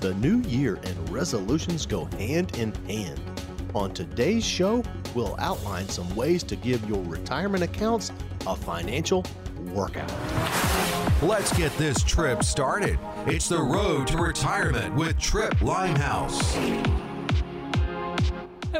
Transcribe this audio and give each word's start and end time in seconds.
The 0.00 0.14
new 0.14 0.40
year 0.48 0.78
and 0.82 1.10
resolutions 1.10 1.84
go 1.84 2.06
hand 2.16 2.56
in 2.56 2.72
hand. 2.86 3.20
On 3.74 3.92
today's 3.92 4.42
show, 4.42 4.82
we'll 5.14 5.36
outline 5.38 5.90
some 5.90 6.08
ways 6.16 6.42
to 6.44 6.56
give 6.56 6.88
your 6.88 7.02
retirement 7.04 7.62
accounts 7.62 8.10
a 8.46 8.56
financial 8.56 9.26
workout. 9.74 10.10
Let's 11.22 11.54
get 11.54 11.70
this 11.76 12.02
trip 12.02 12.42
started. 12.42 12.98
It's 13.26 13.50
the 13.50 13.60
road 13.60 14.06
to 14.06 14.16
retirement 14.16 14.94
with 14.94 15.18
Tripp 15.18 15.60
Limehouse. 15.60 16.56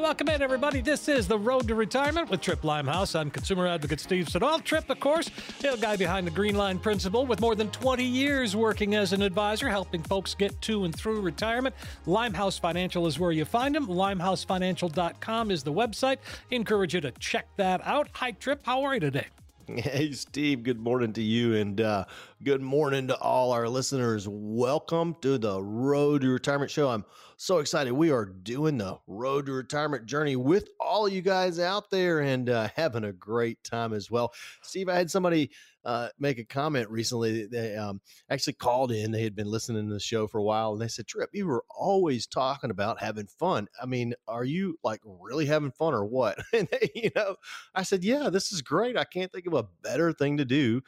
Welcome 0.01 0.31
in, 0.31 0.41
everybody. 0.41 0.81
This 0.81 1.09
is 1.09 1.29
The 1.29 1.39
Road 1.39 1.69
to 1.69 1.75
Retirement 1.75 2.31
with 2.31 2.41
Tripp 2.41 2.65
Limehouse. 2.65 3.15
I'm 3.15 3.31
consumer 3.31 3.67
advocate 3.67 4.01
Steve 4.01 4.31
Siddall. 4.31 4.59
Tripp, 4.61 4.89
of 4.89 4.99
course, 4.99 5.31
the 5.61 5.77
guy 5.79 5.97
behind 5.97 6.27
the 6.27 6.31
Green 6.31 6.55
Line 6.55 6.79
Principle 6.79 7.27
with 7.27 7.39
more 7.43 7.55
than 7.55 7.71
20 7.71 8.03
years 8.03 8.57
working 8.57 8.95
as 8.95 9.13
an 9.13 9.21
advisor, 9.21 9.69
helping 9.69 10.03
folks 10.03 10.35
get 10.35 10.59
to 10.63 10.85
and 10.85 10.97
through 10.97 11.21
retirement. 11.21 11.75
Limehouse 12.07 12.59
Financial 12.59 13.07
is 13.07 13.19
where 13.19 13.31
you 13.31 13.45
find 13.45 13.77
him. 13.77 13.87
LimeHouseFinancial.com 13.89 15.51
is 15.51 15.63
the 15.63 15.73
website. 15.73 16.17
Encourage 16.51 16.95
you 16.95 17.03
to 17.03 17.11
check 17.13 17.47
that 17.57 17.87
out. 17.87 18.09
Hi, 18.15 18.31
Tripp. 18.31 18.65
How 18.65 18.83
are 18.85 18.95
you 18.95 19.01
today? 19.01 19.27
Hey, 19.77 20.11
Steve, 20.13 20.65
good 20.65 20.81
morning 20.81 21.13
to 21.13 21.23
you 21.23 21.55
and 21.55 21.81
uh, 21.81 22.05
good 22.43 22.61
morning 22.61 23.07
to 23.07 23.17
all 23.19 23.53
our 23.53 23.69
listeners. 23.69 24.27
Welcome 24.29 25.15
to 25.23 25.39
the 25.39 25.63
Road 25.63 26.23
to 26.23 26.29
Retirement 26.29 26.73
Show. 26.73 26.89
I'm 26.89 27.05
so 27.37 27.59
excited. 27.59 27.93
We 27.93 28.11
are 28.11 28.25
doing 28.25 28.79
the 28.79 28.99
Road 29.07 29.47
to 29.47 29.53
Retirement 29.53 30.07
journey 30.07 30.35
with 30.35 30.69
all 30.81 31.09
you 31.09 31.23
guys 31.23 31.61
out 31.61 31.89
there 31.89 32.21
and 32.21 32.51
uh, 32.51 32.69
having 32.75 33.05
a 33.05 33.13
great 33.13 33.63
time 33.63 33.93
as 33.93 34.11
well. 34.11 34.33
Steve, 34.63 34.89
I 34.89 34.97
had 34.97 35.11
somebody 35.11 35.51
uh, 35.85 36.09
make 36.19 36.39
a 36.39 36.45
comment 36.45 36.91
recently. 36.91 37.47
They 37.47 37.77
um, 37.77 38.01
actually 38.29 38.55
called 38.55 38.93
in. 38.93 39.11
They 39.11 39.23
had 39.23 39.35
been 39.35 39.47
listening 39.51 39.89
to 39.89 39.95
the 39.95 40.01
show 40.01 40.27
for 40.27 40.39
a 40.39 40.43
while, 40.43 40.73
and 40.73 40.81
they 40.81 40.89
said, 40.89 41.07
"Tripp, 41.07 41.31
you 41.33 41.47
were 41.47 41.65
always 41.71 42.27
talking 42.27 42.71
about 42.71 43.01
having 43.01 43.27
fun. 43.27 43.69
I 43.81 43.87
mean, 43.87 44.15
are 44.29 44.45
you 44.45 44.79
like 44.85 45.01
really 45.05 45.47
having 45.47 45.73
fun 45.73 45.95
or 45.95 46.05
what?" 46.05 46.39
And 46.53 46.69
they, 46.71 46.91
you 46.95 47.11
know, 47.17 47.37
I 47.75 47.83
said, 47.83 48.05
"Yeah, 48.05 48.31
this 48.31 48.53
is 48.53 48.63
great. 48.63 48.97
I 48.97 49.05
can't 49.05 49.33
think 49.33 49.47
of 49.47 49.55
a 49.55 49.69
better 49.83 50.13
thing 50.13 50.37
to 50.39 50.45
do 50.45 50.83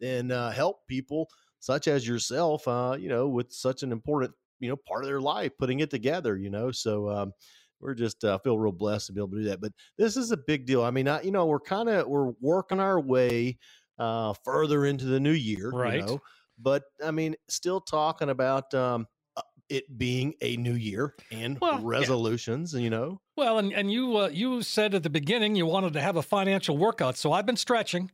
than 0.00 0.30
uh, 0.30 0.50
help 0.50 0.86
people." 0.86 1.28
Such 1.58 1.88
as 1.88 2.06
yourself, 2.06 2.68
uh, 2.68 2.96
you 3.00 3.08
know, 3.08 3.26
with 3.28 3.50
such 3.50 3.82
an 3.82 3.90
important, 3.90 4.32
you 4.60 4.68
know, 4.68 4.76
part 4.76 5.02
of 5.02 5.08
their 5.08 5.22
life, 5.22 5.52
putting 5.58 5.80
it 5.80 5.90
together, 5.90 6.36
you 6.36 6.50
know. 6.50 6.70
So, 6.70 7.08
um, 7.08 7.32
we're 7.80 7.94
just 7.94 8.24
uh, 8.24 8.38
feel 8.38 8.58
real 8.58 8.72
blessed 8.72 9.08
to 9.08 9.12
be 9.12 9.20
able 9.20 9.30
to 9.30 9.38
do 9.38 9.48
that. 9.48 9.60
But 9.60 9.72
this 9.98 10.16
is 10.16 10.30
a 10.30 10.36
big 10.36 10.66
deal. 10.66 10.82
I 10.82 10.90
mean, 10.90 11.08
I, 11.08 11.22
you 11.22 11.30
know, 11.30 11.46
we're 11.46 11.60
kind 11.60 11.88
of 11.88 12.06
we're 12.06 12.32
working 12.40 12.80
our 12.80 13.00
way 13.00 13.58
uh, 13.98 14.34
further 14.44 14.84
into 14.84 15.06
the 15.06 15.20
new 15.20 15.32
year, 15.32 15.70
right? 15.70 16.00
You 16.00 16.06
know? 16.06 16.22
But 16.58 16.84
I 17.04 17.10
mean, 17.10 17.36
still 17.48 17.80
talking 17.80 18.30
about 18.30 18.72
um, 18.74 19.06
uh, 19.36 19.42
it 19.68 19.98
being 19.98 20.34
a 20.40 20.56
new 20.56 20.74
year 20.74 21.14
and 21.30 21.58
well, 21.60 21.82
resolutions, 21.82 22.72
yeah. 22.72 22.80
you 22.80 22.90
know. 22.90 23.20
Well, 23.36 23.58
and 23.58 23.72
and 23.72 23.90
you 23.90 24.16
uh, 24.16 24.28
you 24.28 24.62
said 24.62 24.94
at 24.94 25.02
the 25.02 25.10
beginning 25.10 25.54
you 25.56 25.66
wanted 25.66 25.92
to 25.94 26.00
have 26.00 26.16
a 26.16 26.22
financial 26.22 26.76
workout, 26.76 27.16
so 27.16 27.32
I've 27.32 27.46
been 27.46 27.56
stretching. 27.56 28.10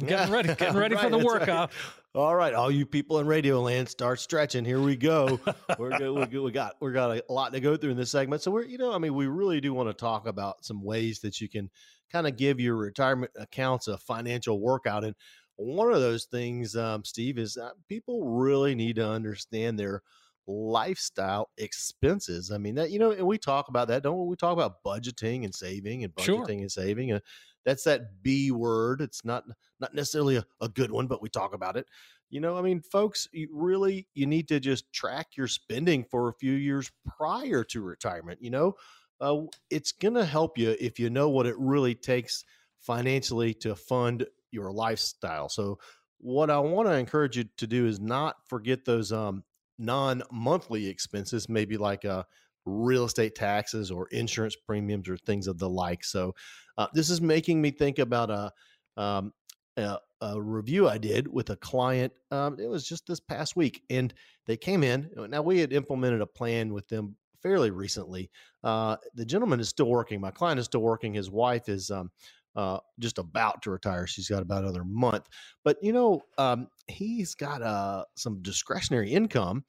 I'm 0.00 0.06
getting 0.06 0.32
ready, 0.32 0.54
getting 0.54 0.76
ready 0.76 0.94
right, 0.94 1.04
for 1.04 1.10
the 1.10 1.18
workout. 1.18 1.70
Right. 1.70 2.20
All 2.20 2.34
right, 2.34 2.54
all 2.54 2.70
you 2.70 2.86
people 2.86 3.18
in 3.18 3.26
Radio 3.26 3.60
Land, 3.60 3.88
start 3.88 4.20
stretching. 4.20 4.64
Here 4.64 4.80
we 4.80 4.96
go. 4.96 5.40
we're 5.78 5.98
good, 5.98 6.32
we 6.32 6.50
got 6.50 6.74
we 6.80 6.92
got 6.92 7.16
a 7.16 7.22
lot 7.32 7.52
to 7.52 7.60
go 7.60 7.76
through 7.76 7.90
in 7.90 7.96
this 7.96 8.10
segment. 8.10 8.42
So 8.42 8.50
we're 8.50 8.64
you 8.64 8.78
know, 8.78 8.92
I 8.92 8.98
mean, 8.98 9.14
we 9.14 9.26
really 9.26 9.60
do 9.60 9.74
want 9.74 9.88
to 9.88 9.94
talk 9.94 10.26
about 10.26 10.64
some 10.64 10.82
ways 10.82 11.20
that 11.20 11.40
you 11.40 11.48
can 11.48 11.70
kind 12.10 12.26
of 12.26 12.36
give 12.36 12.60
your 12.60 12.76
retirement 12.76 13.32
accounts 13.36 13.88
a 13.88 13.98
financial 13.98 14.60
workout. 14.60 15.04
And 15.04 15.14
one 15.56 15.92
of 15.92 16.00
those 16.00 16.24
things, 16.26 16.76
um, 16.76 17.04
Steve, 17.04 17.38
is 17.38 17.58
people 17.88 18.24
really 18.24 18.74
need 18.74 18.96
to 18.96 19.08
understand 19.08 19.78
their 19.78 20.02
lifestyle 20.46 21.50
expenses. 21.58 22.50
I 22.50 22.58
mean, 22.58 22.76
that, 22.76 22.90
you 22.90 22.98
know, 22.98 23.10
and 23.10 23.26
we 23.26 23.38
talk 23.38 23.68
about 23.68 23.88
that, 23.88 24.02
don't 24.02 24.18
we? 24.18 24.26
We 24.28 24.36
talk 24.36 24.52
about 24.52 24.82
budgeting 24.84 25.44
and 25.44 25.54
saving 25.54 26.04
and 26.04 26.14
budgeting 26.14 26.24
sure. 26.24 26.48
and 26.48 26.72
saving. 26.72 27.12
Uh, 27.12 27.20
that's 27.64 27.84
that 27.84 28.22
B 28.22 28.50
word. 28.50 29.00
It's 29.00 29.24
not 29.24 29.44
not 29.78 29.94
necessarily 29.94 30.36
a, 30.36 30.44
a 30.60 30.68
good 30.68 30.90
one, 30.90 31.06
but 31.06 31.20
we 31.20 31.28
talk 31.28 31.54
about 31.54 31.76
it. 31.76 31.86
You 32.30 32.40
know, 32.40 32.56
I 32.56 32.62
mean, 32.62 32.80
folks, 32.80 33.28
you 33.32 33.48
really 33.52 34.06
you 34.14 34.26
need 34.26 34.48
to 34.48 34.60
just 34.60 34.90
track 34.92 35.28
your 35.36 35.48
spending 35.48 36.04
for 36.10 36.28
a 36.28 36.34
few 36.34 36.52
years 36.52 36.90
prior 37.18 37.64
to 37.64 37.82
retirement. 37.82 38.40
You 38.40 38.50
know, 38.50 38.74
uh, 39.20 39.42
it's 39.70 39.92
going 39.92 40.14
to 40.14 40.24
help 40.24 40.58
you 40.58 40.76
if 40.80 40.98
you 40.98 41.10
know 41.10 41.28
what 41.28 41.46
it 41.46 41.56
really 41.58 41.94
takes 41.94 42.44
financially 42.80 43.54
to 43.54 43.74
fund 43.74 44.26
your 44.50 44.72
lifestyle. 44.72 45.48
So, 45.48 45.78
what 46.20 46.50
I 46.50 46.58
want 46.58 46.88
to 46.88 46.94
encourage 46.94 47.36
you 47.36 47.44
to 47.58 47.66
do 47.66 47.86
is 47.86 48.00
not 48.00 48.36
forget 48.48 48.84
those 48.84 49.12
um, 49.12 49.44
non 49.78 50.22
monthly 50.32 50.88
expenses, 50.88 51.48
maybe 51.48 51.76
like 51.76 52.04
uh, 52.04 52.24
real 52.64 53.04
estate 53.04 53.34
taxes 53.34 53.90
or 53.90 54.08
insurance 54.08 54.56
premiums 54.56 55.08
or 55.08 55.16
things 55.16 55.46
of 55.46 55.58
the 55.58 55.68
like. 55.68 56.04
So, 56.04 56.34
uh, 56.76 56.88
this 56.92 57.10
is 57.10 57.20
making 57.20 57.60
me 57.60 57.70
think 57.70 57.98
about 57.98 58.30
a, 58.30 58.52
um, 59.00 59.32
a, 59.76 59.98
a 60.20 60.40
review 60.40 60.88
I 60.88 60.98
did 60.98 61.28
with 61.28 61.50
a 61.50 61.56
client. 61.56 62.12
Um, 62.30 62.58
it 62.58 62.68
was 62.68 62.86
just 62.86 63.06
this 63.06 63.20
past 63.20 63.56
week, 63.56 63.82
and 63.90 64.12
they 64.46 64.56
came 64.56 64.82
in. 64.82 65.10
Now, 65.28 65.42
we 65.42 65.60
had 65.60 65.72
implemented 65.72 66.20
a 66.20 66.26
plan 66.26 66.72
with 66.72 66.88
them 66.88 67.16
fairly 67.42 67.70
recently. 67.70 68.30
Uh, 68.64 68.96
the 69.14 69.24
gentleman 69.24 69.60
is 69.60 69.68
still 69.68 69.88
working. 69.88 70.20
My 70.20 70.30
client 70.30 70.58
is 70.58 70.66
still 70.66 70.80
working. 70.80 71.14
His 71.14 71.30
wife 71.30 71.68
is 71.68 71.90
um, 71.90 72.10
uh, 72.56 72.78
just 72.98 73.18
about 73.18 73.62
to 73.62 73.70
retire. 73.70 74.06
She's 74.06 74.28
got 74.28 74.42
about 74.42 74.64
another 74.64 74.84
month. 74.84 75.26
But 75.64 75.76
you 75.82 75.92
know, 75.92 76.22
um, 76.38 76.68
he's 76.88 77.34
got 77.34 77.62
uh, 77.62 78.04
some 78.16 78.42
discretionary 78.42 79.12
income, 79.12 79.64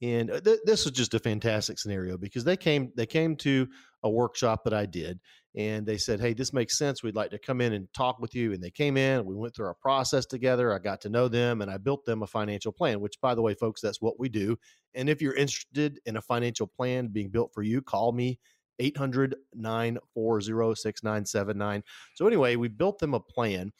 and 0.00 0.30
uh, 0.30 0.40
th- 0.40 0.60
this 0.64 0.84
was 0.84 0.92
just 0.92 1.14
a 1.14 1.18
fantastic 1.18 1.78
scenario 1.78 2.16
because 2.16 2.44
they 2.44 2.56
came 2.56 2.92
they 2.96 3.06
came 3.06 3.36
to 3.36 3.68
a 4.02 4.10
workshop 4.10 4.64
that 4.64 4.74
I 4.74 4.86
did, 4.86 5.20
and 5.54 5.86
they 5.86 5.98
said, 5.98 6.20
"Hey, 6.20 6.32
this 6.32 6.52
makes 6.52 6.78
sense. 6.78 7.02
We'd 7.02 7.14
like 7.14 7.30
to 7.30 7.38
come 7.38 7.60
in 7.60 7.72
and 7.72 7.92
talk 7.92 8.18
with 8.18 8.34
you." 8.34 8.52
And 8.52 8.62
they 8.62 8.70
came 8.70 8.96
in. 8.96 9.24
We 9.24 9.34
went 9.34 9.54
through 9.54 9.66
our 9.66 9.74
process 9.74 10.26
together. 10.26 10.72
I 10.72 10.78
got 10.78 11.00
to 11.02 11.08
know 11.08 11.28
them, 11.28 11.62
and 11.62 11.70
I 11.70 11.78
built 11.78 12.04
them 12.04 12.22
a 12.22 12.26
financial 12.26 12.72
plan. 12.72 13.00
Which, 13.00 13.20
by 13.20 13.34
the 13.34 13.42
way, 13.42 13.54
folks, 13.54 13.80
that's 13.80 14.00
what 14.00 14.18
we 14.18 14.28
do. 14.28 14.56
And 14.94 15.08
if 15.08 15.22
you're 15.22 15.34
interested 15.34 16.00
in 16.06 16.16
a 16.16 16.22
financial 16.22 16.66
plan 16.66 17.08
being 17.08 17.30
built 17.30 17.52
for 17.54 17.62
you, 17.62 17.82
call 17.82 18.12
me 18.12 18.38
800 18.78 19.36
940 19.54 20.74
6979. 20.74 21.82
So, 22.14 22.26
anyway, 22.26 22.56
we 22.56 22.68
built 22.68 22.98
them 22.98 23.14
a 23.14 23.20
plan. 23.20 23.72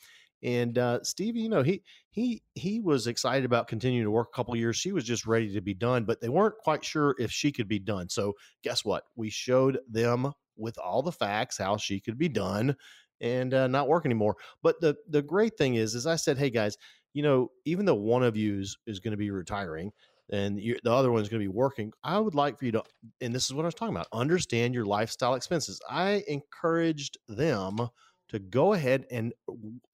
And 0.43 0.77
uh, 0.77 1.03
Stevie, 1.03 1.41
you 1.41 1.49
know, 1.49 1.63
he 1.63 1.83
he 2.11 2.43
he 2.55 2.81
was 2.81 3.07
excited 3.07 3.45
about 3.45 3.69
continuing 3.69 4.05
to 4.05 4.11
work 4.11 4.29
a 4.33 4.37
couple 4.37 4.57
years. 4.57 4.77
She 4.77 4.93
was 4.93 5.05
just 5.05 5.27
ready 5.27 5.53
to 5.53 5.61
be 5.61 5.75
done, 5.75 6.05
but 6.05 6.21
they 6.21 6.29
weren't 6.29 6.59
quite 6.59 6.85
sure 6.85 7.15
if 7.19 7.31
she 7.31 7.53
could 7.53 7.69
be 7.69 7.79
done. 7.79 8.09
So 8.09 8.35
guess 8.65 8.85
what? 8.85 9.05
We 9.15 9.31
showed 9.31 9.79
them 9.89 10.33
with 10.57 10.77
all 10.79 11.03
the 11.03 11.13
facts 11.13 11.59
how 11.59 11.77
she 11.77 12.01
could 12.01 12.19
be 12.19 12.29
done 12.29 12.77
and 13.21 13.55
uh, 13.55 13.69
not 13.69 13.89
work 13.89 14.05
anymore. 14.05 14.37
But 14.63 14.81
the 14.81 14.97
the 15.09 15.23
great 15.23 15.57
thing 15.57 15.77
is, 15.77 15.95
is 15.95 16.07
I 16.07 16.17
said, 16.17 16.39
hey 16.39 16.51
guys, 16.51 16.77
you 17.15 17.23
know, 17.23 17.51
even 17.65 17.85
though 17.85 17.95
one 17.95 18.23
of 18.23 18.37
you 18.37 18.61
is, 18.61 18.77
is 18.87 19.01
going 19.01 19.13
to 19.13 19.17
be 19.19 19.31
retiring, 19.31 19.93
and 20.31 20.59
the 20.59 20.93
other 20.93 21.13
one's 21.13 21.29
going 21.29 21.41
to 21.41 21.49
be 21.49 21.55
working. 21.55 21.93
I 22.03 22.19
would 22.19 22.35
like 22.35 22.59
for 22.59 22.65
you 22.65 22.73
to, 22.73 22.83
and 23.21 23.35
this 23.35 23.45
is 23.45 23.55
what 23.55 23.63
I 23.63 23.67
was 23.67 23.75
talking 23.75 23.95
about, 23.95 24.09
understand 24.13 24.75
your 24.75 24.87
lifestyle 24.87 25.35
expenses. 25.35 25.81
I 25.89 26.25
encouraged 26.27 27.19
them 27.29 27.89
to 28.33 28.39
go 28.39 28.73
ahead 28.73 29.07
and 29.11 29.33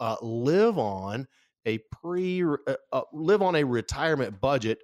uh, 0.00 0.16
live 0.22 0.78
on 0.78 1.26
a 1.66 1.78
pre, 1.92 2.42
uh, 2.42 2.74
uh, 2.92 3.02
live 3.12 3.42
on 3.42 3.56
a 3.56 3.64
retirement 3.64 4.40
budget 4.40 4.78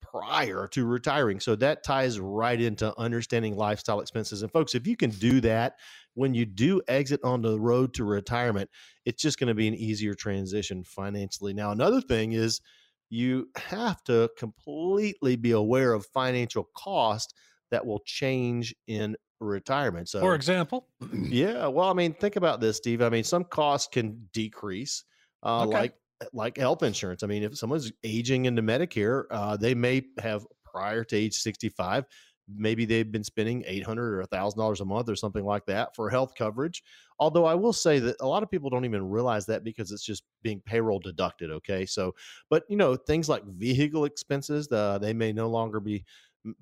prior 0.00 0.68
to 0.68 0.84
retiring. 0.84 1.40
So 1.40 1.56
that 1.56 1.84
ties 1.84 2.20
right 2.20 2.60
into 2.60 2.96
understanding 2.98 3.56
lifestyle 3.56 4.00
expenses. 4.00 4.42
And 4.42 4.52
folks, 4.52 4.74
if 4.74 4.86
you 4.86 4.96
can 4.96 5.10
do 5.10 5.40
that 5.40 5.76
when 6.14 6.34
you 6.34 6.44
do 6.44 6.82
exit 6.88 7.20
on 7.24 7.42
the 7.42 7.58
road 7.58 7.94
to 7.94 8.04
retirement, 8.04 8.68
it's 9.04 9.22
just 9.22 9.38
going 9.38 9.48
to 9.48 9.54
be 9.54 9.68
an 9.68 9.74
easier 9.74 10.14
transition 10.14 10.84
financially. 10.84 11.54
Now, 11.54 11.70
another 11.70 12.00
thing 12.00 12.32
is 12.32 12.60
you 13.08 13.48
have 13.56 14.02
to 14.04 14.30
completely 14.38 15.36
be 15.36 15.52
aware 15.52 15.92
of 15.92 16.06
financial 16.06 16.68
cost 16.76 17.34
that 17.70 17.86
will 17.86 18.00
change 18.04 18.74
in 18.86 19.16
retirement. 19.42 20.08
So, 20.08 20.20
for 20.20 20.34
example, 20.34 20.86
yeah, 21.12 21.66
well, 21.66 21.88
I 21.88 21.92
mean, 21.92 22.14
think 22.14 22.36
about 22.36 22.60
this, 22.60 22.76
Steve. 22.76 23.02
I 23.02 23.08
mean, 23.08 23.24
some 23.24 23.44
costs 23.44 23.88
can 23.92 24.28
decrease, 24.32 25.04
uh, 25.42 25.62
okay. 25.62 25.72
like 25.72 25.94
like 26.32 26.56
health 26.56 26.82
insurance. 26.82 27.22
I 27.22 27.26
mean, 27.26 27.42
if 27.42 27.56
someone's 27.56 27.92
aging 28.04 28.44
into 28.44 28.62
Medicare, 28.62 29.24
uh, 29.30 29.56
they 29.56 29.74
may 29.74 30.02
have 30.18 30.46
prior 30.64 31.04
to 31.04 31.16
age 31.16 31.34
sixty 31.34 31.68
five 31.68 32.06
maybe 32.48 32.84
they've 32.84 33.10
been 33.10 33.24
spending 33.24 33.62
800 33.66 34.18
or 34.18 34.24
$1000 34.24 34.80
a 34.80 34.84
month 34.84 35.08
or 35.08 35.16
something 35.16 35.44
like 35.44 35.64
that 35.66 35.94
for 35.94 36.10
health 36.10 36.32
coverage 36.36 36.82
although 37.18 37.44
i 37.44 37.54
will 37.54 37.72
say 37.72 37.98
that 37.98 38.16
a 38.20 38.26
lot 38.26 38.42
of 38.42 38.50
people 38.50 38.70
don't 38.70 38.84
even 38.84 39.08
realize 39.08 39.46
that 39.46 39.64
because 39.64 39.92
it's 39.92 40.04
just 40.04 40.24
being 40.42 40.60
payroll 40.60 40.98
deducted 40.98 41.50
okay 41.50 41.86
so 41.86 42.14
but 42.50 42.64
you 42.68 42.76
know 42.76 42.96
things 42.96 43.28
like 43.28 43.44
vehicle 43.44 44.04
expenses 44.04 44.70
uh, 44.72 44.98
they 44.98 45.12
may 45.12 45.32
no 45.32 45.48
longer 45.48 45.80
be 45.80 46.04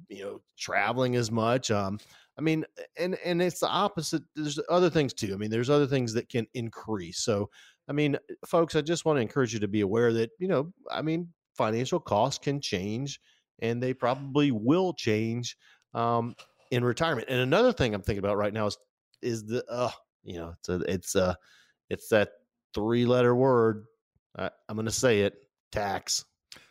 you 0.08 0.22
know 0.22 0.40
traveling 0.58 1.16
as 1.16 1.30
much 1.30 1.70
um 1.70 1.98
i 2.38 2.40
mean 2.40 2.64
and 2.98 3.16
and 3.24 3.40
it's 3.40 3.60
the 3.60 3.68
opposite 3.68 4.22
there's 4.36 4.58
other 4.68 4.90
things 4.90 5.14
too 5.14 5.32
i 5.32 5.36
mean 5.36 5.50
there's 5.50 5.70
other 5.70 5.86
things 5.86 6.12
that 6.12 6.28
can 6.28 6.46
increase 6.54 7.20
so 7.20 7.48
i 7.88 7.92
mean 7.92 8.16
folks 8.46 8.76
i 8.76 8.80
just 8.80 9.04
want 9.04 9.16
to 9.16 9.22
encourage 9.22 9.54
you 9.54 9.60
to 9.60 9.68
be 9.68 9.80
aware 9.80 10.12
that 10.12 10.30
you 10.38 10.48
know 10.48 10.70
i 10.90 11.00
mean 11.00 11.28
financial 11.56 12.00
costs 12.00 12.42
can 12.42 12.60
change 12.60 13.20
and 13.60 13.82
they 13.82 13.92
probably 13.92 14.50
will 14.50 14.92
change 14.92 15.56
um, 15.94 16.34
in 16.70 16.84
retirement. 16.84 17.28
And 17.28 17.40
another 17.40 17.72
thing 17.72 17.94
I'm 17.94 18.02
thinking 18.02 18.20
about 18.20 18.36
right 18.36 18.52
now 18.52 18.66
is 18.66 18.78
is 19.22 19.44
the 19.44 19.64
uh, 19.68 19.90
you 20.22 20.38
know 20.38 20.54
it's 20.58 20.68
a 20.68 20.92
it's 20.92 21.14
a 21.14 21.36
it's 21.88 22.08
that 22.08 22.30
three 22.74 23.04
letter 23.06 23.34
word. 23.34 23.84
I, 24.36 24.50
I'm 24.68 24.82
to 24.84 24.90
say 24.90 25.22
it: 25.22 25.34
tax, 25.72 26.24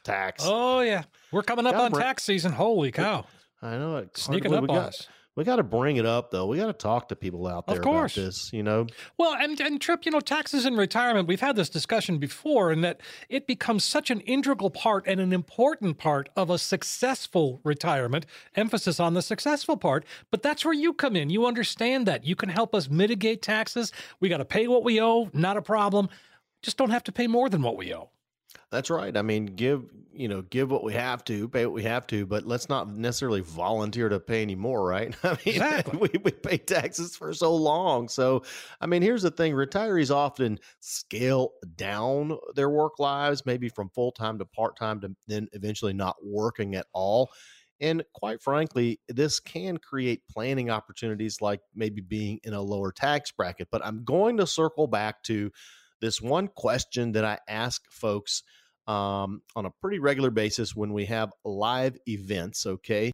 tax. 0.03 0.43
Oh 0.45 0.81
yeah, 0.81 1.03
we're 1.31 1.43
coming 1.43 1.65
up 1.65 1.73
Gotta 1.73 1.85
on 1.85 1.91
bring- 1.91 2.03
tax 2.03 2.23
season. 2.23 2.51
Holy 2.51 2.91
cow! 2.91 3.25
I 3.61 3.77
know 3.77 3.97
it. 3.97 4.17
Sneaking 4.17 4.53
up 4.53 4.61
believe 4.61 4.69
on 4.71 4.75
we 4.75 4.87
us. 4.87 4.97
got, 5.01 5.07
we 5.35 5.43
got 5.45 5.55
to 5.57 5.63
bring 5.63 5.97
it 5.97 6.05
up 6.05 6.31
though. 6.31 6.47
We 6.47 6.57
got 6.57 6.67
to 6.67 6.73
talk 6.73 7.07
to 7.09 7.15
people 7.15 7.47
out 7.47 7.65
there 7.67 7.77
Of 7.77 7.81
course. 7.83 8.17
about 8.17 8.25
this. 8.25 8.51
You 8.51 8.63
know, 8.63 8.87
Well, 9.17 9.35
and, 9.39 9.59
and 9.61 9.79
Tripp, 9.79 10.05
you 10.05 10.11
know, 10.11 10.19
taxes 10.19 10.65
in 10.65 10.75
retirement, 10.75 11.27
we've 11.27 11.39
had 11.39 11.55
this 11.55 11.69
discussion 11.69 12.17
before, 12.17 12.71
and 12.71 12.83
that 12.83 12.99
it 13.29 13.47
becomes 13.47 13.83
such 13.85 14.09
an 14.09 14.19
integral 14.21 14.69
part 14.69 15.05
and 15.07 15.19
an 15.21 15.31
important 15.31 15.97
part 15.97 16.27
of 16.35 16.49
a 16.49 16.57
successful 16.57 17.61
retirement, 17.63 18.25
emphasis 18.55 18.99
on 18.99 19.13
the 19.13 19.21
successful 19.21 19.77
part. 19.77 20.03
But 20.31 20.41
that's 20.43 20.65
where 20.65 20.73
you 20.73 20.93
come 20.93 21.15
in. 21.15 21.29
You 21.29 21.45
understand 21.45 22.05
that. 22.07 22.25
You 22.25 22.35
can 22.35 22.49
help 22.49 22.75
us 22.75 22.89
mitigate 22.89 23.41
taxes. 23.41 23.93
We 24.19 24.27
got 24.29 24.37
to 24.37 24.45
pay 24.45 24.67
what 24.67 24.83
we 24.83 24.99
owe, 25.01 25.29
not 25.33 25.55
a 25.57 25.61
problem. 25.61 26.09
Just 26.61 26.77
don't 26.77 26.89
have 26.91 27.03
to 27.05 27.11
pay 27.13 27.27
more 27.27 27.47
than 27.49 27.61
what 27.61 27.77
we 27.77 27.93
owe. 27.93 28.09
That's 28.71 28.91
right. 28.91 29.15
I 29.17 29.23
mean, 29.23 29.47
give 29.47 29.85
you 30.13 30.27
know, 30.27 30.41
give 30.43 30.69
what 30.69 30.83
we 30.83 30.93
have 30.93 31.23
to, 31.25 31.47
pay 31.47 31.65
what 31.65 31.73
we 31.73 31.83
have 31.83 32.05
to, 32.07 32.25
but 32.25 32.45
let's 32.45 32.67
not 32.67 32.89
necessarily 32.89 33.39
volunteer 33.41 34.09
to 34.09 34.19
pay 34.19 34.41
any 34.41 34.55
more, 34.55 34.85
right? 34.85 35.15
I 35.23 35.29
mean, 35.45 35.55
Exactly. 35.55 35.97
we, 35.97 36.09
we 36.23 36.31
pay 36.31 36.57
taxes 36.57 37.15
for 37.15 37.33
so 37.33 37.55
long. 37.55 38.09
So, 38.09 38.43
I 38.81 38.85
mean, 38.85 39.01
here's 39.01 39.23
the 39.23 39.31
thing: 39.31 39.53
retirees 39.53 40.13
often 40.13 40.59
scale 40.81 41.53
down 41.75 42.37
their 42.55 42.69
work 42.69 42.99
lives, 42.99 43.45
maybe 43.45 43.69
from 43.69 43.89
full 43.89 44.11
time 44.11 44.37
to 44.39 44.45
part 44.45 44.77
time, 44.77 44.99
to 45.01 45.15
then 45.27 45.47
eventually 45.53 45.93
not 45.93 46.17
working 46.23 46.75
at 46.75 46.85
all. 46.93 47.31
And 47.81 48.03
quite 48.13 48.41
frankly, 48.41 48.99
this 49.07 49.39
can 49.39 49.77
create 49.77 50.27
planning 50.29 50.69
opportunities 50.69 51.41
like 51.41 51.61
maybe 51.73 52.01
being 52.01 52.39
in 52.43 52.53
a 52.53 52.61
lower 52.61 52.91
tax 52.91 53.31
bracket. 53.31 53.69
But 53.71 53.85
I'm 53.85 54.03
going 54.03 54.37
to 54.37 54.45
circle 54.45 54.85
back 54.85 55.23
to 55.23 55.49
this 56.01 56.21
one 56.21 56.49
question 56.49 57.13
that 57.13 57.23
I 57.25 57.39
ask 57.47 57.89
folks 57.89 58.43
um, 58.89 59.43
on 59.55 59.67
a 59.67 59.71
pretty 59.81 59.99
regular 59.99 60.31
basis 60.31 60.75
when 60.75 60.91
we 60.91 61.05
have 61.05 61.31
live 61.45 61.95
events. 62.07 62.65
Okay. 62.65 63.11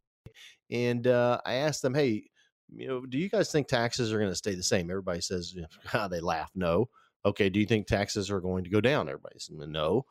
And 0.72 1.06
uh, 1.06 1.42
I 1.45 1.56
asked 1.56 1.81
them, 1.81 1.94
hey, 1.94 2.24
you 2.74 2.88
know, 2.88 3.06
do 3.06 3.18
you 3.19 3.30
guys 3.30 3.51
think 3.51 3.68
taxes 3.68 4.12
are 4.12 4.18
going 4.18 4.31
to 4.31 4.36
stay 4.36 4.56
the 4.56 4.63
same? 4.63 4.89
Everybody 4.89 5.22
says, 5.22 5.56
"Ah," 5.94 6.07
they 6.07 6.22
laugh. 6.22 6.50
No. 6.56 6.89
Okay. 7.25 7.50
Do 7.50 7.60
you 7.60 7.66
think 7.66 7.88
taxes 7.88 8.31
are 8.31 8.39
going 8.39 8.63
to 8.63 8.69
go 8.69 8.81
down? 8.81 9.10
Everybody 9.10 9.38
says, 9.38 9.56
no. 9.57 10.06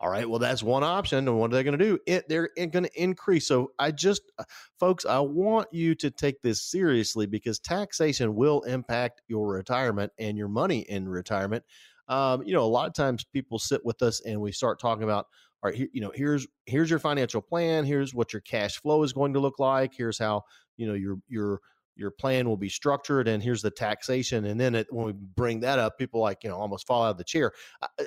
All 0.00 0.08
right. 0.08 0.28
Well, 0.28 0.38
that's 0.38 0.62
one 0.62 0.82
option. 0.82 1.28
And 1.28 1.38
what 1.38 1.52
are 1.52 1.56
they 1.56 1.62
going 1.62 1.78
to 1.78 1.84
do? 1.84 1.98
It, 2.06 2.26
they're 2.26 2.48
going 2.56 2.84
to 2.84 3.02
increase. 3.02 3.46
So 3.46 3.72
I 3.78 3.90
just, 3.90 4.22
uh, 4.38 4.44
folks, 4.78 5.04
I 5.04 5.20
want 5.20 5.68
you 5.72 5.94
to 5.96 6.10
take 6.10 6.40
this 6.40 6.62
seriously 6.62 7.26
because 7.26 7.58
taxation 7.58 8.34
will 8.34 8.62
impact 8.62 9.20
your 9.28 9.46
retirement 9.52 10.10
and 10.18 10.38
your 10.38 10.48
money 10.48 10.80
in 10.80 11.06
retirement 11.06 11.64
um, 12.10 12.42
you 12.44 12.52
know, 12.52 12.64
a 12.64 12.66
lot 12.66 12.88
of 12.88 12.92
times 12.92 13.24
people 13.24 13.58
sit 13.58 13.84
with 13.84 14.02
us 14.02 14.20
and 14.20 14.40
we 14.40 14.50
start 14.50 14.80
talking 14.80 15.04
about, 15.04 15.26
all 15.62 15.70
right, 15.70 15.74
here, 15.74 15.88
you 15.92 16.00
know, 16.00 16.10
here's 16.12 16.46
here's 16.66 16.90
your 16.90 16.98
financial 16.98 17.40
plan. 17.40 17.84
Here's 17.84 18.12
what 18.12 18.32
your 18.32 18.40
cash 18.40 18.80
flow 18.80 19.04
is 19.04 19.12
going 19.12 19.32
to 19.34 19.40
look 19.40 19.58
like. 19.58 19.94
Here's 19.96 20.18
how 20.18 20.42
you 20.76 20.86
know 20.86 20.94
your 20.94 21.18
your 21.28 21.60
your 21.94 22.10
plan 22.10 22.48
will 22.48 22.56
be 22.56 22.68
structured, 22.68 23.28
and 23.28 23.42
here's 23.42 23.62
the 23.62 23.70
taxation. 23.70 24.46
And 24.46 24.58
then 24.58 24.74
it, 24.74 24.88
when 24.90 25.06
we 25.06 25.12
bring 25.12 25.60
that 25.60 25.78
up, 25.78 25.98
people 25.98 26.20
like 26.20 26.42
you 26.42 26.50
know 26.50 26.56
almost 26.56 26.86
fall 26.86 27.04
out 27.04 27.10
of 27.10 27.18
the 27.18 27.24
chair. 27.24 27.52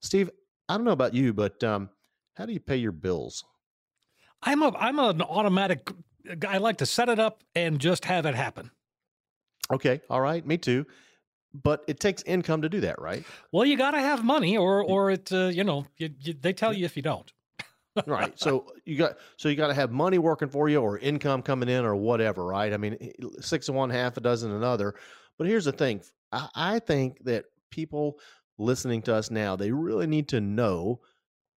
steve 0.00 0.30
i 0.68 0.76
don't 0.76 0.84
know 0.84 0.92
about 0.92 1.14
you 1.14 1.32
but 1.32 1.64
um, 1.64 1.88
how 2.34 2.46
do 2.46 2.52
you 2.52 2.60
pay 2.60 2.76
your 2.76 2.92
bills 2.92 3.42
I'm 4.44 4.62
a 4.62 4.72
I'm 4.78 4.98
an 4.98 5.22
automatic. 5.22 5.90
I 6.48 6.58
like 6.58 6.78
to 6.78 6.86
set 6.86 7.08
it 7.08 7.18
up 7.18 7.42
and 7.54 7.78
just 7.78 8.04
have 8.06 8.26
it 8.26 8.34
happen. 8.34 8.70
Okay. 9.72 10.00
All 10.10 10.20
right. 10.20 10.44
Me 10.46 10.56
too. 10.56 10.86
But 11.62 11.84
it 11.86 12.00
takes 12.00 12.22
income 12.24 12.62
to 12.62 12.68
do 12.68 12.80
that, 12.80 13.00
right? 13.00 13.24
Well, 13.52 13.64
you 13.64 13.76
got 13.76 13.92
to 13.92 14.00
have 14.00 14.24
money, 14.24 14.56
or 14.56 14.82
or 14.82 15.12
it 15.12 15.32
uh, 15.32 15.46
you 15.46 15.62
know 15.62 15.86
you, 15.96 16.10
you, 16.20 16.34
they 16.34 16.52
tell 16.52 16.72
you 16.72 16.84
if 16.84 16.96
you 16.96 17.02
don't. 17.02 17.32
right. 18.06 18.32
So 18.38 18.66
you 18.84 18.96
got 18.96 19.18
so 19.36 19.48
you 19.48 19.54
got 19.54 19.68
to 19.68 19.74
have 19.74 19.92
money 19.92 20.18
working 20.18 20.48
for 20.48 20.68
you 20.68 20.80
or 20.80 20.98
income 20.98 21.42
coming 21.42 21.68
in 21.68 21.84
or 21.84 21.94
whatever, 21.94 22.44
right? 22.44 22.72
I 22.72 22.76
mean, 22.76 23.12
six 23.40 23.68
of 23.68 23.76
one, 23.76 23.88
half 23.90 24.16
a 24.16 24.20
dozen 24.20 24.50
another. 24.50 24.96
But 25.38 25.46
here's 25.46 25.66
the 25.66 25.72
thing: 25.72 26.02
I, 26.32 26.48
I 26.56 26.78
think 26.80 27.22
that 27.24 27.44
people 27.70 28.18
listening 28.58 29.02
to 29.02 29.14
us 29.14 29.30
now 29.30 29.56
they 29.56 29.70
really 29.70 30.06
need 30.06 30.28
to 30.28 30.40
know 30.40 31.00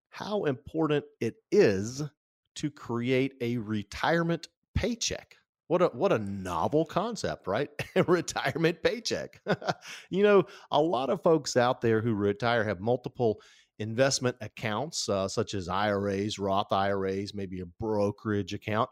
how 0.09 0.45
important 0.45 1.03
it 1.19 1.35
is 1.51 2.01
to 2.55 2.71
create 2.71 3.33
a 3.41 3.57
retirement 3.57 4.47
paycheck. 4.75 5.35
What 5.67 5.81
a 5.81 5.87
what 5.87 6.11
a 6.11 6.19
novel 6.19 6.85
concept, 6.85 7.47
right? 7.47 7.69
retirement 8.07 8.83
paycheck. 8.83 9.41
you 10.09 10.21
know, 10.21 10.43
a 10.71 10.81
lot 10.81 11.09
of 11.09 11.23
folks 11.23 11.57
out 11.57 11.81
there 11.81 12.01
who 12.01 12.13
retire 12.13 12.63
have 12.63 12.79
multiple 12.79 13.41
investment 13.79 14.37
accounts, 14.41 15.09
uh, 15.09 15.27
such 15.27 15.53
as 15.53 15.67
IRAs, 15.67 16.39
Roth 16.39 16.71
IRAs, 16.71 17.33
maybe 17.33 17.61
a 17.61 17.65
brokerage 17.79 18.53
account. 18.53 18.89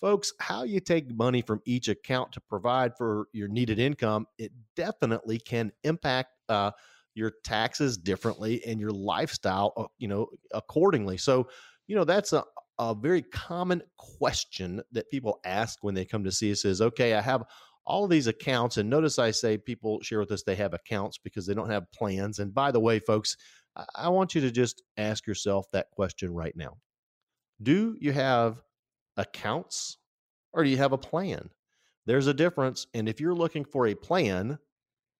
Folks, 0.00 0.32
how 0.38 0.62
you 0.62 0.80
take 0.80 1.10
money 1.16 1.42
from 1.42 1.60
each 1.64 1.88
account 1.88 2.32
to 2.32 2.40
provide 2.48 2.96
for 2.96 3.26
your 3.32 3.48
needed 3.48 3.78
income, 3.78 4.26
it 4.38 4.52
definitely 4.76 5.38
can 5.38 5.72
impact 5.82 6.30
uh, 6.48 6.70
your 7.14 7.32
taxes 7.42 7.96
differently 7.96 8.64
and 8.64 8.78
your 8.80 8.92
lifestyle, 8.92 9.72
uh, 9.76 9.84
you 9.98 10.06
know, 10.06 10.28
accordingly. 10.52 11.16
So, 11.16 11.48
you 11.88 11.96
know, 11.96 12.04
that's 12.04 12.32
a, 12.32 12.44
a 12.78 12.94
very 12.94 13.22
common 13.22 13.82
question 13.96 14.82
that 14.92 15.10
people 15.10 15.40
ask 15.44 15.78
when 15.82 15.94
they 15.94 16.04
come 16.04 16.24
to 16.24 16.32
see 16.32 16.52
us 16.52 16.64
is 16.64 16.80
okay, 16.80 17.14
I 17.14 17.20
have 17.20 17.44
all 17.86 18.06
these 18.06 18.26
accounts. 18.26 18.76
And 18.76 18.88
notice 18.88 19.18
I 19.18 19.30
say 19.30 19.58
people 19.58 20.00
share 20.02 20.20
with 20.20 20.30
us 20.30 20.42
they 20.42 20.54
have 20.56 20.74
accounts 20.74 21.18
because 21.18 21.46
they 21.46 21.54
don't 21.54 21.70
have 21.70 21.90
plans. 21.92 22.38
And 22.38 22.54
by 22.54 22.70
the 22.70 22.80
way, 22.80 22.98
folks, 22.98 23.36
I 23.94 24.08
want 24.08 24.34
you 24.34 24.40
to 24.42 24.50
just 24.50 24.82
ask 24.96 25.26
yourself 25.26 25.66
that 25.72 25.90
question 25.90 26.34
right 26.34 26.54
now. 26.54 26.76
Do 27.62 27.96
you 27.98 28.12
have 28.12 28.62
accounts 29.16 29.98
or 30.52 30.64
do 30.64 30.70
you 30.70 30.76
have 30.76 30.92
a 30.92 30.98
plan? 30.98 31.50
There's 32.06 32.26
a 32.26 32.34
difference. 32.34 32.86
And 32.94 33.08
if 33.08 33.20
you're 33.20 33.34
looking 33.34 33.64
for 33.64 33.86
a 33.86 33.94
plan 33.94 34.58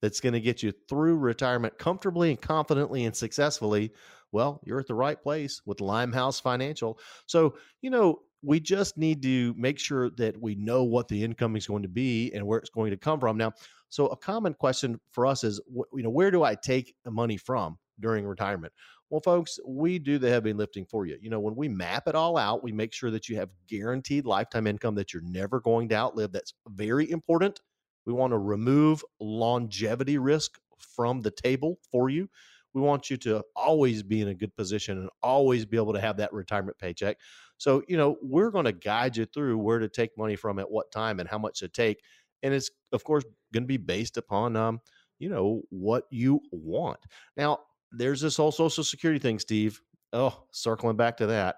that's 0.01 0.21
going 0.21 0.35
to 0.35 0.41
get 0.41 0.63
you 0.63 0.73
through 0.89 1.17
retirement 1.17 1.79
comfortably 1.79 2.31
and 2.31 2.41
confidently 2.41 3.05
and 3.05 3.17
successfully, 3.17 3.93
well, 4.33 4.61
you're 4.65 4.81
at 4.81 4.87
the 4.87 4.95
right 4.95 5.21
place 5.21 5.63
with 5.67 5.81
Limehouse 5.81 6.41
Financial. 6.41 6.99
So, 7.27 7.57
you 7.81 7.91
know, 7.91 8.21
we 8.43 8.61
just 8.61 8.97
need 8.97 9.23
to 9.23 9.55
make 9.57 9.79
sure 9.79 10.11
that 10.11 10.41
we 10.41 10.55
know 10.55 10.85
what 10.85 11.09
the 11.09 11.25
income 11.25 11.57
is 11.57 11.67
going 11.67 11.83
to 11.83 11.89
be 11.89 12.33
and 12.33 12.47
where 12.47 12.59
it's 12.59 12.71
going 12.71 12.91
to 12.91 12.97
come 12.97 13.19
from. 13.19 13.37
Now, 13.37 13.53
so 13.89 14.07
a 14.07 14.17
common 14.17 14.55
question 14.55 15.01
for 15.11 15.27
us 15.27 15.45
is, 15.45 15.61
you 15.69 16.03
know, 16.03 16.11
where 16.11 16.31
do 16.31 16.45
I 16.45 16.55
take 16.55 16.95
money 17.07 17.37
from 17.37 17.79
during 17.99 18.27
retirement? 18.27 18.73
Well, 19.11 19.21
folks, 19.23 19.59
we 19.67 19.99
do 19.99 20.19
the 20.19 20.29
heavy 20.29 20.53
lifting 20.53 20.85
for 20.85 21.07
you. 21.07 21.17
You 21.21 21.31
know, 21.31 21.41
when 21.41 21.57
we 21.57 21.69
map 21.69 22.07
it 22.07 22.15
all 22.15 22.37
out, 22.37 22.63
we 22.63 22.73
make 22.73 22.93
sure 22.93 23.11
that 23.11 23.29
you 23.29 23.37
have 23.37 23.49
guaranteed 23.67 24.27
lifetime 24.27 24.67
income 24.67 24.95
that 24.97 25.15
you're 25.15 25.23
never 25.23 25.61
going 25.61 25.89
to 25.89 25.97
outlive. 25.97 26.31
That's 26.31 26.53
very 26.69 27.11
important. 27.11 27.61
We 28.05 28.13
want 28.13 28.33
to 28.33 28.39
remove 28.39 29.03
longevity 29.19 30.19
risk 30.19 30.59
from 30.79 31.23
the 31.23 31.31
table 31.31 31.79
for 31.91 32.11
you. 32.11 32.29
We 32.75 32.81
want 32.81 33.11
you 33.11 33.17
to 33.19 33.43
always 33.57 34.03
be 34.03 34.21
in 34.21 34.29
a 34.29 34.35
good 34.35 34.55
position 34.57 34.99
and 34.99 35.11
always 35.23 35.65
be 35.65 35.77
able 35.77 35.95
to 35.95 36.01
have 36.01 36.19
that 36.19 36.33
retirement 36.33 36.79
paycheck. 36.79 37.19
So, 37.57 37.83
you 37.89 37.97
know, 37.97 38.17
we're 38.23 38.51
going 38.51 38.67
to 38.67 38.73
guide 38.73 39.17
you 39.17 39.27
through 39.27 39.59
where 39.59 39.79
to 39.79 39.89
take 39.89 40.17
money 40.17 40.37
from 40.37 40.59
at 40.59 40.71
what 40.71 40.91
time 40.93 41.19
and 41.21 41.29
how 41.29 41.39
much 41.39 41.59
to 41.61 41.69
take. 41.69 42.03
And 42.43 42.55
it's, 42.55 42.71
of 42.93 43.03
course, 43.05 43.25
going 43.53 43.65
to 43.65 43.69
be 43.69 43.79
based 43.79 44.17
upon, 44.17 44.55
um, 44.57 44.81
you 45.19 45.29
know, 45.29 45.63
what 45.71 46.05
you 46.11 46.41
want. 46.53 47.01
Now, 47.37 47.61
there's 47.91 48.21
this 48.21 48.37
whole 48.37 48.53
Social 48.53 48.85
Security 48.85 49.19
thing, 49.19 49.39
Steve. 49.39 49.81
Oh, 50.13 50.45
circling 50.53 50.97
back 50.97 51.17
to 51.19 51.27
that. 51.27 51.57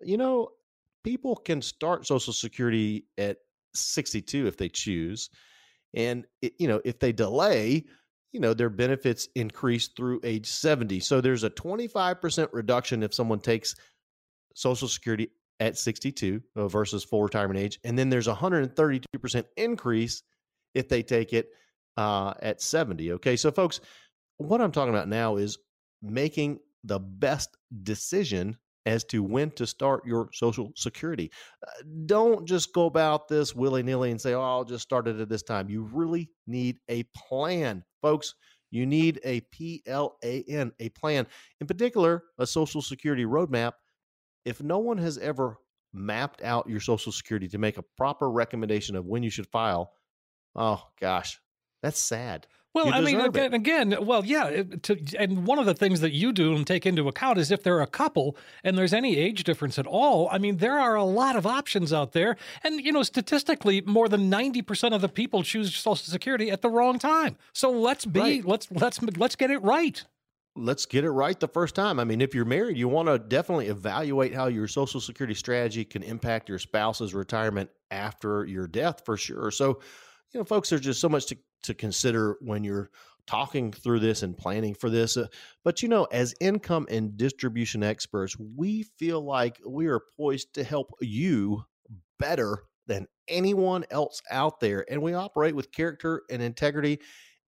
You 0.00 0.16
know, 0.16 0.50
people 1.02 1.34
can 1.34 1.60
start 1.60 2.06
Social 2.06 2.32
Security 2.32 3.06
at 3.18 3.38
62 3.74 4.46
if 4.46 4.56
they 4.56 4.68
choose. 4.68 5.30
And, 5.94 6.24
it, 6.40 6.54
you 6.58 6.68
know, 6.68 6.80
if 6.84 6.98
they 6.98 7.12
delay, 7.12 7.84
you 8.32 8.40
know, 8.40 8.54
their 8.54 8.70
benefits 8.70 9.28
increase 9.34 9.88
through 9.88 10.20
age 10.24 10.46
70. 10.46 11.00
So 11.00 11.20
there's 11.20 11.44
a 11.44 11.50
25% 11.50 12.48
reduction 12.52 13.02
if 13.02 13.14
someone 13.14 13.40
takes 13.40 13.74
Social 14.54 14.88
Security 14.88 15.28
at 15.60 15.78
62 15.78 16.42
uh, 16.56 16.68
versus 16.68 17.04
full 17.04 17.22
retirement 17.22 17.60
age. 17.60 17.78
And 17.84 17.98
then 17.98 18.08
there's 18.08 18.28
a 18.28 18.34
132% 18.34 19.44
increase 19.56 20.22
if 20.74 20.88
they 20.88 21.02
take 21.02 21.32
it 21.32 21.50
uh, 21.96 22.34
at 22.40 22.62
70. 22.62 23.12
Okay. 23.12 23.36
So, 23.36 23.50
folks, 23.50 23.80
what 24.38 24.60
I'm 24.60 24.72
talking 24.72 24.94
about 24.94 25.08
now 25.08 25.36
is 25.36 25.58
making 26.02 26.58
the 26.84 26.98
best 26.98 27.56
decision 27.82 28.56
as 28.86 29.04
to 29.04 29.22
when 29.22 29.50
to 29.52 29.66
start 29.66 30.06
your 30.06 30.28
Social 30.32 30.72
Security. 30.76 31.30
Uh, 31.66 31.82
don't 32.06 32.46
just 32.46 32.72
go 32.72 32.86
about 32.86 33.28
this 33.28 33.54
willy 33.54 33.82
nilly 33.82 34.10
and 34.10 34.20
say, 34.20 34.34
oh, 34.34 34.42
I'll 34.42 34.64
just 34.64 34.82
start 34.82 35.08
it 35.08 35.20
at 35.20 35.28
this 35.28 35.42
time. 35.42 35.68
You 35.68 35.82
really 35.92 36.30
need 36.46 36.78
a 36.88 37.04
plan, 37.16 37.84
folks. 38.00 38.34
You 38.70 38.86
need 38.86 39.20
a 39.22 39.42
PLAN, 39.52 40.72
a 40.80 40.88
plan. 40.90 41.26
In 41.60 41.66
particular, 41.66 42.24
a 42.38 42.46
Social 42.46 42.82
Security 42.82 43.24
roadmap. 43.24 43.72
If 44.44 44.62
no 44.62 44.78
one 44.78 44.98
has 44.98 45.18
ever 45.18 45.58
mapped 45.92 46.42
out 46.42 46.68
your 46.68 46.80
Social 46.80 47.12
Security 47.12 47.48
to 47.48 47.58
make 47.58 47.76
a 47.76 47.84
proper 47.96 48.30
recommendation 48.30 48.96
of 48.96 49.06
when 49.06 49.22
you 49.22 49.30
should 49.30 49.46
file, 49.48 49.92
oh 50.56 50.82
gosh, 51.00 51.38
that's 51.82 52.00
sad. 52.00 52.46
Well, 52.74 52.92
I 52.92 53.02
mean, 53.02 53.20
again, 53.20 53.52
again, 53.52 53.96
well, 54.00 54.24
yeah. 54.24 54.62
To, 54.82 54.98
and 55.18 55.46
one 55.46 55.58
of 55.58 55.66
the 55.66 55.74
things 55.74 56.00
that 56.00 56.12
you 56.12 56.32
do 56.32 56.54
and 56.54 56.66
take 56.66 56.86
into 56.86 57.06
account 57.06 57.38
is 57.38 57.50
if 57.50 57.62
they're 57.62 57.82
a 57.82 57.86
couple 57.86 58.34
and 58.64 58.78
there's 58.78 58.94
any 58.94 59.18
age 59.18 59.44
difference 59.44 59.78
at 59.78 59.86
all. 59.86 60.26
I 60.32 60.38
mean, 60.38 60.56
there 60.56 60.78
are 60.78 60.94
a 60.94 61.04
lot 61.04 61.36
of 61.36 61.46
options 61.46 61.92
out 61.92 62.12
there, 62.12 62.36
and 62.64 62.80
you 62.80 62.90
know, 62.90 63.02
statistically, 63.02 63.82
more 63.82 64.08
than 64.08 64.30
ninety 64.30 64.62
percent 64.62 64.94
of 64.94 65.02
the 65.02 65.08
people 65.08 65.42
choose 65.42 65.74
Social 65.76 65.96
Security 65.96 66.50
at 66.50 66.62
the 66.62 66.70
wrong 66.70 66.98
time. 66.98 67.36
So 67.52 67.70
let's 67.70 68.06
be 68.06 68.20
right. 68.20 68.44
let's 68.44 68.70
let's 68.70 69.02
let's 69.02 69.36
get 69.36 69.50
it 69.50 69.62
right. 69.62 70.02
Let's 70.54 70.84
get 70.84 71.04
it 71.04 71.10
right 71.10 71.38
the 71.38 71.48
first 71.48 71.74
time. 71.74 71.98
I 71.98 72.04
mean, 72.04 72.20
if 72.20 72.34
you're 72.34 72.44
married, 72.44 72.76
you 72.76 72.86
want 72.86 73.08
to 73.08 73.18
definitely 73.18 73.68
evaluate 73.68 74.34
how 74.34 74.46
your 74.46 74.68
Social 74.68 75.00
Security 75.00 75.34
strategy 75.34 75.84
can 75.84 76.02
impact 76.02 76.48
your 76.48 76.58
spouse's 76.58 77.14
retirement 77.14 77.70
after 77.90 78.44
your 78.44 78.66
death, 78.66 79.02
for 79.04 79.16
sure. 79.16 79.50
So 79.50 79.80
you 80.32 80.40
know, 80.40 80.44
folks, 80.44 80.70
there's 80.70 80.82
just 80.82 81.00
so 81.00 81.08
much 81.08 81.26
to, 81.26 81.36
to 81.64 81.74
consider 81.74 82.36
when 82.40 82.64
you're 82.64 82.90
talking 83.26 83.70
through 83.70 84.00
this 84.00 84.22
and 84.22 84.36
planning 84.36 84.74
for 84.74 84.90
this. 84.90 85.16
Uh, 85.16 85.26
but, 85.64 85.82
you 85.82 85.88
know, 85.88 86.04
as 86.10 86.34
income 86.40 86.86
and 86.90 87.16
distribution 87.16 87.82
experts, 87.82 88.36
we 88.38 88.84
feel 88.98 89.24
like 89.24 89.60
we 89.66 89.86
are 89.86 90.00
poised 90.16 90.54
to 90.54 90.64
help 90.64 90.90
you 91.00 91.62
better 92.18 92.64
than 92.86 93.06
anyone 93.28 93.84
else 93.90 94.20
out 94.30 94.58
there. 94.58 94.84
And 94.90 95.02
we 95.02 95.14
operate 95.14 95.54
with 95.54 95.70
character 95.70 96.22
and 96.30 96.42
integrity. 96.42 96.98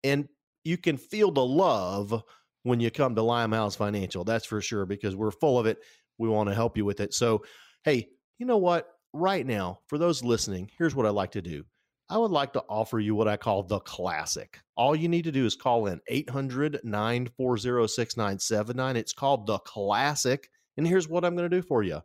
And 0.04 0.28
you 0.62 0.76
can 0.76 0.96
feel 0.96 1.30
the 1.30 1.44
love 1.44 2.22
when 2.62 2.80
you 2.80 2.90
come 2.90 3.14
to 3.14 3.22
Limehouse 3.22 3.74
Financial. 3.74 4.24
That's 4.24 4.46
for 4.46 4.60
sure, 4.60 4.86
because 4.86 5.16
we're 5.16 5.30
full 5.30 5.58
of 5.58 5.66
it. 5.66 5.78
We 6.18 6.28
want 6.28 6.48
to 6.48 6.54
help 6.54 6.76
you 6.76 6.84
with 6.84 7.00
it. 7.00 7.14
So, 7.14 7.44
hey, 7.82 8.08
you 8.38 8.46
know 8.46 8.58
what? 8.58 8.88
Right 9.12 9.46
now, 9.46 9.80
for 9.88 9.98
those 9.98 10.22
listening, 10.22 10.70
here's 10.78 10.94
what 10.94 11.06
I'd 11.06 11.10
like 11.10 11.32
to 11.32 11.42
do. 11.42 11.64
I 12.10 12.18
would 12.18 12.30
like 12.30 12.52
to 12.52 12.64
offer 12.68 13.00
you 13.00 13.14
what 13.14 13.28
I 13.28 13.36
call 13.36 13.62
the 13.62 13.80
classic. 13.80 14.60
All 14.76 14.94
you 14.94 15.08
need 15.08 15.24
to 15.24 15.32
do 15.32 15.46
is 15.46 15.56
call 15.56 15.86
in 15.86 16.00
800 16.08 16.80
940 16.84 17.88
6979. 17.88 18.96
It's 18.96 19.12
called 19.12 19.46
the 19.46 19.58
classic. 19.60 20.50
And 20.76 20.86
here's 20.86 21.08
what 21.08 21.24
I'm 21.24 21.34
going 21.34 21.48
to 21.48 21.56
do 21.56 21.62
for 21.62 21.82
you 21.82 22.00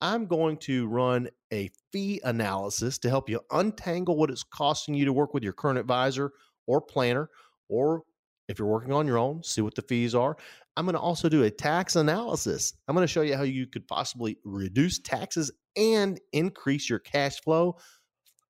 I'm 0.00 0.26
going 0.26 0.58
to 0.58 0.86
run 0.86 1.28
a 1.52 1.70
fee 1.92 2.20
analysis 2.24 2.98
to 2.98 3.08
help 3.08 3.30
you 3.30 3.40
untangle 3.50 4.16
what 4.16 4.30
it's 4.30 4.42
costing 4.42 4.94
you 4.94 5.06
to 5.06 5.12
work 5.12 5.32
with 5.32 5.42
your 5.42 5.54
current 5.54 5.78
advisor 5.78 6.32
or 6.66 6.80
planner, 6.82 7.30
or 7.68 8.02
if 8.48 8.58
you're 8.58 8.68
working 8.68 8.92
on 8.92 9.06
your 9.06 9.18
own, 9.18 9.42
see 9.42 9.62
what 9.62 9.74
the 9.74 9.82
fees 9.82 10.14
are. 10.14 10.36
I'm 10.76 10.84
going 10.84 10.94
to 10.94 11.00
also 11.00 11.28
do 11.28 11.42
a 11.42 11.50
tax 11.50 11.96
analysis. 11.96 12.74
I'm 12.86 12.94
going 12.94 13.06
to 13.06 13.12
show 13.12 13.22
you 13.22 13.36
how 13.36 13.42
you 13.42 13.66
could 13.66 13.88
possibly 13.88 14.38
reduce 14.44 14.98
taxes 14.98 15.50
and 15.76 16.20
increase 16.32 16.88
your 16.88 17.00
cash 17.00 17.40
flow 17.40 17.76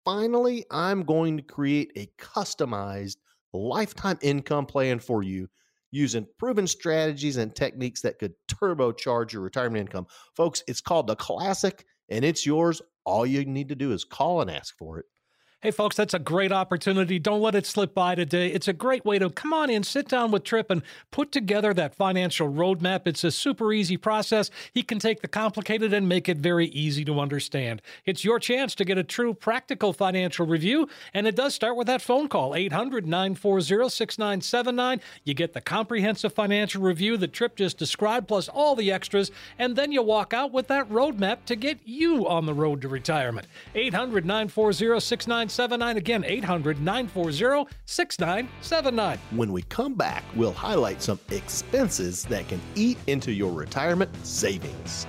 finally, 0.08 0.64
I'm 0.70 1.02
going 1.02 1.36
to 1.36 1.42
create 1.42 1.92
a 1.94 2.08
customized 2.18 3.18
lifetime 3.52 4.18
income 4.22 4.64
plan 4.64 5.00
for 5.00 5.22
you 5.22 5.50
using 5.90 6.26
proven 6.38 6.66
strategies 6.66 7.36
and 7.36 7.54
techniques 7.54 8.00
that 8.00 8.18
could 8.18 8.32
turbocharge 8.50 9.32
your 9.32 9.42
retirement 9.42 9.82
income. 9.82 10.06
Folks, 10.34 10.62
it's 10.66 10.80
called 10.80 11.08
the 11.08 11.16
Classic 11.16 11.84
and 12.08 12.24
it's 12.24 12.46
yours. 12.46 12.80
All 13.04 13.26
you 13.26 13.44
need 13.44 13.68
to 13.68 13.74
do 13.74 13.92
is 13.92 14.02
call 14.02 14.40
and 14.40 14.50
ask 14.50 14.74
for 14.78 14.98
it. 14.98 15.04
Hey, 15.60 15.72
folks, 15.72 15.96
that's 15.96 16.14
a 16.14 16.20
great 16.20 16.52
opportunity. 16.52 17.18
Don't 17.18 17.42
let 17.42 17.56
it 17.56 17.66
slip 17.66 17.92
by 17.92 18.14
today. 18.14 18.46
It's 18.46 18.68
a 18.68 18.72
great 18.72 19.04
way 19.04 19.18
to 19.18 19.28
come 19.28 19.52
on 19.52 19.70
in, 19.70 19.82
sit 19.82 20.06
down 20.06 20.30
with 20.30 20.44
Tripp, 20.44 20.70
and 20.70 20.82
put 21.10 21.32
together 21.32 21.74
that 21.74 21.96
financial 21.96 22.48
roadmap. 22.48 23.08
It's 23.08 23.24
a 23.24 23.32
super 23.32 23.72
easy 23.72 23.96
process. 23.96 24.52
He 24.72 24.84
can 24.84 25.00
take 25.00 25.20
the 25.20 25.26
complicated 25.26 25.92
and 25.92 26.08
make 26.08 26.28
it 26.28 26.36
very 26.36 26.68
easy 26.68 27.04
to 27.06 27.18
understand. 27.18 27.82
It's 28.06 28.22
your 28.22 28.38
chance 28.38 28.76
to 28.76 28.84
get 28.84 28.98
a 28.98 29.02
true 29.02 29.34
practical 29.34 29.92
financial 29.92 30.46
review, 30.46 30.88
and 31.12 31.26
it 31.26 31.34
does 31.34 31.56
start 31.56 31.74
with 31.74 31.88
that 31.88 32.02
phone 32.02 32.28
call 32.28 32.54
800 32.54 33.04
940 33.04 33.88
6979. 33.88 35.00
You 35.24 35.34
get 35.34 35.54
the 35.54 35.60
comprehensive 35.60 36.34
financial 36.34 36.82
review 36.82 37.16
that 37.16 37.32
Tripp 37.32 37.56
just 37.56 37.78
described, 37.78 38.28
plus 38.28 38.46
all 38.46 38.76
the 38.76 38.92
extras, 38.92 39.32
and 39.58 39.74
then 39.74 39.90
you 39.90 40.04
walk 40.04 40.32
out 40.32 40.52
with 40.52 40.68
that 40.68 40.88
roadmap 40.88 41.38
to 41.46 41.56
get 41.56 41.80
you 41.84 42.28
on 42.28 42.46
the 42.46 42.54
road 42.54 42.80
to 42.82 42.88
retirement. 42.88 43.48
800 43.74 44.24
940 44.24 45.00
6979. 45.00 45.47
6979. 45.48 45.96
Again, 45.96 46.24
800 46.24 46.80
940 46.80 47.70
6979. 47.86 49.18
When 49.30 49.52
we 49.52 49.62
come 49.62 49.94
back, 49.94 50.24
we'll 50.36 50.52
highlight 50.52 51.02
some 51.02 51.18
expenses 51.30 52.24
that 52.24 52.48
can 52.48 52.60
eat 52.74 52.98
into 53.06 53.32
your 53.32 53.52
retirement 53.52 54.10
savings. 54.24 55.06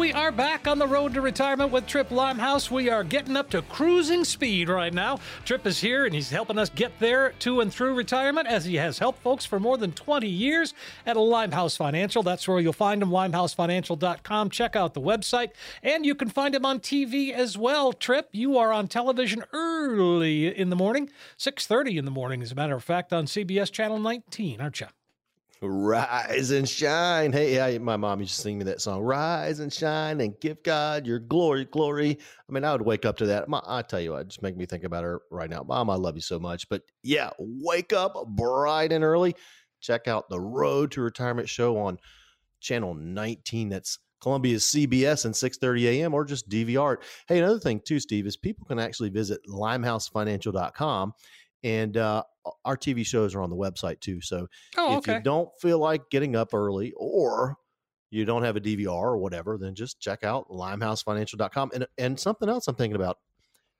We 0.00 0.14
are 0.14 0.32
back 0.32 0.66
on 0.66 0.78
the 0.78 0.86
road 0.86 1.12
to 1.12 1.20
retirement 1.20 1.70
with 1.70 1.86
Tripp 1.86 2.10
Limehouse. 2.10 2.70
We 2.70 2.88
are 2.88 3.04
getting 3.04 3.36
up 3.36 3.50
to 3.50 3.60
cruising 3.60 4.24
speed 4.24 4.70
right 4.70 4.94
now. 4.94 5.20
Tripp 5.44 5.66
is 5.66 5.78
here 5.78 6.06
and 6.06 6.14
he's 6.14 6.30
helping 6.30 6.56
us 6.56 6.70
get 6.70 6.98
there 7.00 7.32
to 7.40 7.60
and 7.60 7.70
through 7.70 7.92
retirement 7.92 8.48
as 8.48 8.64
he 8.64 8.76
has 8.76 8.98
helped 8.98 9.20
folks 9.20 9.44
for 9.44 9.60
more 9.60 9.76
than 9.76 9.92
20 9.92 10.26
years 10.26 10.72
at 11.04 11.18
Limehouse 11.18 11.76
Financial. 11.76 12.22
That's 12.22 12.48
where 12.48 12.60
you'll 12.60 12.72
find 12.72 13.02
him, 13.02 13.10
limehousefinancial.com. 13.10 14.48
Check 14.48 14.74
out 14.74 14.94
the 14.94 15.02
website 15.02 15.50
and 15.82 16.06
you 16.06 16.14
can 16.14 16.30
find 16.30 16.54
him 16.54 16.64
on 16.64 16.80
TV 16.80 17.30
as 17.30 17.58
well. 17.58 17.92
Tripp, 17.92 18.30
you 18.32 18.56
are 18.56 18.72
on 18.72 18.88
television 18.88 19.44
early 19.52 20.46
in 20.46 20.70
the 20.70 20.76
morning, 20.76 21.10
6.30 21.36 21.98
in 21.98 22.06
the 22.06 22.10
morning, 22.10 22.40
as 22.40 22.52
a 22.52 22.54
matter 22.54 22.74
of 22.74 22.82
fact, 22.82 23.12
on 23.12 23.26
CBS 23.26 23.70
Channel 23.70 23.98
19, 23.98 24.62
aren't 24.62 24.80
you? 24.80 24.86
Rise 25.62 26.52
and 26.52 26.66
shine. 26.66 27.32
Hey, 27.32 27.60
I, 27.60 27.76
my 27.78 27.98
mom 27.98 28.20
used 28.20 28.34
to 28.34 28.40
sing 28.40 28.56
me 28.56 28.64
that 28.64 28.80
song. 28.80 29.02
Rise 29.02 29.60
and 29.60 29.70
shine 29.70 30.22
and 30.22 30.38
give 30.40 30.62
God 30.62 31.06
your 31.06 31.18
glory, 31.18 31.66
glory. 31.66 32.18
I 32.48 32.52
mean, 32.52 32.64
I 32.64 32.72
would 32.72 32.80
wake 32.80 33.04
up 33.04 33.18
to 33.18 33.26
that. 33.26 33.44
I 33.66 33.82
tell 33.82 34.00
you 34.00 34.12
what, 34.12 34.28
just 34.28 34.40
make 34.40 34.56
me 34.56 34.64
think 34.64 34.84
about 34.84 35.04
her 35.04 35.20
right 35.30 35.50
now. 35.50 35.62
Mom, 35.62 35.90
I 35.90 35.96
love 35.96 36.14
you 36.14 36.22
so 36.22 36.38
much. 36.38 36.66
But 36.70 36.82
yeah, 37.02 37.28
wake 37.38 37.92
up 37.92 38.14
bright 38.28 38.90
and 38.90 39.04
early. 39.04 39.36
Check 39.82 40.08
out 40.08 40.30
the 40.30 40.40
Road 40.40 40.92
to 40.92 41.02
Retirement 41.02 41.48
show 41.48 41.76
on 41.76 41.98
channel 42.60 42.94
19. 42.94 43.68
That's 43.68 43.98
Columbia's 44.20 44.64
CBS 44.64 45.26
and 45.26 45.34
6:30 45.34 45.84
a.m. 45.84 46.14
or 46.14 46.24
just 46.24 46.48
DVR. 46.48 46.98
Hey, 47.26 47.38
another 47.38 47.58
thing 47.58 47.80
too, 47.84 48.00
Steve, 48.00 48.26
is 48.26 48.36
people 48.36 48.66
can 48.66 48.78
actually 48.78 49.10
visit 49.10 49.40
limehousefinancial.com 49.46 51.12
and 51.62 51.96
uh, 51.96 52.22
our 52.64 52.76
TV 52.76 53.04
shows 53.04 53.34
are 53.34 53.42
on 53.42 53.50
the 53.50 53.56
website 53.56 54.00
too. 54.00 54.20
So 54.20 54.46
oh, 54.76 54.98
if 54.98 55.06
you 55.06 55.20
don't 55.20 55.50
feel 55.60 55.78
like 55.78 56.10
getting 56.10 56.36
up 56.36 56.54
early 56.54 56.92
or 56.96 57.56
you 58.10 58.24
don't 58.24 58.42
have 58.42 58.56
a 58.56 58.60
DVR 58.60 58.88
or 58.88 59.18
whatever, 59.18 59.56
then 59.56 59.74
just 59.74 60.00
check 60.00 60.24
out 60.24 60.48
limehousefinancial.com. 60.48 61.70
And, 61.74 61.86
and 61.98 62.18
something 62.18 62.48
else 62.48 62.66
I'm 62.66 62.74
thinking 62.74 62.96
about, 62.96 63.18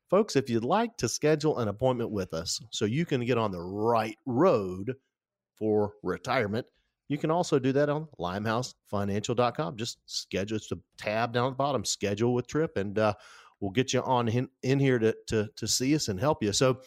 folks, 0.09 0.37
if 0.37 0.49
you'd 0.49 0.65
like 0.65 0.97
to 0.99 1.09
schedule 1.09 1.59
an 1.59 1.69
appointment 1.69 2.11
with 2.11 2.33
us 2.33 2.61
so 2.71 2.85
you 2.85 3.05
can 3.05 3.25
get 3.25 3.39
on 3.39 3.51
the 3.51 3.61
right 3.61 4.17
road 4.27 4.95
for 5.57 5.95
retirement, 6.03 6.67
you 7.09 7.19
can 7.19 7.31
also 7.31 7.59
do 7.59 7.73
that 7.73 7.89
on 7.89 8.07
limehousefinancial.com. 8.21 9.77
Just 9.77 9.99
schedule, 10.07 10.57
it's 10.57 10.71
a 10.71 10.79
tab 10.97 11.33
down 11.33 11.47
at 11.47 11.51
the 11.51 11.57
bottom, 11.57 11.85
schedule 11.85 12.35
with 12.35 12.47
Tripp, 12.47 12.77
and 12.77 12.97
uh, 13.01 13.15
we'll 13.59 13.73
get 13.73 13.93
you 13.93 14.01
on 14.03 14.29
in, 14.29 14.49
in 14.63 14.79
here 14.79 15.01
to, 15.01 15.15
to, 15.27 15.49
to 15.57 15.67
see 15.67 15.95
us 15.97 16.07
and 16.07 16.21
help 16.21 16.41
you. 16.41 16.53
So, 16.53 16.81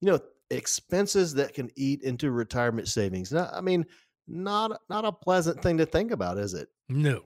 you 0.00 0.10
know, 0.10 0.20
expenses 0.50 1.34
that 1.34 1.54
can 1.54 1.70
eat 1.76 2.02
into 2.02 2.30
retirement 2.30 2.88
savings. 2.88 3.32
Now, 3.32 3.50
I 3.52 3.60
mean, 3.60 3.86
not 4.28 4.80
not 4.88 5.04
a 5.04 5.12
pleasant 5.12 5.62
thing 5.62 5.78
to 5.78 5.86
think 5.86 6.10
about, 6.10 6.38
is 6.38 6.54
it? 6.54 6.68
No. 6.88 7.24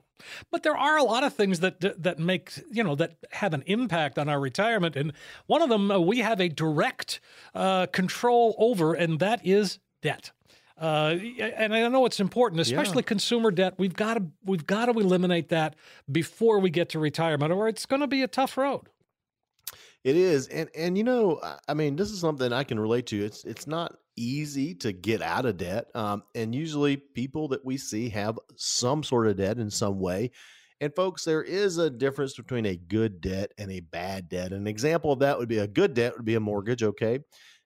But 0.51 0.61
there 0.63 0.77
are 0.77 0.97
a 0.97 1.03
lot 1.03 1.23
of 1.23 1.33
things 1.33 1.61
that 1.61 1.79
that 2.03 2.19
make 2.19 2.51
you 2.71 2.83
know 2.83 2.95
that 2.95 3.17
have 3.31 3.53
an 3.53 3.63
impact 3.65 4.19
on 4.19 4.29
our 4.29 4.39
retirement, 4.39 4.95
and 4.95 5.13
one 5.47 5.61
of 5.61 5.69
them 5.69 5.89
uh, 5.89 5.99
we 5.99 6.19
have 6.19 6.39
a 6.39 6.49
direct 6.49 7.19
uh, 7.55 7.87
control 7.87 8.55
over, 8.57 8.93
and 8.93 9.19
that 9.19 9.45
is 9.45 9.79
debt. 10.01 10.31
Uh, 10.79 11.15
and 11.39 11.75
I 11.75 11.87
know 11.89 12.05
it's 12.05 12.19
important, 12.19 12.59
especially 12.59 13.03
yeah. 13.03 13.07
consumer 13.07 13.51
debt. 13.51 13.75
We've 13.77 13.93
got 13.93 14.15
to 14.15 14.23
we've 14.43 14.65
got 14.65 14.85
to 14.85 14.91
eliminate 14.91 15.49
that 15.49 15.75
before 16.11 16.59
we 16.59 16.69
get 16.69 16.89
to 16.89 16.99
retirement, 16.99 17.51
or 17.51 17.67
it's 17.67 17.85
going 17.85 18.01
to 18.01 18.07
be 18.07 18.23
a 18.23 18.27
tough 18.27 18.57
road. 18.57 18.89
It 20.03 20.15
is, 20.15 20.47
and 20.47 20.69
and 20.75 20.97
you 20.97 21.03
know, 21.03 21.39
I 21.67 21.75
mean, 21.75 21.95
this 21.95 22.09
is 22.09 22.19
something 22.19 22.51
I 22.51 22.63
can 22.63 22.79
relate 22.79 23.05
to. 23.07 23.23
It's 23.23 23.43
it's 23.43 23.67
not 23.67 23.95
easy 24.15 24.73
to 24.75 24.91
get 24.91 25.21
out 25.21 25.45
of 25.45 25.57
debt, 25.57 25.87
um, 25.95 26.23
and 26.33 26.55
usually 26.55 26.97
people 26.97 27.49
that 27.49 27.63
we 27.63 27.77
see 27.77 28.09
have 28.09 28.39
some 28.55 29.03
sort 29.03 29.27
of 29.27 29.37
debt 29.37 29.59
in 29.59 29.69
some 29.69 29.99
way. 29.99 30.31
And 30.79 30.95
folks, 30.95 31.23
there 31.23 31.43
is 31.43 31.77
a 31.77 31.91
difference 31.91 32.33
between 32.33 32.65
a 32.65 32.75
good 32.75 33.21
debt 33.21 33.51
and 33.59 33.71
a 33.71 33.81
bad 33.81 34.27
debt. 34.27 34.51
An 34.51 34.65
example 34.65 35.11
of 35.11 35.19
that 35.19 35.37
would 35.37 35.47
be 35.49 35.59
a 35.59 35.67
good 35.67 35.93
debt 35.93 36.13
would 36.17 36.25
be 36.25 36.33
a 36.33 36.39
mortgage, 36.39 36.81
okay, 36.81 37.19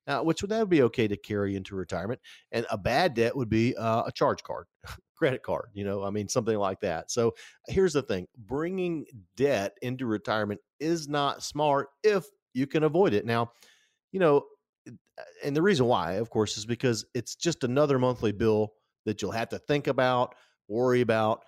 uh, 0.07 0.21
which 0.21 0.41
would 0.41 0.51
that 0.51 0.69
be 0.69 0.81
okay 0.83 1.07
to 1.07 1.17
carry 1.17 1.55
into 1.55 1.75
retirement, 1.75 2.19
and 2.51 2.65
a 2.69 2.77
bad 2.77 3.13
debt 3.13 3.35
would 3.35 3.49
be 3.49 3.75
uh, 3.75 4.03
a 4.05 4.11
charge 4.11 4.43
card, 4.43 4.67
credit 5.15 5.43
card. 5.43 5.69
You 5.73 5.83
know, 5.83 6.03
I 6.03 6.09
mean 6.09 6.27
something 6.27 6.57
like 6.57 6.79
that. 6.81 7.11
So 7.11 7.35
here's 7.67 7.93
the 7.93 8.03
thing: 8.03 8.27
bringing 8.37 9.05
debt 9.35 9.77
into 9.81 10.05
retirement 10.05 10.61
is 10.79 11.07
not 11.07 11.43
smart 11.43 11.89
if 12.03 12.25
you 12.53 12.67
can 12.67 12.83
avoid 12.83 13.13
it. 13.13 13.25
Now, 13.25 13.51
you 14.11 14.19
know, 14.19 14.45
uh, 14.87 15.23
and 15.43 15.55
the 15.55 15.61
reason 15.61 15.85
why, 15.85 16.13
of 16.13 16.29
course, 16.29 16.57
is 16.57 16.65
because 16.65 17.05
it's 17.13 17.35
just 17.35 17.63
another 17.63 17.99
monthly 17.99 18.31
bill 18.31 18.73
that 19.05 19.21
you'll 19.21 19.31
have 19.31 19.49
to 19.49 19.59
think 19.59 19.87
about, 19.87 20.35
worry 20.67 21.01
about. 21.01 21.43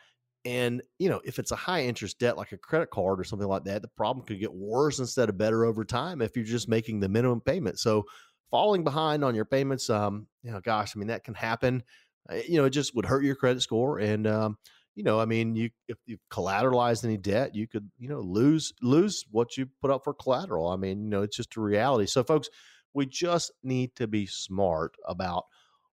And, 0.45 0.81
you 0.97 1.09
know, 1.09 1.19
if 1.25 1.39
it's 1.39 1.51
a 1.51 1.57
high 1.57 1.83
interest 1.83 2.19
debt 2.19 2.37
like 2.37 2.53
a 2.53 2.57
credit 2.57 2.89
card 2.89 3.19
or 3.19 3.25
something 3.25 3.47
like 3.47 3.65
that, 3.65 3.81
the 3.81 3.89
problem 3.89 4.25
could 4.25 4.39
get 4.39 4.53
worse 4.53 4.99
instead 4.99 5.27
of 5.27 5.37
better 5.37 5.65
over 5.65 5.83
time 5.83 6.21
if 6.21 6.35
you're 6.37 6.45
just 6.45 6.69
making 6.69 6.99
the 6.99 7.09
minimum 7.09 7.41
payment. 7.41 7.79
So, 7.79 8.05
falling 8.51 8.83
behind 8.83 9.23
on 9.23 9.35
your 9.35 9.45
payments, 9.45 9.89
um, 9.89 10.27
you 10.43 10.51
know, 10.51 10.59
gosh, 10.59 10.93
I 10.95 10.99
mean, 10.99 11.07
that 11.07 11.23
can 11.23 11.33
happen. 11.33 11.83
Uh, 12.29 12.35
you 12.47 12.57
know, 12.57 12.65
it 12.65 12.71
just 12.71 12.95
would 12.95 13.05
hurt 13.05 13.23
your 13.23 13.35
credit 13.35 13.61
score. 13.61 13.99
And, 13.99 14.27
um, 14.27 14.57
you 14.95 15.03
know, 15.03 15.19
I 15.19 15.25
mean, 15.25 15.55
you 15.55 15.69
if 15.87 15.97
you 16.05 16.17
collateralized 16.31 17.03
any 17.03 17.17
debt, 17.17 17.53
you 17.55 17.67
could, 17.67 17.89
you 17.99 18.09
know, 18.09 18.19
lose 18.19 18.73
lose 18.81 19.25
what 19.29 19.55
you 19.55 19.67
put 19.81 19.91
up 19.91 20.03
for 20.03 20.13
collateral. 20.13 20.69
I 20.69 20.75
mean, 20.75 21.03
you 21.03 21.09
know, 21.09 21.21
it's 21.21 21.37
just 21.37 21.55
a 21.55 21.61
reality. 21.61 22.07
So, 22.07 22.23
folks, 22.23 22.49
we 22.93 23.05
just 23.05 23.51
need 23.63 23.95
to 23.95 24.07
be 24.07 24.25
smart 24.25 24.95
about 25.07 25.45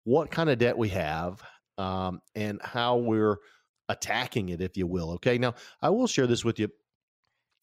what 0.03 0.31
kind 0.31 0.49
of 0.49 0.57
debt 0.57 0.77
we 0.77 0.89
have 0.89 1.41
um, 1.77 2.19
and 2.35 2.59
how 2.61 2.97
we're 2.97 3.37
attacking 3.87 4.49
it, 4.49 4.61
if 4.61 4.75
you 4.75 4.85
will. 4.85 5.11
Okay. 5.11 5.37
Now, 5.37 5.55
I 5.81 5.89
will 5.89 6.07
share 6.07 6.27
this 6.27 6.43
with 6.43 6.59
you. 6.59 6.69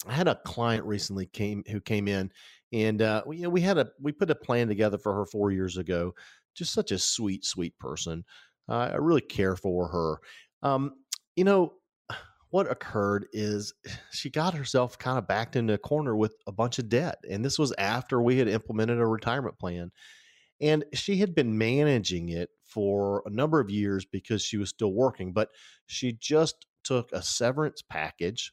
I 0.06 0.12
had 0.12 0.28
a 0.28 0.40
client 0.44 0.84
recently 0.84 1.26
came 1.26 1.64
who 1.70 1.80
came 1.80 2.08
in, 2.08 2.30
and 2.76 3.00
uh, 3.00 3.22
we, 3.26 3.38
you 3.38 3.42
know, 3.44 3.48
we 3.48 3.62
had 3.62 3.78
a 3.78 3.88
we 4.00 4.12
put 4.12 4.30
a 4.30 4.34
plan 4.34 4.68
together 4.68 4.98
for 4.98 5.14
her 5.14 5.24
four 5.24 5.50
years 5.50 5.78
ago. 5.78 6.14
Just 6.54 6.72
such 6.72 6.90
a 6.92 6.98
sweet, 6.98 7.44
sweet 7.44 7.78
person. 7.78 8.24
Uh, 8.68 8.90
I 8.92 8.96
really 8.96 9.22
care 9.22 9.56
for 9.56 9.88
her. 9.88 10.20
Um, 10.62 10.92
you 11.36 11.44
know, 11.44 11.72
what 12.50 12.70
occurred 12.70 13.26
is 13.32 13.72
she 14.12 14.28
got 14.28 14.54
herself 14.54 14.98
kind 14.98 15.16
of 15.16 15.26
backed 15.26 15.56
into 15.56 15.72
a 15.72 15.78
corner 15.78 16.14
with 16.14 16.34
a 16.46 16.52
bunch 16.52 16.78
of 16.78 16.90
debt. 16.90 17.18
And 17.28 17.42
this 17.42 17.58
was 17.58 17.72
after 17.78 18.20
we 18.20 18.38
had 18.38 18.48
implemented 18.48 18.98
a 18.98 19.06
retirement 19.06 19.58
plan. 19.58 19.90
And 20.60 20.84
she 20.92 21.16
had 21.16 21.34
been 21.34 21.56
managing 21.56 22.28
it 22.30 22.50
for 22.64 23.22
a 23.26 23.30
number 23.30 23.60
of 23.60 23.70
years 23.70 24.04
because 24.04 24.42
she 24.42 24.58
was 24.58 24.68
still 24.70 24.92
working, 24.92 25.32
but 25.32 25.48
she 25.86 26.12
just 26.12 26.66
took 26.82 27.10
a 27.12 27.22
severance 27.22 27.82
package. 27.82 28.52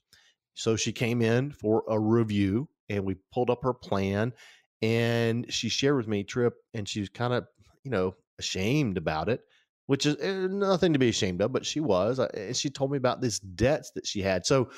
So 0.53 0.77
she 0.77 0.91
came 0.93 1.21
in 1.21 1.51
for 1.51 1.83
a 1.89 1.99
review 1.99 2.69
and 2.95 3.05
we 3.05 3.15
pulled 3.33 3.49
up 3.49 3.63
her 3.63 3.73
plan 3.73 4.33
and 4.81 5.51
she 5.51 5.69
shared 5.69 5.95
with 5.95 6.07
me 6.07 6.23
trip 6.23 6.53
and 6.73 6.87
she 6.87 6.99
was 6.99 7.09
kind 7.09 7.33
of, 7.33 7.45
you 7.83 7.91
know, 7.91 8.15
ashamed 8.39 8.97
about 8.97 9.29
it 9.29 9.41
which 9.87 10.05
is 10.05 10.15
eh, 10.21 10.47
nothing 10.47 10.93
to 10.93 10.99
be 10.99 11.09
ashamed 11.09 11.41
of, 11.41 11.51
but 11.51 11.65
she 11.65 11.79
was. 11.79 12.19
And 12.19 12.55
she 12.55 12.69
told 12.69 12.91
me 12.91 12.97
about 12.97 13.21
these 13.21 13.39
debts 13.39 13.91
that 13.95 14.07
she 14.07 14.21
had. 14.21 14.45
So, 14.45 14.69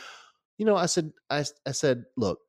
you 0.57 0.65
know, 0.65 0.75
I 0.75 0.87
said, 0.87 1.11
I, 1.29 1.43
I 1.65 1.71
said, 1.71 2.05
look, 2.17 2.39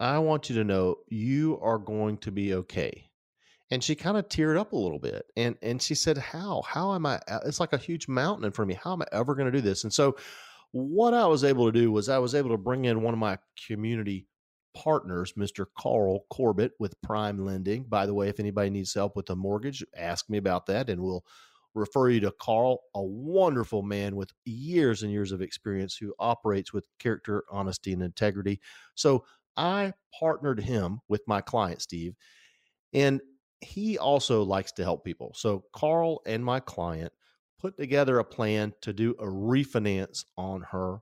I 0.00 0.18
want 0.18 0.50
you 0.50 0.56
to 0.56 0.64
know 0.64 0.96
you 1.08 1.58
are 1.62 1.78
going 1.78 2.18
to 2.18 2.32
be 2.32 2.54
okay. 2.54 3.10
And 3.70 3.82
she 3.82 3.94
kind 3.94 4.16
of 4.16 4.28
teared 4.28 4.58
up 4.58 4.72
a 4.72 4.76
little 4.76 4.98
bit. 4.98 5.24
And 5.36 5.56
and 5.62 5.80
she 5.80 5.94
said, 5.94 6.18
How? 6.18 6.62
How 6.66 6.94
am 6.94 7.06
I? 7.06 7.18
Uh, 7.26 7.40
it's 7.46 7.60
like 7.60 7.72
a 7.72 7.78
huge 7.78 8.06
mountain 8.08 8.44
of 8.44 8.58
me. 8.66 8.74
How 8.74 8.92
am 8.92 9.02
I 9.02 9.06
ever 9.10 9.34
going 9.34 9.50
to 9.50 9.58
do 9.58 9.62
this? 9.62 9.84
And 9.84 9.92
so 9.92 10.16
what 10.72 11.14
I 11.14 11.26
was 11.26 11.44
able 11.44 11.66
to 11.66 11.72
do 11.72 11.90
was 11.90 12.08
I 12.08 12.18
was 12.18 12.34
able 12.34 12.50
to 12.50 12.58
bring 12.58 12.84
in 12.84 13.02
one 13.02 13.14
of 13.14 13.20
my 13.20 13.38
community 13.66 14.26
partners, 14.74 15.32
Mr. 15.34 15.66
Carl 15.78 16.26
Corbett 16.30 16.72
with 16.78 17.00
Prime 17.02 17.44
Lending. 17.44 17.84
By 17.84 18.06
the 18.06 18.14
way, 18.14 18.28
if 18.28 18.40
anybody 18.40 18.70
needs 18.70 18.94
help 18.94 19.16
with 19.16 19.30
a 19.30 19.36
mortgage, 19.36 19.84
ask 19.96 20.28
me 20.28 20.38
about 20.38 20.66
that 20.66 20.90
and 20.90 21.00
we'll 21.00 21.24
refer 21.74 22.08
you 22.08 22.20
to 22.20 22.32
Carl, 22.40 22.80
a 22.94 23.02
wonderful 23.02 23.82
man 23.82 24.16
with 24.16 24.30
years 24.44 25.02
and 25.02 25.10
years 25.10 25.32
of 25.32 25.42
experience 25.42 25.96
who 25.96 26.14
operates 26.18 26.72
with 26.72 26.86
character, 26.98 27.44
honesty, 27.50 27.92
and 27.92 28.02
integrity. 28.02 28.60
So 28.94 29.24
I 29.56 29.92
partnered 30.18 30.60
him 30.60 31.00
with 31.08 31.22
my 31.26 31.40
client, 31.40 31.82
Steve, 31.82 32.14
and 32.92 33.20
he 33.60 33.98
also 33.98 34.42
likes 34.42 34.72
to 34.72 34.84
help 34.84 35.04
people. 35.04 35.32
So 35.34 35.64
Carl 35.72 36.20
and 36.26 36.44
my 36.44 36.60
client 36.60 37.12
put 37.58 37.76
together 37.76 38.18
a 38.18 38.24
plan 38.24 38.74
to 38.82 38.92
do 38.92 39.12
a 39.12 39.24
refinance 39.24 40.24
on 40.36 40.62
her 40.70 40.98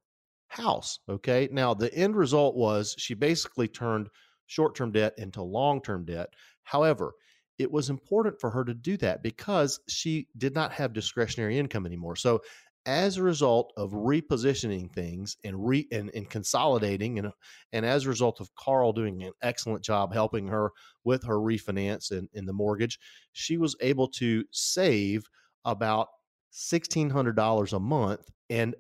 house. 0.53 0.99
Okay. 1.09 1.49
Now, 1.51 1.75
the 1.75 1.93
end 1.95 2.17
result 2.17 2.55
was 2.57 2.95
she 2.99 3.15
basically 3.15 3.69
turned 3.69 4.09
short 4.47 4.75
term 4.75 4.93
debt 4.93 5.15
into 5.19 5.43
long 5.43 5.81
term 5.83 6.05
debt. 6.05 6.29
However, 6.63 7.15
it 7.59 7.71
was 7.71 7.91
important 7.91 8.41
for 8.41 8.51
her 8.51 8.65
to 8.65 8.75
do 8.75 8.97
that 8.99 9.23
because 9.23 9.81
she 9.89 10.29
did 10.37 10.55
not 10.55 10.73
have 10.73 10.93
discretionary 10.93 11.59
income 11.59 11.87
anymore. 11.87 12.17
So 12.17 12.43
as 12.85 13.17
a 13.17 13.23
result 13.23 13.73
of 13.77 13.93
repositioning 13.93 14.93
things 14.93 15.37
and 15.45 15.67
re 15.67 15.87
and, 15.93 16.11
and 16.15 16.29
consolidating 16.29 17.19
and 17.19 17.31
and 17.73 17.87
as 17.87 18.05
a 18.05 18.09
result 18.09 18.41
of 18.41 18.55
Carl 18.57 18.93
doing 18.93 19.23
an 19.23 19.33
excellent 19.43 19.85
job 19.85 20.13
helping 20.13 20.49
her 20.49 20.73
with 21.05 21.25
her 21.25 21.37
refinance 21.37 22.11
and, 22.11 22.29
and 22.35 22.49
the 22.49 22.53
mortgage, 22.53 22.99
she 23.33 23.57
was 23.57 23.77
able 23.81 24.09
to 24.09 24.45
save 24.51 25.23
about 25.65 26.09
sixteen 26.51 27.11
hundred 27.11 27.37
dollars 27.37 27.73
a 27.73 27.81
month 27.81 28.29
and 28.51 28.75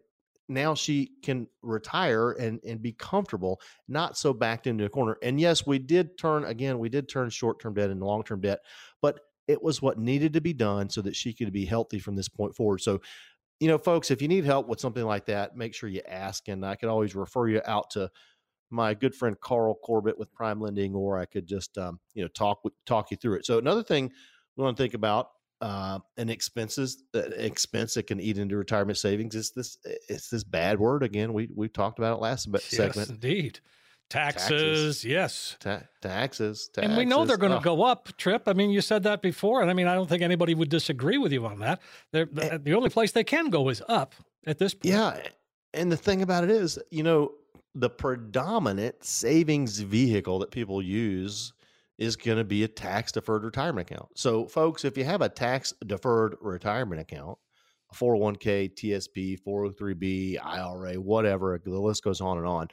now 0.48 0.74
she 0.74 1.12
can 1.22 1.46
retire 1.62 2.32
and 2.32 2.60
and 2.64 2.82
be 2.82 2.92
comfortable, 2.92 3.60
not 3.88 4.16
so 4.16 4.32
backed 4.32 4.66
into 4.66 4.84
a 4.84 4.88
corner. 4.88 5.16
And 5.22 5.40
yes, 5.40 5.66
we 5.66 5.78
did 5.78 6.18
turn 6.18 6.44
again, 6.44 6.78
we 6.78 6.88
did 6.88 7.08
turn 7.08 7.30
short 7.30 7.60
term 7.60 7.74
debt 7.74 7.90
into 7.90 8.04
long 8.04 8.22
term 8.24 8.40
debt, 8.40 8.60
but 9.00 9.20
it 9.48 9.62
was 9.62 9.82
what 9.82 9.98
needed 9.98 10.32
to 10.34 10.40
be 10.40 10.52
done 10.52 10.88
so 10.88 11.02
that 11.02 11.16
she 11.16 11.32
could 11.32 11.52
be 11.52 11.64
healthy 11.64 11.98
from 11.98 12.14
this 12.14 12.28
point 12.28 12.54
forward. 12.54 12.80
So, 12.80 13.00
you 13.60 13.68
know, 13.68 13.78
folks, 13.78 14.10
if 14.10 14.22
you 14.22 14.28
need 14.28 14.44
help 14.44 14.68
with 14.68 14.80
something 14.80 15.04
like 15.04 15.26
that, 15.26 15.56
make 15.56 15.74
sure 15.74 15.88
you 15.88 16.00
ask, 16.06 16.48
and 16.48 16.64
I 16.64 16.76
could 16.76 16.88
always 16.88 17.14
refer 17.14 17.48
you 17.48 17.60
out 17.64 17.90
to 17.90 18.10
my 18.70 18.94
good 18.94 19.14
friend 19.14 19.38
Carl 19.40 19.74
Corbett 19.84 20.18
with 20.18 20.32
Prime 20.32 20.60
Lending, 20.60 20.94
or 20.94 21.18
I 21.18 21.26
could 21.26 21.46
just 21.46 21.76
um, 21.78 22.00
you 22.14 22.22
know 22.22 22.28
talk 22.28 22.62
talk 22.86 23.10
you 23.10 23.16
through 23.16 23.36
it. 23.36 23.46
So 23.46 23.58
another 23.58 23.82
thing 23.82 24.10
we 24.56 24.64
want 24.64 24.76
to 24.76 24.82
think 24.82 24.94
about 24.94 25.30
uh, 25.62 26.00
an 26.16 26.28
expenses 26.28 27.04
uh, 27.14 27.20
expense 27.36 27.94
that 27.94 28.08
can 28.08 28.20
eat 28.20 28.36
into 28.36 28.56
retirement 28.56 28.98
savings. 28.98 29.34
It's 29.34 29.50
this 29.50 29.78
it's 29.84 30.28
this 30.28 30.44
bad 30.44 30.78
word 30.78 31.02
again. 31.02 31.32
We 31.32 31.48
we 31.54 31.68
talked 31.68 31.98
about 31.98 32.18
it 32.18 32.20
last 32.20 32.48
yes, 32.52 32.64
segment. 32.64 33.08
Indeed. 33.08 33.60
Taxes, 34.10 34.48
taxes. 34.50 35.04
yes. 35.06 35.56
Ta- 35.58 35.84
taxes, 36.02 36.68
taxes, 36.68 36.90
And 36.90 36.98
we 36.98 37.06
know 37.06 37.24
they're 37.24 37.38
going 37.38 37.52
to 37.52 37.58
oh. 37.58 37.76
go 37.76 37.82
up, 37.82 38.14
Tripp. 38.18 38.46
I 38.46 38.52
mean, 38.52 38.68
you 38.68 38.82
said 38.82 39.04
that 39.04 39.22
before. 39.22 39.62
And 39.62 39.70
I 39.70 39.72
mean, 39.72 39.86
I 39.86 39.94
don't 39.94 40.06
think 40.06 40.20
anybody 40.20 40.54
would 40.54 40.68
disagree 40.68 41.16
with 41.16 41.32
you 41.32 41.46
on 41.46 41.60
that. 41.60 41.80
They're, 42.10 42.24
and, 42.24 42.38
eh 42.38 42.58
the 42.62 42.74
only 42.74 42.90
place 42.90 43.12
they 43.12 43.24
can 43.24 43.48
go 43.48 43.70
is 43.70 43.82
up 43.88 44.14
at 44.46 44.58
this 44.58 44.74
point. 44.74 44.92
Yeah. 44.92 45.18
And 45.72 45.90
the 45.90 45.96
thing 45.96 46.20
about 46.20 46.44
it 46.44 46.50
is, 46.50 46.78
you 46.90 47.02
know, 47.02 47.32
the 47.74 47.88
predominant 47.88 49.02
savings 49.02 49.78
vehicle 49.78 50.40
that 50.40 50.50
people 50.50 50.82
use 50.82 51.54
is 52.02 52.16
going 52.16 52.38
to 52.38 52.44
be 52.44 52.64
a 52.64 52.68
tax 52.68 53.12
deferred 53.12 53.44
retirement 53.44 53.88
account. 53.88 54.08
So, 54.16 54.48
folks, 54.48 54.84
if 54.84 54.98
you 54.98 55.04
have 55.04 55.22
a 55.22 55.28
tax 55.28 55.72
deferred 55.86 56.34
retirement 56.40 57.00
account, 57.00 57.38
a 57.92 57.94
401k, 57.94 58.74
TSP, 58.74 59.38
403b, 59.46 60.36
IRA, 60.44 60.94
whatever, 60.94 61.60
the 61.64 61.78
list 61.78 62.02
goes 62.02 62.20
on 62.20 62.38
and 62.38 62.46
on. 62.46 62.68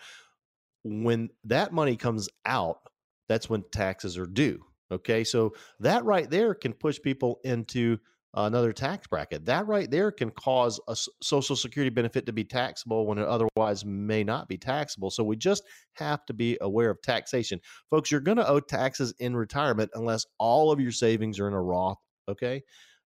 When 0.83 1.29
that 1.43 1.71
money 1.71 1.95
comes 1.95 2.27
out, 2.43 2.79
that's 3.27 3.47
when 3.47 3.63
taxes 3.71 4.17
are 4.17 4.25
due. 4.25 4.65
Okay. 4.91 5.23
So, 5.23 5.53
that 5.79 6.05
right 6.05 6.27
there 6.27 6.55
can 6.55 6.73
push 6.73 6.99
people 6.99 7.39
into 7.43 7.99
another 8.33 8.71
tax 8.71 9.07
bracket. 9.07 9.45
That 9.45 9.67
right 9.67 9.89
there 9.89 10.11
can 10.11 10.29
cause 10.31 10.79
a 10.87 10.95
social 11.21 11.55
security 11.55 11.89
benefit 11.89 12.25
to 12.27 12.33
be 12.33 12.43
taxable 12.43 13.07
when 13.07 13.17
it 13.17 13.27
otherwise 13.27 13.83
may 13.85 14.23
not 14.23 14.47
be 14.47 14.57
taxable. 14.57 15.09
So 15.09 15.23
we 15.23 15.35
just 15.35 15.63
have 15.93 16.25
to 16.25 16.33
be 16.33 16.57
aware 16.61 16.91
of 16.91 17.01
taxation. 17.01 17.59
Folks, 17.89 18.11
you're 18.11 18.21
going 18.21 18.37
to 18.37 18.47
owe 18.47 18.59
taxes 18.59 19.13
in 19.19 19.35
retirement 19.35 19.91
unless 19.95 20.25
all 20.37 20.71
of 20.71 20.79
your 20.79 20.91
savings 20.91 21.39
are 21.39 21.47
in 21.47 21.53
a 21.53 21.61
Roth, 21.61 21.97
okay? 22.27 22.61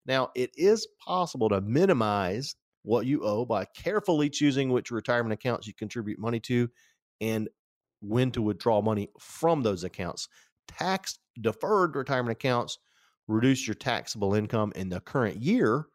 Now, 0.06 0.30
it 0.36 0.52
is 0.56 0.88
possible 1.06 1.50
to 1.50 1.62
minimize 1.62 2.56
what 2.84 3.06
you 3.06 3.24
owe 3.24 3.46
by 3.46 3.66
carefully 3.66 4.30
choosing 4.30 4.70
which 4.70 4.92
retirement 4.92 5.34
accounts 5.34 5.68
you 5.68 5.74
contribute 5.74 6.20
money 6.20 6.42
to 6.42 6.70
and 7.22 7.48
when 8.02 8.32
to 8.32 8.42
withdraw 8.42 8.82
money 8.82 9.10
from 9.18 9.64
those 9.64 9.86
accounts. 9.86 10.28
Tax 10.68 11.18
deferred 11.40 11.96
retirement 11.96 12.34
accounts 12.34 12.78
reduce 13.28 13.68
your 13.68 13.76
taxable 13.76 14.34
income 14.34 14.74
in 14.76 14.90
the 14.90 15.00
current 15.00 15.42
year. 15.42 15.88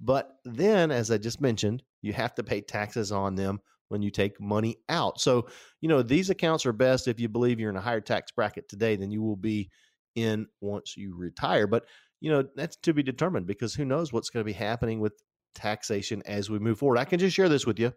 But 0.00 0.36
then, 0.44 0.90
as 0.90 1.10
I 1.10 1.18
just 1.18 1.40
mentioned, 1.40 1.82
you 2.02 2.12
have 2.12 2.34
to 2.36 2.42
pay 2.42 2.60
taxes 2.60 3.12
on 3.12 3.34
them 3.34 3.60
when 3.88 4.02
you 4.02 4.10
take 4.10 4.40
money 4.40 4.76
out. 4.88 5.20
So, 5.20 5.48
you 5.80 5.88
know, 5.88 6.02
these 6.02 6.30
accounts 6.30 6.64
are 6.64 6.72
best 6.72 7.08
if 7.08 7.20
you 7.20 7.28
believe 7.28 7.60
you're 7.60 7.70
in 7.70 7.76
a 7.76 7.80
higher 7.80 8.00
tax 8.00 8.30
bracket 8.30 8.68
today 8.68 8.96
than 8.96 9.10
you 9.10 9.20
will 9.20 9.36
be 9.36 9.68
in 10.14 10.46
once 10.60 10.96
you 10.96 11.14
retire. 11.16 11.66
But, 11.66 11.84
you 12.20 12.30
know, 12.30 12.44
that's 12.56 12.76
to 12.76 12.94
be 12.94 13.02
determined 13.02 13.46
because 13.46 13.74
who 13.74 13.84
knows 13.84 14.12
what's 14.12 14.30
going 14.30 14.42
to 14.42 14.50
be 14.50 14.52
happening 14.52 15.00
with 15.00 15.12
taxation 15.54 16.22
as 16.24 16.48
we 16.48 16.58
move 16.58 16.78
forward. 16.78 16.98
I 16.98 17.04
can 17.04 17.18
just 17.18 17.36
share 17.36 17.48
this 17.48 17.66
with 17.66 17.78
you 17.78 17.92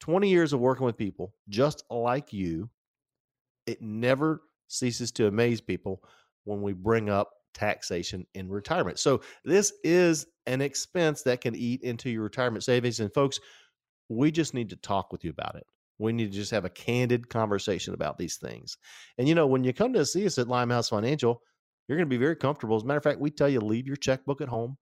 20 0.00 0.28
years 0.28 0.52
of 0.52 0.60
working 0.60 0.86
with 0.86 0.96
people 0.96 1.34
just 1.48 1.84
like 1.90 2.32
you. 2.32 2.70
It 3.66 3.82
never 3.82 4.42
ceases 4.68 5.12
to 5.12 5.26
amaze 5.26 5.60
people 5.60 6.02
when 6.44 6.62
we 6.62 6.72
bring 6.72 7.10
up 7.10 7.30
taxation 7.56 8.26
in 8.34 8.48
retirement. 8.50 8.98
So, 8.98 9.22
this 9.44 9.72
is 9.82 10.26
an 10.46 10.60
expense 10.60 11.22
that 11.22 11.40
can 11.40 11.56
eat 11.56 11.82
into 11.82 12.10
your 12.10 12.22
retirement 12.22 12.62
savings. 12.62 13.00
And, 13.00 13.12
folks, 13.12 13.40
we 14.08 14.30
just 14.30 14.54
need 14.54 14.70
to 14.70 14.76
talk 14.76 15.10
with 15.10 15.24
you 15.24 15.30
about 15.30 15.56
it. 15.56 15.66
We 15.98 16.12
need 16.12 16.30
to 16.30 16.38
just 16.38 16.50
have 16.50 16.66
a 16.66 16.70
candid 16.70 17.28
conversation 17.30 17.94
about 17.94 18.18
these 18.18 18.36
things. 18.36 18.76
And, 19.16 19.26
you 19.26 19.34
know, 19.34 19.46
when 19.46 19.64
you 19.64 19.72
come 19.72 19.94
to 19.94 20.04
see 20.04 20.26
us 20.26 20.38
at 20.38 20.48
Limehouse 20.48 20.90
Financial, 20.90 21.40
you're 21.88 21.96
going 21.96 22.08
to 22.08 22.14
be 22.14 22.18
very 22.18 22.36
comfortable. 22.36 22.76
As 22.76 22.82
a 22.82 22.86
matter 22.86 22.98
of 22.98 23.04
fact, 23.04 23.20
we 23.20 23.30
tell 23.30 23.48
you 23.48 23.60
leave 23.60 23.86
your 23.86 23.96
checkbook 23.96 24.42
at 24.42 24.48
home, 24.48 24.76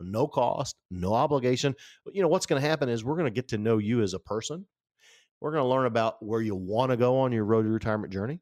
no 0.00 0.26
cost, 0.26 0.76
no 0.90 1.12
obligation. 1.12 1.74
But, 2.04 2.14
you 2.14 2.22
know, 2.22 2.28
what's 2.28 2.46
going 2.46 2.60
to 2.62 2.66
happen 2.66 2.88
is 2.88 3.04
we're 3.04 3.16
going 3.16 3.26
to 3.26 3.30
get 3.30 3.48
to 3.48 3.58
know 3.58 3.76
you 3.76 4.00
as 4.00 4.14
a 4.14 4.18
person. 4.18 4.64
We're 5.40 5.52
going 5.52 5.64
to 5.64 5.68
learn 5.68 5.84
about 5.84 6.24
where 6.24 6.40
you 6.40 6.54
want 6.54 6.90
to 6.90 6.96
go 6.96 7.18
on 7.18 7.32
your 7.32 7.44
road 7.44 7.64
to 7.64 7.68
retirement 7.68 8.12
journey 8.12 8.40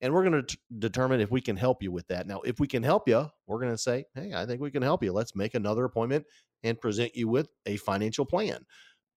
and 0.00 0.12
we're 0.12 0.24
going 0.24 0.44
to 0.44 0.58
determine 0.78 1.20
if 1.20 1.30
we 1.30 1.40
can 1.40 1.56
help 1.56 1.82
you 1.82 1.92
with 1.92 2.06
that. 2.08 2.26
Now, 2.26 2.40
if 2.40 2.58
we 2.58 2.66
can 2.66 2.82
help 2.82 3.08
you, 3.08 3.26
we're 3.46 3.60
going 3.60 3.72
to 3.72 3.78
say, 3.78 4.04
hey, 4.14 4.32
I 4.34 4.46
think 4.46 4.60
we 4.60 4.70
can 4.70 4.82
help 4.82 5.02
you. 5.02 5.12
Let's 5.12 5.36
make 5.36 5.54
another 5.54 5.84
appointment 5.84 6.24
and 6.62 6.80
present 6.80 7.14
you 7.14 7.28
with 7.28 7.48
a 7.66 7.76
financial 7.76 8.24
plan. 8.24 8.64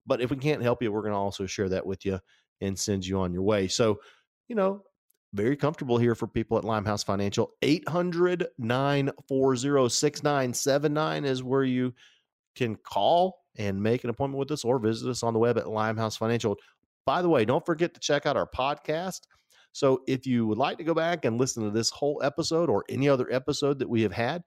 But 0.05 0.21
if 0.21 0.29
we 0.29 0.37
can't 0.37 0.61
help 0.61 0.83
you, 0.83 0.91
we're 0.91 1.01
going 1.01 1.13
to 1.13 1.17
also 1.17 1.45
share 1.45 1.69
that 1.69 1.85
with 1.85 2.05
you 2.05 2.19
and 2.61 2.77
send 2.77 3.05
you 3.05 3.19
on 3.19 3.33
your 3.33 3.43
way. 3.43 3.67
So, 3.67 3.99
you 4.47 4.55
know, 4.55 4.83
very 5.33 5.55
comfortable 5.55 5.97
here 5.97 6.15
for 6.15 6.27
people 6.27 6.57
at 6.57 6.63
Limehouse 6.63 7.03
Financial. 7.03 7.51
800 7.61 8.47
940 8.59 9.89
6979 9.89 11.25
is 11.25 11.43
where 11.43 11.63
you 11.63 11.93
can 12.55 12.75
call 12.75 13.39
and 13.57 13.81
make 13.81 14.03
an 14.03 14.09
appointment 14.09 14.39
with 14.39 14.51
us 14.51 14.63
or 14.63 14.79
visit 14.79 15.09
us 15.09 15.23
on 15.23 15.33
the 15.33 15.39
web 15.39 15.57
at 15.57 15.69
Limehouse 15.69 16.17
Financial. 16.17 16.57
By 17.05 17.21
the 17.21 17.29
way, 17.29 17.45
don't 17.45 17.65
forget 17.65 17.93
to 17.93 17.99
check 17.99 18.25
out 18.25 18.37
our 18.37 18.47
podcast. 18.47 19.21
So 19.73 20.03
if 20.07 20.25
you 20.25 20.47
would 20.47 20.57
like 20.57 20.77
to 20.77 20.83
go 20.83 20.93
back 20.93 21.25
and 21.25 21.37
listen 21.37 21.63
to 21.63 21.71
this 21.71 21.89
whole 21.89 22.21
episode 22.23 22.69
or 22.69 22.85
any 22.89 23.09
other 23.09 23.31
episode 23.31 23.79
that 23.79 23.89
we 23.89 24.03
have 24.03 24.13
had, 24.13 24.43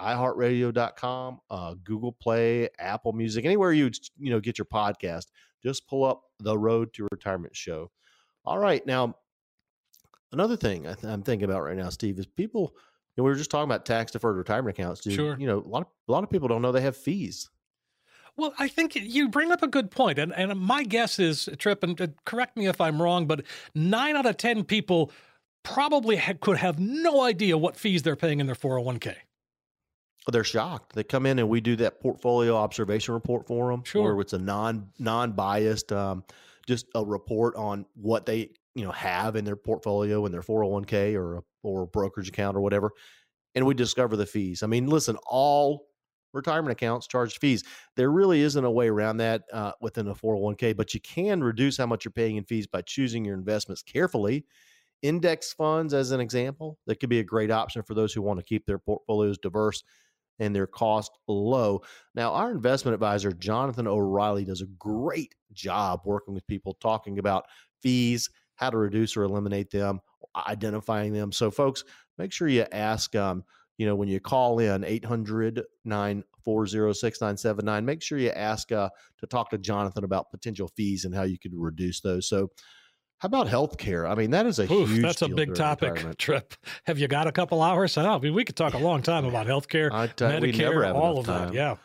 iHeartRadio.com, 0.00 1.40
uh, 1.50 1.74
Google 1.82 2.12
Play, 2.12 2.68
Apple 2.78 3.12
Music, 3.12 3.44
anywhere 3.44 3.72
you 3.72 3.90
you 4.18 4.30
know 4.30 4.40
get 4.40 4.56
your 4.56 4.64
podcast, 4.64 5.26
just 5.62 5.86
pull 5.88 6.04
up 6.04 6.22
the 6.38 6.56
Road 6.56 6.94
to 6.94 7.08
Retirement 7.10 7.54
show. 7.54 7.90
All 8.44 8.58
right, 8.58 8.86
now 8.86 9.16
another 10.32 10.56
thing 10.56 10.86
I 10.86 10.94
am 11.02 11.22
thinking 11.22 11.48
about 11.48 11.64
right 11.64 11.76
now, 11.76 11.88
Steve, 11.90 12.18
is 12.18 12.26
people. 12.26 12.72
You 13.16 13.22
know, 13.22 13.24
we 13.24 13.30
were 13.30 13.36
just 13.36 13.50
talking 13.50 13.68
about 13.68 13.84
tax 13.84 14.12
deferred 14.12 14.36
retirement 14.36 14.78
accounts. 14.78 15.00
Dude. 15.00 15.14
Sure. 15.14 15.36
You 15.36 15.48
know, 15.48 15.58
a 15.58 15.68
lot 15.68 15.82
of 15.82 15.88
a 16.08 16.12
lot 16.12 16.22
of 16.22 16.30
people 16.30 16.46
don't 16.46 16.62
know 16.62 16.70
they 16.70 16.80
have 16.82 16.96
fees. 16.96 17.50
Well, 18.38 18.54
I 18.56 18.68
think 18.68 18.94
you 18.94 19.28
bring 19.28 19.50
up 19.50 19.64
a 19.64 19.68
good 19.68 19.90
point, 19.90 20.18
and 20.18 20.32
and 20.32 20.58
my 20.58 20.84
guess 20.84 21.18
is, 21.18 21.48
Tripp, 21.58 21.82
and 21.82 22.00
uh, 22.00 22.06
correct 22.24 22.56
me 22.56 22.68
if 22.68 22.80
I'm 22.80 23.02
wrong, 23.02 23.26
but 23.26 23.42
nine 23.74 24.16
out 24.16 24.26
of 24.26 24.36
ten 24.36 24.62
people 24.62 25.10
probably 25.64 26.16
ha- 26.16 26.34
could 26.40 26.56
have 26.56 26.78
no 26.78 27.22
idea 27.22 27.58
what 27.58 27.76
fees 27.76 28.04
they're 28.04 28.16
paying 28.16 28.38
in 28.38 28.46
their 28.46 28.54
401k. 28.54 29.16
They're 30.30 30.44
shocked. 30.44 30.94
They 30.94 31.02
come 31.02 31.26
in 31.26 31.38
and 31.38 31.48
we 31.48 31.60
do 31.60 31.74
that 31.76 32.00
portfolio 32.00 32.54
observation 32.56 33.12
report 33.12 33.46
for 33.46 33.72
them, 33.72 33.82
sure. 33.82 34.14
where 34.14 34.20
it's 34.20 34.32
a 34.34 34.38
non 34.38 34.88
non 35.00 35.32
biased, 35.32 35.90
um, 35.90 36.22
just 36.66 36.86
a 36.94 37.04
report 37.04 37.56
on 37.56 37.86
what 37.94 38.24
they 38.24 38.50
you 38.76 38.84
know 38.84 38.92
have 38.92 39.34
in 39.34 39.44
their 39.44 39.56
portfolio 39.56 40.24
in 40.26 40.32
their 40.32 40.42
401k 40.42 41.14
or 41.16 41.38
a, 41.38 41.42
or 41.64 41.82
a 41.82 41.86
brokerage 41.88 42.28
account 42.28 42.56
or 42.56 42.60
whatever, 42.60 42.92
and 43.56 43.66
we 43.66 43.74
discover 43.74 44.14
the 44.14 44.26
fees. 44.26 44.62
I 44.62 44.68
mean, 44.68 44.86
listen, 44.86 45.16
all 45.26 45.87
retirement 46.32 46.72
accounts 46.72 47.06
charge 47.06 47.38
fees. 47.38 47.64
There 47.96 48.10
really 48.10 48.40
isn't 48.42 48.64
a 48.64 48.70
way 48.70 48.88
around 48.88 49.18
that 49.18 49.42
uh, 49.52 49.72
within 49.80 50.08
a 50.08 50.14
401k, 50.14 50.76
but 50.76 50.94
you 50.94 51.00
can 51.00 51.42
reduce 51.42 51.76
how 51.76 51.86
much 51.86 52.04
you're 52.04 52.12
paying 52.12 52.36
in 52.36 52.44
fees 52.44 52.66
by 52.66 52.82
choosing 52.82 53.24
your 53.24 53.34
investments 53.34 53.82
carefully. 53.82 54.44
Index 55.02 55.52
funds, 55.52 55.94
as 55.94 56.10
an 56.10 56.20
example, 56.20 56.78
that 56.86 56.98
could 56.98 57.08
be 57.08 57.20
a 57.20 57.24
great 57.24 57.50
option 57.50 57.82
for 57.82 57.94
those 57.94 58.12
who 58.12 58.22
want 58.22 58.40
to 58.40 58.44
keep 58.44 58.66
their 58.66 58.78
portfolios 58.78 59.38
diverse 59.38 59.84
and 60.40 60.54
their 60.54 60.66
cost 60.66 61.18
low. 61.26 61.82
Now, 62.14 62.32
our 62.32 62.50
investment 62.50 62.94
advisor, 62.94 63.32
Jonathan 63.32 63.86
O'Reilly, 63.86 64.44
does 64.44 64.60
a 64.60 64.66
great 64.78 65.34
job 65.52 66.02
working 66.04 66.34
with 66.34 66.46
people 66.46 66.74
talking 66.80 67.18
about 67.18 67.46
fees, 67.82 68.28
how 68.56 68.70
to 68.70 68.76
reduce 68.76 69.16
or 69.16 69.22
eliminate 69.22 69.70
them, 69.70 70.00
identifying 70.36 71.12
them. 71.12 71.32
So, 71.32 71.50
folks, 71.50 71.84
make 72.18 72.32
sure 72.32 72.48
you 72.48 72.66
ask 72.72 73.14
um, 73.14 73.44
you 73.78 73.86
know, 73.86 73.94
when 73.94 74.08
you 74.08 74.20
call 74.20 74.58
in 74.58 74.84
800 74.84 75.62
940 75.84 76.92
6979, 76.92 77.84
make 77.84 78.02
sure 78.02 78.18
you 78.18 78.30
ask 78.30 78.70
uh, 78.72 78.90
to 79.18 79.26
talk 79.26 79.50
to 79.50 79.58
Jonathan 79.58 80.04
about 80.04 80.30
potential 80.30 80.68
fees 80.76 81.04
and 81.04 81.14
how 81.14 81.22
you 81.22 81.38
could 81.38 81.52
reduce 81.54 82.00
those. 82.00 82.28
So, 82.28 82.50
how 83.18 83.26
about 83.26 83.48
healthcare? 83.48 84.08
I 84.08 84.14
mean, 84.14 84.30
that 84.30 84.46
is 84.46 84.58
a 84.58 84.72
Oof, 84.72 84.88
huge. 84.88 85.02
That's 85.02 85.22
a 85.22 85.28
big 85.28 85.54
topic. 85.54 86.04
Tripp. 86.18 86.54
Have 86.86 86.98
you 86.98 87.08
got 87.08 87.26
a 87.26 87.32
couple 87.32 87.62
hours? 87.62 87.96
I 87.96 88.18
mean, 88.18 88.34
we 88.34 88.44
could 88.44 88.54
talk 88.56 88.74
a 88.74 88.78
long 88.78 89.02
time 89.02 89.24
about 89.24 89.46
healthcare, 89.46 89.90
Medicare, 89.90 90.94
all 90.94 91.18
of 91.18 91.26
time. 91.26 91.48
that. 91.48 91.54
Yeah. 91.54 91.76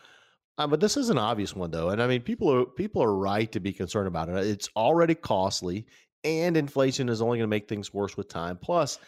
Uh, 0.58 0.67
but 0.67 0.79
this 0.79 0.97
is 0.97 1.10
an 1.10 1.17
obvious 1.17 1.56
one, 1.56 1.71
though, 1.71 1.89
and 1.89 2.01
I 2.01 2.08
mean, 2.08 2.21
people 2.21 2.51
are 2.53 2.65
people 2.65 3.01
are 3.01 3.15
right 3.15 3.51
to 3.51 3.60
be 3.60 3.73
concerned 3.73 4.08
about 4.08 4.29
it. 4.29 4.36
It's 4.45 4.69
already 4.75 5.15
costly, 5.15 5.88
and 6.23 6.56
inflation 6.56 7.10
is 7.10 7.21
only 7.21 7.39
going 7.39 7.47
to 7.47 7.56
make 7.56 7.67
things 7.67 7.91
worse 7.91 8.15
with 8.15 8.29
time. 8.29 8.58
Plus, 8.58 8.99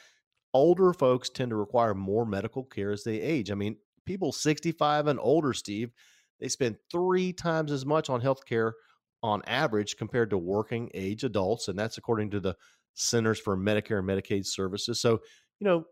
older 0.55 0.93
folks 0.93 1.29
tend 1.29 1.49
to 1.49 1.55
require 1.57 1.93
more 1.93 2.25
medical 2.25 2.63
care 2.63 2.91
as 2.91 3.03
they 3.03 3.19
age. 3.19 3.51
I 3.51 3.55
mean, 3.55 3.75
people 4.05 4.31
65 4.31 5.07
and 5.07 5.19
older, 5.21 5.51
Steve, 5.51 5.91
they 6.39 6.47
spend 6.47 6.77
three 6.89 7.33
times 7.33 7.73
as 7.73 7.85
much 7.85 8.09
on 8.09 8.21
health 8.21 8.45
care 8.45 8.73
on 9.21 9.41
average 9.47 9.97
compared 9.97 10.29
to 10.29 10.37
working 10.37 10.89
age 10.93 11.25
adults. 11.25 11.67
And 11.67 11.77
that's 11.77 11.97
according 11.97 12.31
to 12.31 12.39
the 12.39 12.55
Centers 12.93 13.37
for 13.37 13.57
Medicare 13.57 13.99
and 13.99 14.07
Medicaid 14.07 14.45
Services. 14.45 15.01
So, 15.01 15.19
you 15.59 15.65
know, 15.65 15.83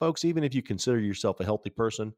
folks, 0.00 0.24
even 0.24 0.44
if 0.44 0.54
you 0.54 0.62
consider 0.62 0.98
yourself 0.98 1.38
a 1.40 1.44
healthy 1.44 1.68
person, 1.68 2.14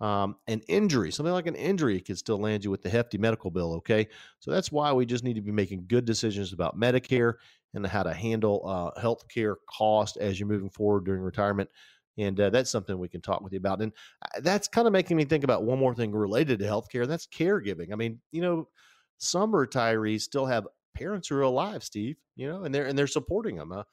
um, 0.00 0.36
an 0.46 0.62
injury, 0.68 1.10
something 1.12 1.32
like 1.32 1.46
an 1.46 1.54
injury, 1.54 2.00
could 2.00 2.18
still 2.18 2.38
land 2.38 2.64
you 2.64 2.70
with 2.70 2.82
the 2.82 2.88
hefty 2.88 3.18
medical 3.18 3.50
bill. 3.50 3.74
Okay. 3.74 4.08
So 4.38 4.50
that's 4.50 4.72
why 4.72 4.92
we 4.92 5.04
just 5.04 5.24
need 5.24 5.34
to 5.34 5.42
be 5.42 5.52
making 5.52 5.84
good 5.88 6.04
decisions 6.04 6.52
about 6.52 6.78
Medicare 6.78 7.34
and 7.74 7.86
how 7.86 8.02
to 8.02 8.12
handle 8.12 8.62
uh, 8.66 8.98
health 9.00 9.28
care 9.28 9.56
cost 9.68 10.16
as 10.16 10.40
you're 10.40 10.48
moving 10.48 10.70
forward 10.70 11.04
during 11.04 11.22
retirement. 11.22 11.68
And 12.18 12.38
uh, 12.40 12.50
that's 12.50 12.70
something 12.70 12.98
we 12.98 13.08
can 13.08 13.20
talk 13.20 13.40
with 13.42 13.52
you 13.52 13.58
about. 13.58 13.80
And 13.80 13.92
uh, 14.22 14.40
that's 14.40 14.68
kind 14.68 14.86
of 14.86 14.92
making 14.92 15.16
me 15.16 15.24
think 15.24 15.44
about 15.44 15.64
one 15.64 15.78
more 15.78 15.94
thing 15.94 16.12
related 16.12 16.58
to 16.58 16.64
healthcare, 16.64 17.06
that's 17.06 17.26
caregiving. 17.26 17.92
I 17.92 17.96
mean, 17.96 18.20
you 18.32 18.42
know, 18.42 18.68
some 19.18 19.52
retirees 19.52 20.22
still 20.22 20.46
have 20.46 20.66
parents 20.94 21.28
who 21.28 21.36
are 21.36 21.42
alive, 21.42 21.84
Steve. 21.84 22.16
You 22.36 22.48
know, 22.48 22.64
and 22.64 22.74
they're 22.74 22.86
and 22.86 22.98
they're 22.98 23.06
supporting 23.06 23.56
them. 23.56 23.70
Uh, 23.70 23.84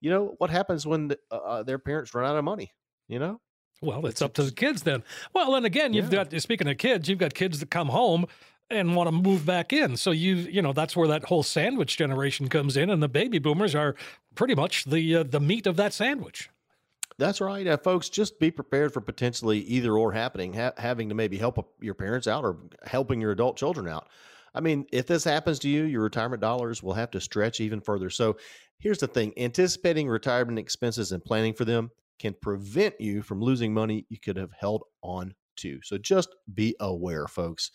you 0.00 0.10
know, 0.10 0.34
what 0.38 0.50
happens 0.50 0.86
when 0.86 1.08
the, 1.08 1.18
uh, 1.30 1.36
uh, 1.36 1.62
their 1.62 1.78
parents 1.78 2.14
run 2.14 2.28
out 2.28 2.36
of 2.36 2.44
money? 2.44 2.72
You 3.08 3.18
know, 3.18 3.40
well, 3.80 4.00
it's, 4.00 4.14
it's 4.14 4.22
up 4.22 4.34
to 4.34 4.42
the 4.42 4.52
kids 4.52 4.82
then. 4.82 5.02
Well, 5.32 5.54
and 5.54 5.64
again, 5.64 5.92
you've 5.92 6.12
yeah. 6.12 6.24
got 6.24 6.42
speaking 6.42 6.68
of 6.68 6.78
kids, 6.78 7.08
you've 7.08 7.18
got 7.18 7.34
kids 7.34 7.60
that 7.60 7.70
come 7.70 7.88
home 7.88 8.26
and 8.70 8.94
want 8.94 9.08
to 9.08 9.12
move 9.12 9.44
back 9.44 9.72
in. 9.72 9.96
So 9.96 10.10
you 10.10 10.36
you 10.36 10.62
know 10.62 10.72
that's 10.72 10.96
where 10.96 11.08
that 11.08 11.24
whole 11.24 11.42
sandwich 11.42 11.96
generation 11.96 12.48
comes 12.48 12.76
in, 12.76 12.90
and 12.90 13.02
the 13.02 13.08
baby 13.08 13.38
boomers 13.38 13.74
are 13.74 13.94
pretty 14.34 14.54
much 14.54 14.84
the 14.84 15.16
uh, 15.16 15.22
the 15.24 15.40
meat 15.40 15.66
of 15.66 15.76
that 15.76 15.92
sandwich. 15.92 16.50
That's 17.18 17.40
right, 17.40 17.66
uh, 17.66 17.76
folks. 17.76 18.08
Just 18.08 18.38
be 18.38 18.50
prepared 18.50 18.94
for 18.94 19.00
potentially 19.00 19.58
either 19.60 19.92
or 19.94 20.12
happening, 20.12 20.54
ha- 20.54 20.72
having 20.78 21.08
to 21.10 21.14
maybe 21.14 21.36
help 21.36 21.74
your 21.80 21.94
parents 21.94 22.26
out 22.26 22.44
or 22.44 22.56
helping 22.84 23.20
your 23.20 23.32
adult 23.32 23.58
children 23.58 23.88
out. 23.88 24.08
I 24.54 24.60
mean, 24.60 24.86
if 24.90 25.06
this 25.06 25.22
happens 25.22 25.58
to 25.60 25.68
you, 25.68 25.84
your 25.84 26.02
retirement 26.02 26.40
dollars 26.40 26.82
will 26.82 26.94
have 26.94 27.10
to 27.12 27.20
stretch 27.20 27.60
even 27.60 27.80
further. 27.80 28.10
So, 28.10 28.36
here's 28.78 28.98
the 28.98 29.06
thing: 29.06 29.32
anticipating 29.36 30.08
retirement 30.08 30.58
expenses 30.58 31.12
and 31.12 31.24
planning 31.24 31.54
for 31.54 31.64
them 31.64 31.90
can 32.20 32.34
prevent 32.40 33.00
you 33.00 33.22
from 33.22 33.40
losing 33.40 33.74
money 33.74 34.06
you 34.08 34.18
could 34.18 34.36
have 34.36 34.52
held 34.58 34.84
on 35.02 35.34
to. 35.56 35.80
So, 35.82 35.98
just 35.98 36.28
be 36.52 36.76
aware, 36.80 37.26
folks. 37.26 37.70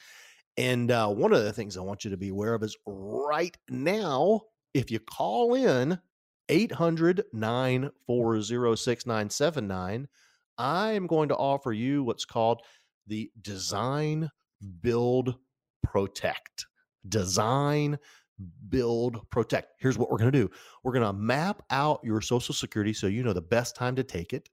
And 0.57 0.89
uh, 0.91 1.09
one 1.09 1.33
of 1.33 1.43
the 1.43 1.51
things 1.51 1.75
I 1.75 1.81
want 1.81 2.05
you 2.05 2.11
to 2.11 2.17
be 2.17 2.29
aware 2.29 2.53
of 2.53 2.63
is 2.63 2.77
right 2.85 3.55
now, 3.69 4.41
if 4.73 4.89
you 4.89 4.99
call 4.99 5.55
in 5.55 5.99
800 6.49 7.23
940 7.33 8.75
6979, 8.77 10.07
I 10.57 10.91
am 10.91 11.07
going 11.07 11.29
to 11.29 11.35
offer 11.35 11.73
you 11.73 12.03
what's 12.03 12.25
called 12.25 12.61
the 13.07 13.29
Design 13.41 14.29
Build 14.81 15.35
Protect. 15.83 16.65
Design 17.07 17.99
Build 18.69 19.29
Protect. 19.29 19.73
Here's 19.79 19.97
what 19.97 20.09
we're 20.09 20.17
going 20.17 20.31
to 20.31 20.39
do 20.39 20.51
we're 20.83 20.93
going 20.93 21.05
to 21.05 21.13
map 21.13 21.63
out 21.69 22.01
your 22.03 22.21
Social 22.21 22.53
Security 22.53 22.93
so 22.93 23.07
you 23.07 23.23
know 23.23 23.33
the 23.33 23.41
best 23.41 23.75
time 23.75 23.95
to 23.95 24.03
take 24.03 24.33
it. 24.33 24.49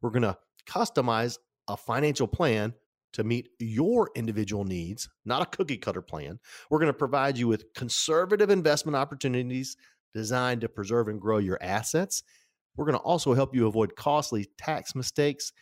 We're 0.00 0.10
going 0.10 0.22
to 0.22 0.36
customize 0.68 1.38
a 1.68 1.76
financial 1.76 2.26
plan 2.26 2.74
to 3.12 3.24
meet 3.24 3.48
your 3.58 4.10
individual 4.14 4.64
needs, 4.64 5.08
not 5.24 5.42
a 5.42 5.46
cookie 5.46 5.78
cutter 5.78 6.02
plan. 6.02 6.38
We're 6.70 6.78
going 6.78 6.92
to 6.92 6.98
provide 6.98 7.38
you 7.38 7.48
with 7.48 7.72
conservative 7.74 8.50
investment 8.50 8.94
opportunities 8.94 9.76
designed 10.14 10.60
to 10.62 10.68
preserve 10.68 11.08
and 11.08 11.20
grow 11.20 11.38
your 11.38 11.58
assets. 11.62 12.22
We're 12.76 12.84
going 12.84 12.98
to 12.98 13.04
also 13.04 13.34
help 13.34 13.54
you 13.54 13.66
avoid 13.66 13.96
costly 13.96 14.46
tax 14.58 14.94
mistakes. 14.94 15.52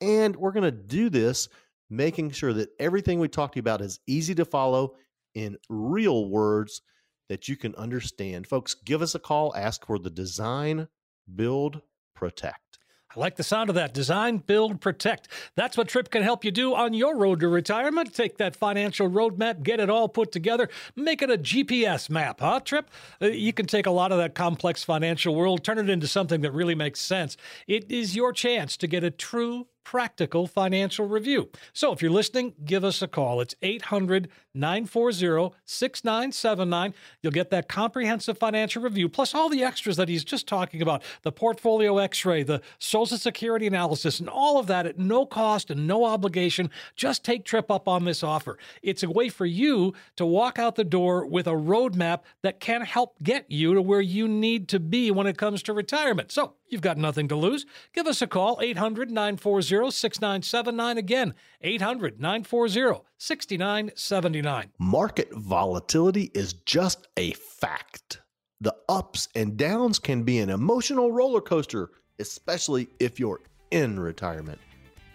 And 0.00 0.36
we're 0.36 0.52
going 0.52 0.64
to 0.64 0.70
do 0.70 1.10
this 1.10 1.48
making 1.90 2.30
sure 2.30 2.52
that 2.52 2.70
everything 2.78 3.18
we 3.18 3.28
talk 3.28 3.52
to 3.52 3.56
you 3.56 3.60
about 3.60 3.80
is 3.80 3.98
easy 4.06 4.34
to 4.36 4.44
follow 4.44 4.94
in 5.34 5.56
real 5.68 6.28
words 6.28 6.82
that 7.30 7.46
you 7.46 7.56
can 7.56 7.72
understand. 7.76 8.44
Folks, 8.44 8.74
give 8.74 9.00
us 9.00 9.14
a 9.14 9.18
call, 9.20 9.54
ask 9.54 9.86
for 9.86 10.00
the 10.00 10.10
design, 10.10 10.88
build, 11.32 11.80
protect. 12.12 12.80
I 13.14 13.20
like 13.20 13.36
the 13.36 13.44
sound 13.44 13.68
of 13.68 13.76
that. 13.76 13.94
Design, 13.94 14.38
build, 14.38 14.80
protect. 14.80 15.28
That's 15.54 15.76
what 15.76 15.86
Tripp 15.86 16.10
can 16.10 16.24
help 16.24 16.44
you 16.44 16.50
do 16.50 16.74
on 16.74 16.92
your 16.92 17.16
road 17.16 17.38
to 17.40 17.48
retirement. 17.48 18.12
Take 18.14 18.38
that 18.38 18.56
financial 18.56 19.08
roadmap, 19.08 19.62
get 19.62 19.78
it 19.78 19.88
all 19.88 20.08
put 20.08 20.32
together, 20.32 20.68
make 20.96 21.22
it 21.22 21.30
a 21.30 21.38
GPS 21.38 22.10
map, 22.10 22.40
huh, 22.40 22.58
Tripp? 22.64 22.90
Uh, 23.22 23.26
you 23.26 23.52
can 23.52 23.66
take 23.66 23.86
a 23.86 23.92
lot 23.92 24.10
of 24.10 24.18
that 24.18 24.34
complex 24.34 24.82
financial 24.82 25.36
world, 25.36 25.62
turn 25.62 25.78
it 25.78 25.88
into 25.88 26.08
something 26.08 26.40
that 26.40 26.50
really 26.50 26.74
makes 26.74 26.98
sense. 26.98 27.36
It 27.68 27.88
is 27.88 28.16
your 28.16 28.32
chance 28.32 28.76
to 28.78 28.88
get 28.88 29.04
a 29.04 29.10
true 29.10 29.68
practical 29.84 30.46
financial 30.46 31.06
review. 31.06 31.50
So 31.72 31.92
if 31.92 32.02
you're 32.02 32.10
listening, 32.10 32.54
give 32.64 32.84
us 32.84 33.02
a 33.02 33.08
call. 33.08 33.40
It's 33.40 33.54
800 33.62 34.28
940 34.54 35.54
6979. 35.64 36.94
You'll 37.22 37.32
get 37.32 37.50
that 37.50 37.68
comprehensive 37.68 38.38
financial 38.38 38.82
review, 38.82 39.08
plus 39.08 39.34
all 39.34 39.48
the 39.48 39.62
extras 39.62 39.96
that 39.96 40.08
he's 40.08 40.24
just 40.24 40.46
talking 40.46 40.82
about 40.82 41.02
the 41.22 41.32
portfolio 41.32 41.98
x 41.98 42.24
ray, 42.24 42.42
the 42.42 42.60
Social 42.78 43.16
Security 43.16 43.66
analysis, 43.66 44.20
and 44.20 44.28
all 44.28 44.58
of 44.58 44.66
that 44.66 44.86
at 44.86 44.98
no 44.98 45.26
cost 45.26 45.70
and 45.70 45.86
no 45.86 46.04
obligation. 46.04 46.70
Just 46.96 47.24
take 47.24 47.44
Tripp 47.44 47.70
up 47.70 47.88
on 47.88 48.04
this 48.04 48.22
offer. 48.22 48.58
It's 48.82 49.02
a 49.02 49.10
way 49.10 49.28
for 49.28 49.46
you 49.46 49.94
to 50.16 50.26
walk 50.26 50.58
out 50.58 50.76
the 50.76 50.84
door 50.84 51.26
with 51.26 51.46
a 51.46 51.50
roadmap 51.50 52.20
that 52.42 52.60
can 52.60 52.82
help 52.82 53.20
get 53.22 53.50
you 53.50 53.74
to 53.74 53.82
where 53.82 54.00
you 54.00 54.28
need 54.28 54.68
to 54.68 54.80
be 54.80 55.10
when 55.10 55.26
it 55.26 55.38
comes 55.38 55.62
to 55.64 55.72
retirement. 55.72 56.30
So 56.30 56.54
You've 56.70 56.80
got 56.80 56.96
nothing 56.96 57.28
to 57.28 57.36
lose. 57.36 57.66
Give 57.92 58.06
us 58.06 58.22
a 58.22 58.26
call, 58.26 58.58
800 58.62 59.10
940 59.10 59.90
6979. 59.90 60.98
Again, 60.98 61.34
800 61.60 62.20
940 62.20 63.02
6979. 63.18 64.70
Market 64.78 65.32
volatility 65.32 66.30
is 66.32 66.52
just 66.52 67.08
a 67.16 67.32
fact. 67.32 68.20
The 68.60 68.76
ups 68.88 69.28
and 69.34 69.56
downs 69.56 69.98
can 69.98 70.22
be 70.22 70.38
an 70.38 70.50
emotional 70.50 71.12
roller 71.12 71.40
coaster, 71.40 71.90
especially 72.18 72.88
if 73.00 73.18
you're 73.18 73.40
in 73.70 73.98
retirement. 73.98 74.60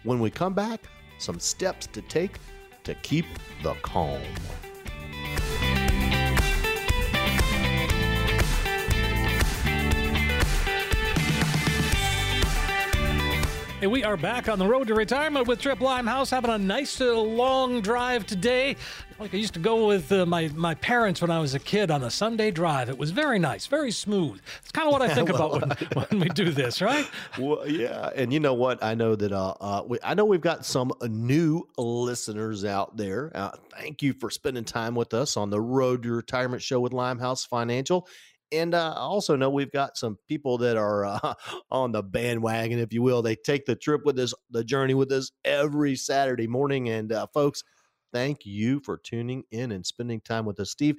When 0.02 0.20
we 0.20 0.30
come 0.30 0.52
back, 0.52 0.80
some 1.18 1.40
steps 1.40 1.86
to 1.88 2.02
take 2.02 2.38
to 2.84 2.94
keep 2.96 3.26
the 3.62 3.74
calm. 3.82 4.20
And 13.82 13.90
we 13.90 14.02
are 14.04 14.16
back 14.16 14.48
on 14.48 14.58
the 14.58 14.66
road 14.66 14.86
to 14.86 14.94
retirement 14.94 15.46
with 15.46 15.60
Tripp 15.60 15.82
Limehouse, 15.82 16.30
having 16.30 16.50
a 16.50 16.56
nice 16.56 16.98
uh, 16.98 17.14
long 17.14 17.82
drive 17.82 18.24
today. 18.24 18.74
Like 19.18 19.34
I 19.34 19.36
used 19.36 19.52
to 19.52 19.60
go 19.60 19.86
with 19.86 20.10
uh, 20.10 20.24
my 20.24 20.48
my 20.54 20.74
parents 20.76 21.20
when 21.20 21.30
I 21.30 21.38
was 21.40 21.54
a 21.54 21.58
kid 21.58 21.90
on 21.90 22.02
a 22.02 22.10
Sunday 22.10 22.50
drive. 22.50 22.88
It 22.88 22.96
was 22.96 23.10
very 23.10 23.38
nice, 23.38 23.66
very 23.66 23.90
smooth. 23.90 24.40
It's 24.62 24.72
kind 24.72 24.88
of 24.88 24.92
what 24.92 25.02
I 25.02 25.12
think 25.12 25.28
well, 25.32 25.56
about 25.56 25.94
when, 25.94 26.06
when, 26.08 26.20
we 26.20 26.28
do 26.30 26.52
this, 26.52 26.80
right? 26.80 27.06
Well, 27.38 27.68
yeah, 27.68 28.08
and 28.16 28.32
you 28.32 28.40
know 28.40 28.54
what? 28.54 28.82
I 28.82 28.94
know 28.94 29.14
that 29.14 29.32
uh, 29.32 29.54
uh 29.60 29.82
we, 29.86 29.98
I 30.02 30.14
know 30.14 30.24
we've 30.24 30.40
got 30.40 30.64
some 30.64 30.90
new 31.02 31.68
listeners 31.76 32.64
out 32.64 32.96
there. 32.96 33.30
Uh, 33.34 33.50
thank 33.78 34.00
you 34.00 34.14
for 34.14 34.30
spending 34.30 34.64
time 34.64 34.94
with 34.94 35.12
us 35.12 35.36
on 35.36 35.50
the 35.50 35.60
Road 35.60 36.02
to 36.04 36.12
Retirement 36.12 36.62
show 36.62 36.80
with 36.80 36.94
Limehouse 36.94 37.44
Financial. 37.44 38.08
And 38.52 38.74
uh, 38.74 38.94
I 38.96 39.00
also 39.00 39.36
know 39.36 39.50
we've 39.50 39.72
got 39.72 39.96
some 39.96 40.18
people 40.28 40.58
that 40.58 40.76
are 40.76 41.04
uh, 41.04 41.34
on 41.70 41.92
the 41.92 42.02
bandwagon, 42.02 42.78
if 42.78 42.92
you 42.92 43.02
will. 43.02 43.22
They 43.22 43.36
take 43.36 43.66
the 43.66 43.76
trip 43.76 44.02
with 44.04 44.18
us, 44.18 44.34
the 44.50 44.64
journey 44.64 44.94
with 44.94 45.10
us 45.12 45.32
every 45.44 45.96
Saturday 45.96 46.46
morning. 46.46 46.88
And 46.88 47.12
uh, 47.12 47.26
folks, 47.34 47.62
thank 48.12 48.46
you 48.46 48.80
for 48.80 48.98
tuning 48.98 49.42
in 49.50 49.72
and 49.72 49.84
spending 49.84 50.20
time 50.20 50.44
with 50.44 50.60
us. 50.60 50.70
Steve, 50.70 50.96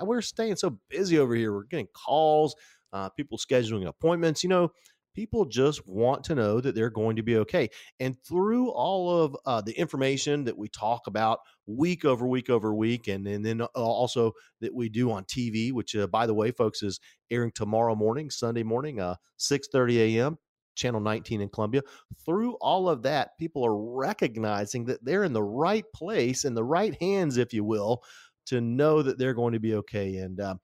we're 0.00 0.20
staying 0.22 0.56
so 0.56 0.78
busy 0.90 1.18
over 1.18 1.34
here. 1.34 1.52
We're 1.52 1.64
getting 1.64 1.88
calls, 1.94 2.54
uh, 2.92 3.08
people 3.10 3.38
scheduling 3.38 3.86
appointments. 3.86 4.42
You 4.42 4.50
know, 4.50 4.72
people 5.16 5.46
just 5.46 5.88
want 5.88 6.22
to 6.22 6.34
know 6.34 6.60
that 6.60 6.74
they're 6.74 6.90
going 6.90 7.16
to 7.16 7.22
be 7.22 7.38
okay. 7.38 7.70
And 7.98 8.16
through 8.22 8.68
all 8.68 9.22
of 9.22 9.36
uh, 9.46 9.62
the 9.62 9.72
information 9.72 10.44
that 10.44 10.56
we 10.56 10.68
talk 10.68 11.06
about 11.06 11.40
week 11.66 12.04
over 12.04 12.26
week 12.28 12.50
over 12.50 12.74
week, 12.74 13.08
and, 13.08 13.26
and 13.26 13.44
then 13.44 13.62
uh, 13.62 13.66
also 13.74 14.32
that 14.60 14.74
we 14.74 14.90
do 14.90 15.10
on 15.10 15.24
TV, 15.24 15.72
which, 15.72 15.96
uh, 15.96 16.06
by 16.06 16.26
the 16.26 16.34
way, 16.34 16.50
folks, 16.50 16.82
is 16.82 17.00
airing 17.30 17.50
tomorrow 17.50 17.94
morning, 17.94 18.30
Sunday 18.30 18.62
morning, 18.62 19.00
uh, 19.00 19.16
6.30 19.40 20.16
a.m., 20.16 20.38
Channel 20.74 21.00
19 21.00 21.40
in 21.40 21.48
Columbia. 21.48 21.80
Through 22.26 22.52
all 22.60 22.90
of 22.90 23.02
that, 23.04 23.38
people 23.38 23.64
are 23.64 23.96
recognizing 23.96 24.84
that 24.84 25.02
they're 25.02 25.24
in 25.24 25.32
the 25.32 25.42
right 25.42 25.86
place, 25.94 26.44
in 26.44 26.52
the 26.52 26.62
right 26.62 26.94
hands, 27.00 27.38
if 27.38 27.54
you 27.54 27.64
will, 27.64 28.02
to 28.46 28.60
know 28.60 29.00
that 29.00 29.18
they're 29.18 29.32
going 29.32 29.54
to 29.54 29.60
be 29.60 29.74
okay. 29.76 30.16
And, 30.16 30.38
uh, 30.38 30.56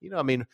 you 0.00 0.10
know, 0.10 0.18
I 0.18 0.24
mean, 0.24 0.44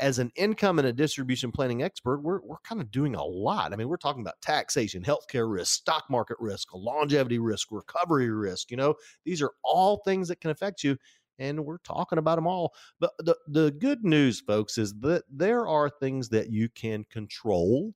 as 0.00 0.18
an 0.18 0.32
income 0.34 0.78
and 0.78 0.88
a 0.88 0.92
distribution 0.92 1.52
planning 1.52 1.82
expert, 1.82 2.20
we're, 2.22 2.40
we're 2.42 2.58
kind 2.64 2.80
of 2.80 2.90
doing 2.90 3.14
a 3.14 3.22
lot. 3.22 3.72
I 3.72 3.76
mean, 3.76 3.88
we're 3.88 3.98
talking 3.98 4.22
about 4.22 4.40
taxation, 4.40 5.02
healthcare 5.02 5.50
risk, 5.50 5.74
stock 5.74 6.04
market 6.10 6.38
risk, 6.40 6.68
longevity 6.74 7.38
risk, 7.38 7.68
recovery 7.70 8.30
risk. 8.30 8.70
You 8.70 8.78
know, 8.78 8.94
these 9.24 9.42
are 9.42 9.52
all 9.62 9.98
things 9.98 10.28
that 10.28 10.40
can 10.40 10.50
affect 10.50 10.82
you. 10.82 10.96
And 11.38 11.64
we're 11.64 11.78
talking 11.78 12.18
about 12.18 12.36
them 12.36 12.46
all. 12.46 12.74
But 12.98 13.12
the, 13.18 13.36
the 13.46 13.70
good 13.70 14.04
news, 14.04 14.40
folks, 14.40 14.78
is 14.78 14.94
that 15.00 15.24
there 15.30 15.66
are 15.66 15.88
things 15.88 16.28
that 16.30 16.50
you 16.50 16.68
can 16.70 17.04
control 17.10 17.94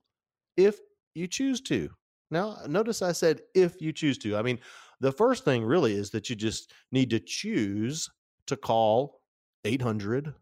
if 0.57 0.79
you 1.15 1.27
choose 1.27 1.61
to. 1.61 1.89
Now, 2.31 2.57
notice 2.67 3.01
I 3.01 3.11
said 3.11 3.41
if 3.53 3.81
you 3.81 3.91
choose 3.91 4.17
to. 4.19 4.35
I 4.35 4.41
mean, 4.41 4.59
the 4.99 5.11
first 5.11 5.43
thing 5.43 5.63
really 5.63 5.93
is 5.93 6.09
that 6.11 6.29
you 6.29 6.35
just 6.35 6.71
need 6.91 7.09
to 7.11 7.19
choose 7.19 8.09
to 8.47 8.55
call 8.55 9.21
800 9.63 10.33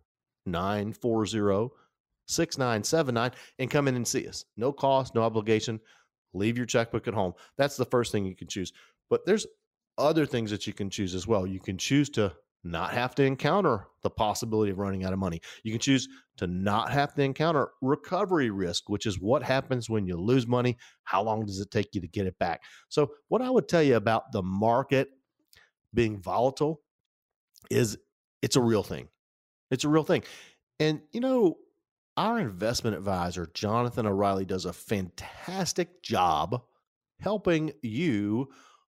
940 0.46 1.70
6979 2.26 3.32
and 3.60 3.70
come 3.70 3.88
in 3.88 3.96
and 3.96 4.08
see 4.08 4.28
us. 4.28 4.46
No 4.58 4.72
cost, 4.72 5.14
no 5.16 5.24
obligation. 5.24 5.80
Leave 6.34 6.58
your 6.58 6.66
checkbook 6.66 7.08
at 7.08 7.14
home. 7.14 7.34
That's 7.58 7.78
the 7.78 7.86
first 7.86 8.12
thing 8.12 8.26
you 8.26 8.36
can 8.36 8.48
choose. 8.48 8.72
But 9.10 9.26
there's 9.26 9.46
other 9.98 10.26
things 10.26 10.50
that 10.52 10.66
you 10.66 10.74
can 10.74 10.90
choose 10.90 11.14
as 11.14 11.28
well. 11.28 11.46
You 11.46 11.60
can 11.60 11.78
choose 11.78 12.10
to 12.12 12.34
not 12.64 12.94
have 12.94 13.14
to 13.16 13.24
encounter 13.24 13.88
the 14.04 14.10
possibility 14.10 14.72
of 14.72 14.80
running 14.80 15.04
out 15.04 15.14
of 15.14 15.20
money. 15.20 15.42
You 15.64 15.72
can 15.72 15.82
choose 15.82 16.08
to 16.38 16.48
not 16.48 16.92
have 16.92 17.14
to 17.16 17.22
encounter 17.22 17.72
recovery 17.82 18.50
risk, 18.50 18.90
which 18.90 19.06
is 19.06 19.20
what 19.20 19.44
happens 19.44 19.90
when 19.90 20.08
you 20.08 20.16
lose 20.16 20.48
money. 20.48 20.78
How 21.04 21.22
long 21.22 21.46
does 21.46 21.60
it 21.60 21.72
take 21.72 21.94
you 21.94 22.02
to 22.02 22.08
get 22.08 22.26
it 22.26 22.40
back? 22.40 22.62
So, 22.88 23.12
what 23.28 23.42
I 23.42 23.50
would 23.50 23.68
tell 23.68 23.84
you 23.84 23.98
about 23.98 24.32
the 24.32 24.42
market 24.42 25.10
being 25.94 26.20
volatile 26.20 26.82
is 27.70 27.98
it's 28.42 28.56
a 28.56 28.62
real 28.62 28.84
thing. 28.84 29.10
It's 29.74 29.84
a 29.84 29.90
real 29.90 30.04
thing. 30.04 30.24
And, 30.80 31.02
you 31.12 31.20
know, 31.20 31.58
our 32.16 32.40
investment 32.40 32.96
advisor, 32.96 33.50
Jonathan 33.54 34.06
O'Reilly, 34.06 34.46
does 34.46 34.66
a 34.66 34.74
fantastic 34.74 36.04
job 36.04 36.62
helping 37.20 37.72
you 37.82 38.50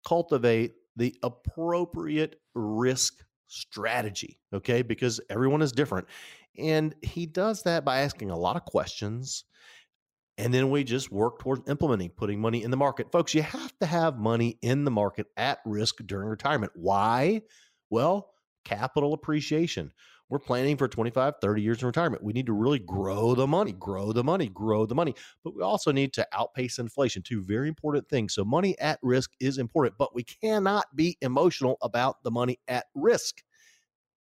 cultivate 0.08 0.74
the 0.96 1.16
appropriate 1.22 2.38
risk 2.56 3.24
strategy. 3.48 4.40
Okay. 4.54 4.82
Because 4.82 5.22
everyone 5.30 5.62
is 5.62 5.72
different. 5.72 6.08
And 6.58 6.96
he 7.02 7.26
does 7.26 7.64
that 7.64 7.86
by 7.86 8.02
asking 8.02 8.32
a 8.32 8.38
lot 8.38 8.56
of 8.56 8.66
questions. 8.66 9.44
And 10.40 10.52
then 10.52 10.72
we 10.72 10.84
just 10.84 11.12
work 11.12 11.40
towards 11.40 11.70
implementing, 11.70 12.10
putting 12.10 12.42
money 12.42 12.64
in 12.64 12.72
the 12.72 12.78
market. 12.78 13.12
Folks, 13.12 13.36
you 13.36 13.44
have 13.44 13.78
to 13.80 13.86
have 13.86 14.18
money 14.18 14.58
in 14.64 14.84
the 14.84 14.92
market 14.92 15.28
at 15.38 15.60
risk 15.66 15.98
during 16.06 16.28
retirement. 16.28 16.72
Why? 16.74 17.44
Well, 17.92 18.32
capital 18.66 19.14
appreciation 19.14 19.92
we're 20.34 20.40
planning 20.40 20.76
for 20.76 20.88
25, 20.88 21.36
30 21.40 21.62
years 21.62 21.80
in 21.80 21.86
retirement. 21.86 22.24
We 22.24 22.34
need 22.34 22.48
to 22.48 22.54
really 22.54 22.80
grow 22.80 23.36
the 23.36 23.46
money, 23.46 23.74
grow 23.74 24.12
the 24.12 24.24
money, 24.24 24.50
grow 24.50 24.88
the 24.88 24.96
money. 24.96 25.14
But 25.44 25.56
we 25.56 25.62
also 25.62 25.92
need 25.92 26.12
to 26.14 26.28
outpace 26.34 26.80
inflation, 26.80 27.22
two 27.22 27.44
very 27.44 27.68
important 27.68 28.10
things. 28.10 28.34
So, 28.34 28.44
money 28.44 28.76
at 28.80 28.98
risk 29.04 29.30
is 29.40 29.60
important, 29.60 29.96
but 30.00 30.16
we 30.16 30.24
cannot 30.24 30.86
be 30.96 31.20
emotional 31.22 31.78
about 31.84 32.24
the 32.24 32.32
money 32.32 32.58
at 32.68 32.86
risk. 32.96 33.44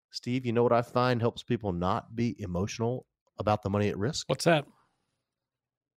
Steve, 0.09 0.45
you 0.45 0.51
know 0.51 0.63
what 0.63 0.73
I 0.73 0.81
find 0.81 1.21
helps 1.21 1.43
people 1.43 1.71
not 1.71 2.13
be 2.13 2.35
emotional 2.39 3.05
about 3.39 3.63
the 3.63 3.69
money 3.69 3.87
at 3.87 3.97
risk? 3.97 4.27
What's 4.27 4.43
that? 4.43 4.65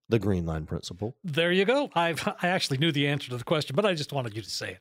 The 0.10 0.20
green 0.20 0.46
line 0.46 0.68
principle. 0.68 1.18
There 1.24 1.52
you 1.52 1.66
go. 1.66 1.90
I 1.96 2.14
I 2.44 2.50
actually 2.50 2.78
knew 2.78 2.92
the 2.92 3.08
answer 3.08 3.32
to 3.32 3.38
the 3.38 3.44
question, 3.44 3.76
but 3.76 3.84
I 3.84 3.96
just 3.96 4.14
wanted 4.14 4.36
you 4.36 4.44
to 4.44 4.50
say 4.52 4.78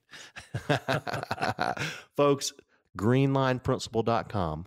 it. 0.69 1.79
Folks, 2.17 2.53
greenlineprinciple.com 2.99 4.67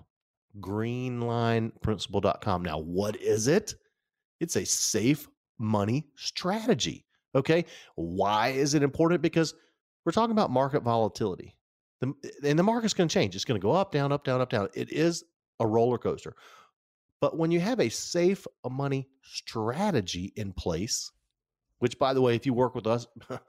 greenlineprinciple.com. 0.60 2.64
Now, 2.64 2.80
what 2.80 3.16
is 3.18 3.48
it? 3.48 3.76
It's 4.40 4.56
a 4.56 4.66
safe 4.66 5.28
money 5.60 6.08
strategy. 6.16 7.06
Okay. 7.34 7.66
Why 7.96 8.50
is 8.50 8.74
it 8.74 8.84
important? 8.84 9.22
Because 9.22 9.54
we're 10.06 10.12
talking 10.12 10.32
about 10.32 10.52
market 10.52 10.84
volatility. 10.84 11.58
The, 12.02 12.14
and 12.44 12.60
the 12.60 12.64
market's 12.64 12.94
going 12.94 13.08
to 13.08 13.14
change. 13.14 13.36
It's 13.36 13.46
going 13.46 13.60
to 13.60 13.66
go 13.66 13.72
up, 13.72 13.92
down, 13.92 14.12
up, 14.12 14.24
down, 14.24 14.42
up, 14.42 14.50
down. 14.50 14.70
It 14.74 14.92
is 14.92 15.24
a 15.60 15.68
roller 15.68 15.98
coaster. 15.98 16.36
But 17.22 17.38
when 17.38 17.52
you 17.52 17.60
have 17.60 17.80
a 17.80 17.90
safe 17.90 18.46
money 18.70 19.08
strategy 19.24 20.34
in 20.36 20.54
place, 20.54 21.12
which 21.80 21.98
by 21.98 22.14
the 22.14 22.22
way, 22.22 22.36
if 22.36 22.46
you 22.46 22.54
work 22.54 22.76
with 22.76 22.88
us, 22.88 23.08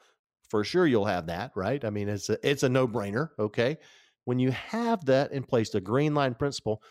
for 0.48 0.64
sure 0.64 0.86
you'll 0.86 1.04
have 1.04 1.26
that, 1.26 1.52
right? 1.54 1.84
I 1.84 1.90
mean, 1.90 2.08
it's 2.08 2.30
a, 2.30 2.48
it's 2.48 2.62
a 2.62 2.68
no-brainer, 2.68 3.30
okay? 3.38 3.78
When 4.26 4.38
you 4.38 4.50
have 4.50 5.04
that 5.06 5.32
in 5.32 5.44
place, 5.44 5.70
the 5.70 5.80
green 5.80 6.14
line 6.14 6.34
principle, 6.34 6.82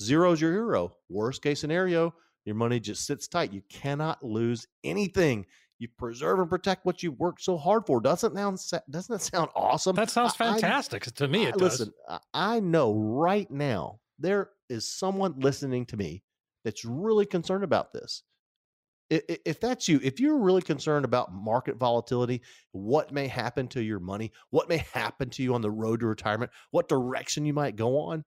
zero's 0.00 0.40
your 0.40 0.52
hero. 0.52 0.96
Worst 1.08 1.42
case 1.42 1.60
scenario, 1.60 2.14
your 2.44 2.56
money 2.56 2.80
just 2.80 3.06
sits 3.06 3.28
tight. 3.28 3.52
You 3.52 3.62
cannot 3.68 4.22
lose 4.24 4.66
anything. 4.82 5.46
You 5.78 5.88
preserve 5.98 6.38
and 6.38 6.48
protect 6.48 6.86
what 6.86 7.02
you 7.02 7.12
worked 7.12 7.42
so 7.42 7.58
hard 7.58 7.86
for. 7.86 8.00
Doesn't 8.00 8.34
that 8.34 8.82
doesn't 8.90 9.12
that 9.12 9.20
sound 9.22 9.50
awesome? 9.54 9.94
That 9.94 10.10
sounds 10.10 10.34
fantastic. 10.34 11.06
I, 11.06 11.10
to 11.16 11.28
me, 11.28 11.44
it 11.44 11.54
I, 11.54 11.58
does. 11.58 11.80
Listen, 11.80 11.92
I 12.32 12.60
know 12.60 12.94
right 12.94 13.50
now 13.50 14.00
there 14.18 14.50
is 14.70 14.88
someone 14.88 15.34
listening 15.38 15.84
to 15.86 15.96
me 15.96 16.22
that's 16.64 16.84
really 16.84 17.26
concerned 17.26 17.64
about 17.64 17.92
this. 17.92 18.22
If 19.12 19.60
that's 19.60 19.88
you, 19.88 20.00
if 20.02 20.20
you're 20.20 20.38
really 20.38 20.62
concerned 20.62 21.04
about 21.04 21.34
market 21.34 21.76
volatility, 21.76 22.40
what 22.72 23.12
may 23.12 23.28
happen 23.28 23.68
to 23.68 23.82
your 23.82 24.00
money, 24.00 24.32
what 24.50 24.68
may 24.68 24.78
happen 24.94 25.28
to 25.30 25.42
you 25.42 25.54
on 25.54 25.60
the 25.60 25.70
road 25.70 26.00
to 26.00 26.06
retirement, 26.06 26.50
what 26.70 26.88
direction 26.88 27.44
you 27.44 27.52
might 27.52 27.76
go 27.76 27.98
on, 27.98 28.24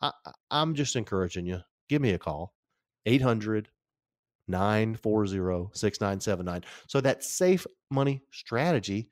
I, 0.00 0.10
I'm 0.50 0.74
just 0.74 0.96
encouraging 0.96 1.46
you. 1.46 1.60
Give 1.88 2.02
me 2.02 2.10
a 2.10 2.18
call, 2.18 2.54
800 3.06 3.68
940 4.48 5.70
6979. 5.72 6.64
So 6.88 7.00
that 7.00 7.22
safe 7.22 7.66
money 7.90 8.22
strategy, 8.32 9.08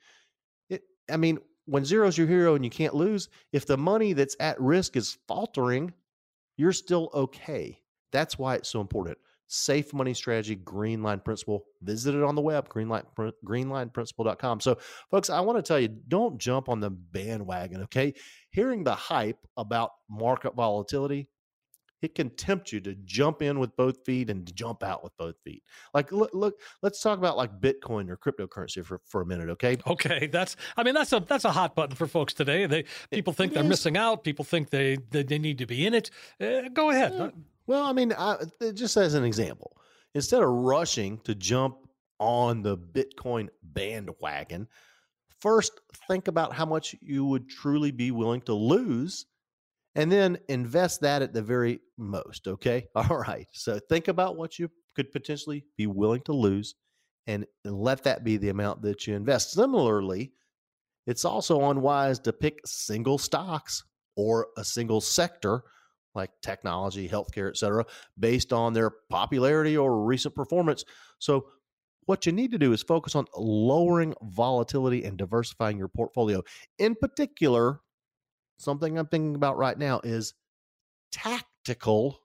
it, 0.68 0.82
I 1.10 1.16
mean, 1.16 1.38
when 1.66 1.84
zero's 1.84 2.18
your 2.18 2.26
hero 2.26 2.56
and 2.56 2.64
you 2.64 2.70
can't 2.70 2.94
lose, 2.94 3.28
if 3.52 3.64
the 3.64 3.76
money 3.76 4.12
that's 4.12 4.36
at 4.40 4.60
risk 4.60 4.96
is 4.96 5.18
faltering, 5.28 5.92
you're 6.56 6.72
still 6.72 7.10
okay. 7.14 7.80
That's 8.10 8.38
why 8.38 8.56
it's 8.56 8.68
so 8.68 8.80
important. 8.80 9.18
Safe 9.52 9.92
money 9.92 10.14
strategy, 10.14 10.54
green 10.54 11.02
line 11.02 11.18
principle. 11.18 11.64
Visit 11.82 12.14
it 12.14 12.22
on 12.22 12.36
the 12.36 12.40
web, 12.40 12.68
greenline, 12.68 13.04
greenlineprinciple.com. 13.44 14.60
So, 14.60 14.78
folks, 15.10 15.28
I 15.28 15.40
want 15.40 15.58
to 15.58 15.62
tell 15.62 15.80
you 15.80 15.88
don't 15.88 16.38
jump 16.38 16.68
on 16.68 16.78
the 16.78 16.90
bandwagon, 16.90 17.82
okay? 17.82 18.14
Hearing 18.50 18.84
the 18.84 18.94
hype 18.94 19.44
about 19.56 19.90
market 20.08 20.54
volatility, 20.54 21.26
it 22.00 22.14
can 22.14 22.30
tempt 22.30 22.70
you 22.70 22.80
to 22.80 22.94
jump 23.04 23.42
in 23.42 23.58
with 23.58 23.76
both 23.76 24.04
feet 24.04 24.30
and 24.30 24.54
jump 24.54 24.84
out 24.84 25.02
with 25.02 25.16
both 25.16 25.34
feet. 25.44 25.64
Like, 25.92 26.12
look, 26.12 26.30
look 26.32 26.54
let's 26.82 27.00
talk 27.00 27.18
about 27.18 27.36
like 27.36 27.60
Bitcoin 27.60 28.08
or 28.08 28.16
cryptocurrency 28.16 28.84
for, 28.84 29.00
for 29.04 29.20
a 29.20 29.26
minute, 29.26 29.48
okay? 29.50 29.78
Okay, 29.86 30.28
that's. 30.28 30.54
I 30.76 30.84
mean, 30.84 30.94
that's 30.94 31.12
a 31.12 31.18
that's 31.18 31.44
a 31.44 31.50
hot 31.50 31.74
button 31.74 31.96
for 31.96 32.06
folks 32.06 32.32
today. 32.32 32.66
They 32.66 32.84
people 33.10 33.32
think 33.32 33.50
it 33.50 33.54
they're 33.56 33.64
is. 33.64 33.68
missing 33.68 33.96
out. 33.96 34.22
People 34.22 34.44
think 34.44 34.70
they 34.70 34.98
they, 35.10 35.24
they 35.24 35.38
need 35.38 35.58
to 35.58 35.66
be 35.66 35.84
in 35.84 35.94
it. 35.94 36.10
Uh, 36.40 36.68
go 36.72 36.90
ahead. 36.90 37.12
Yeah. 37.16 37.30
Well, 37.70 37.84
I 37.84 37.92
mean, 37.92 38.12
I, 38.12 38.32
uh, 38.32 38.72
just 38.72 38.96
as 38.96 39.14
an 39.14 39.22
example, 39.22 39.76
instead 40.16 40.42
of 40.42 40.48
rushing 40.48 41.20
to 41.20 41.36
jump 41.36 41.76
on 42.18 42.62
the 42.62 42.76
Bitcoin 42.76 43.46
bandwagon, 43.62 44.66
first 45.40 45.80
think 46.08 46.26
about 46.26 46.52
how 46.52 46.66
much 46.66 46.96
you 47.00 47.24
would 47.26 47.48
truly 47.48 47.92
be 47.92 48.10
willing 48.10 48.40
to 48.40 48.54
lose 48.54 49.26
and 49.94 50.10
then 50.10 50.36
invest 50.48 51.02
that 51.02 51.22
at 51.22 51.32
the 51.32 51.42
very 51.42 51.78
most. 51.96 52.48
Okay. 52.48 52.88
All 52.96 53.16
right. 53.16 53.46
So 53.52 53.78
think 53.88 54.08
about 54.08 54.36
what 54.36 54.58
you 54.58 54.68
could 54.96 55.12
potentially 55.12 55.64
be 55.78 55.86
willing 55.86 56.22
to 56.22 56.32
lose 56.32 56.74
and 57.28 57.46
let 57.64 58.02
that 58.02 58.24
be 58.24 58.36
the 58.36 58.48
amount 58.48 58.82
that 58.82 59.06
you 59.06 59.14
invest. 59.14 59.52
Similarly, 59.52 60.32
it's 61.06 61.24
also 61.24 61.70
unwise 61.70 62.18
to 62.18 62.32
pick 62.32 62.58
single 62.66 63.16
stocks 63.16 63.84
or 64.16 64.48
a 64.58 64.64
single 64.64 65.00
sector 65.00 65.62
like 66.14 66.30
technology, 66.42 67.08
healthcare, 67.08 67.48
et 67.48 67.56
cetera, 67.56 67.84
based 68.18 68.52
on 68.52 68.72
their 68.72 68.90
popularity 69.08 69.76
or 69.76 70.04
recent 70.04 70.34
performance. 70.34 70.84
So, 71.18 71.46
what 72.06 72.26
you 72.26 72.32
need 72.32 72.50
to 72.52 72.58
do 72.58 72.72
is 72.72 72.82
focus 72.82 73.14
on 73.14 73.26
lowering 73.36 74.14
volatility 74.22 75.04
and 75.04 75.16
diversifying 75.16 75.78
your 75.78 75.88
portfolio. 75.88 76.42
In 76.78 76.96
particular, 76.96 77.80
something 78.58 78.98
I'm 78.98 79.06
thinking 79.06 79.36
about 79.36 79.58
right 79.58 79.78
now 79.78 80.00
is 80.02 80.34
tactical 81.12 82.18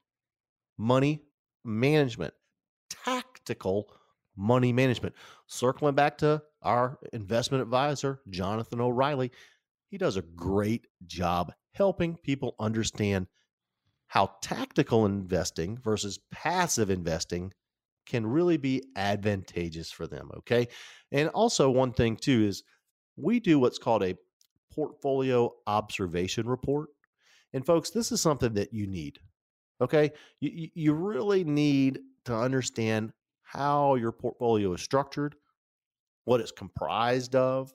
money 0.78 1.21
management. 1.63 2.34
Tactical 2.89 3.89
money 4.36 4.74
management. 4.74 5.15
Circling 5.48 5.95
back 5.95 6.17
to 6.19 6.41
our 6.62 6.98
investment 7.13 7.62
advisor, 7.62 8.21
Jonathan 8.30 8.82
O'Reilly, 8.82 9.32
he 9.89 9.98
does 9.98 10.17
a 10.17 10.21
great 10.21 10.88
job 11.06 11.54
helping 11.74 12.17
people 12.17 12.56
understand 12.60 13.28
how 14.08 14.32
tactical 14.41 15.06
investing 15.06 15.78
versus 15.78 16.20
passive 16.32 16.89
investing 16.89 17.52
can 18.06 18.26
really 18.26 18.58
be 18.58 18.84
advantageous 18.96 19.91
for 19.91 20.08
them. 20.08 20.30
Okay. 20.38 20.68
And 21.12 21.30
also, 21.30 21.70
one 21.70 21.91
thing 21.91 22.15
too 22.15 22.44
is 22.44 22.63
we 23.15 23.39
do 23.39 23.60
what's 23.60 23.80
called 23.80 24.04
a 24.04 24.15
portfolio 24.74 25.52
observation 25.65 26.48
report. 26.48 26.89
And 27.54 27.65
folks, 27.65 27.89
this 27.89 28.12
is 28.12 28.22
something 28.22 28.54
that 28.56 28.74
you 28.74 28.88
need. 28.88 29.20
Okay. 29.82 30.12
You, 30.39 30.70
you 30.74 30.94
really 30.94 31.44
need 31.44 32.00
to 32.26 32.36
understand 32.36 33.12
how 33.44 33.96
your 33.96 34.12
portfolio 34.12 34.74
is 34.74 34.82
structured, 34.82 35.36
what 36.26 36.41
it's 36.41 36.52
comprised 36.52 37.36
of, 37.36 37.74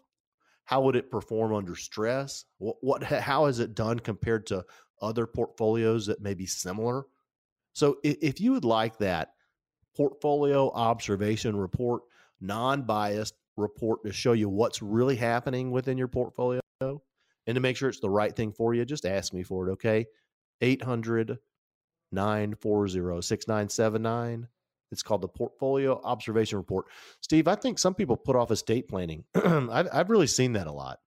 how 0.65 0.83
would 0.83 0.97
it 0.97 1.11
perform 1.11 1.55
under 1.55 1.75
stress, 1.75 2.45
what, 2.59 2.77
what 2.81 3.03
has 3.03 3.59
it 3.59 3.75
done 3.75 3.99
compared 3.99 4.47
to 4.47 4.65
other 5.01 5.27
portfolios 5.27 6.07
that 6.07 6.21
may 6.21 6.35
be 6.35 6.47
similar. 6.47 7.05
So 7.73 7.99
if, 8.03 8.41
you 8.41 8.53
would 8.53 8.65
like 8.65 8.99
that 8.99 9.33
portfolio 9.97 10.71
observation 10.71 11.57
report, 11.57 12.03
non 12.41 12.83
biased 12.83 13.35
report 13.57 14.05
to 14.05 14.13
show 14.13 14.33
you 14.33 14.49
what's 14.49 14.83
really 14.83 15.17
happening 15.17 15.71
within 15.71 15.99
your 15.99 16.09
portfolio 16.09 16.61
and 16.81 17.55
to 17.55 17.61
make 17.61 17.77
sure 17.77 17.89
it's 17.89 18.01
the 18.01 18.11
right 18.11 18.35
thing 18.35 18.53
for 18.53 18.75
you, 18.75 18.85
just 18.85 19.07
ask 19.07 19.33
me 19.33 19.43
for 19.43 19.69
it, 19.69 19.73
okay? 19.73 20.07
800 20.61 21.39
940 22.13 23.23
6979. 23.23 24.49
It's 24.93 25.03
called 25.03 25.23
the 25.23 25.29
Portfolio 25.29 26.01
Observation 26.03 26.59
Report. 26.59 26.87
Steve, 27.21 27.47
I 27.47 27.55
think 27.55 27.79
some 27.79 27.95
people 27.95 28.17
put 28.17 28.35
off 28.35 28.51
estate 28.51 28.89
planning. 28.89 29.25
I've, 29.35 29.89
I've 29.93 30.11
really 30.11 30.27
seen 30.27 30.55
that 30.55 30.67
a 30.67 30.73
lot. 30.73 30.99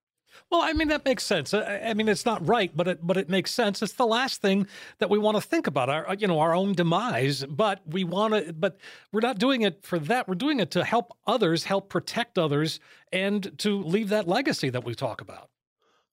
Well, 0.50 0.62
I 0.62 0.72
mean 0.72 0.88
that 0.88 1.04
makes 1.04 1.24
sense. 1.24 1.54
I 1.54 1.94
mean 1.94 2.08
it's 2.08 2.24
not 2.24 2.46
right, 2.46 2.70
but 2.74 2.88
it 2.88 3.06
but 3.06 3.16
it 3.16 3.28
makes 3.28 3.50
sense. 3.50 3.82
It's 3.82 3.94
the 3.94 4.06
last 4.06 4.40
thing 4.40 4.66
that 4.98 5.10
we 5.10 5.18
want 5.18 5.36
to 5.36 5.40
think 5.40 5.66
about 5.66 5.88
our 5.88 6.14
you 6.18 6.26
know 6.26 6.40
our 6.40 6.54
own 6.54 6.72
demise, 6.72 7.44
but 7.44 7.80
we 7.86 8.04
want 8.04 8.34
to 8.34 8.52
but 8.52 8.78
we're 9.12 9.20
not 9.20 9.38
doing 9.38 9.62
it 9.62 9.84
for 9.84 9.98
that. 9.98 10.28
We're 10.28 10.34
doing 10.34 10.60
it 10.60 10.70
to 10.72 10.84
help 10.84 11.16
others, 11.26 11.64
help 11.64 11.88
protect 11.88 12.38
others 12.38 12.80
and 13.12 13.56
to 13.58 13.82
leave 13.82 14.08
that 14.10 14.28
legacy 14.28 14.70
that 14.70 14.84
we 14.84 14.94
talk 14.94 15.20
about. 15.20 15.50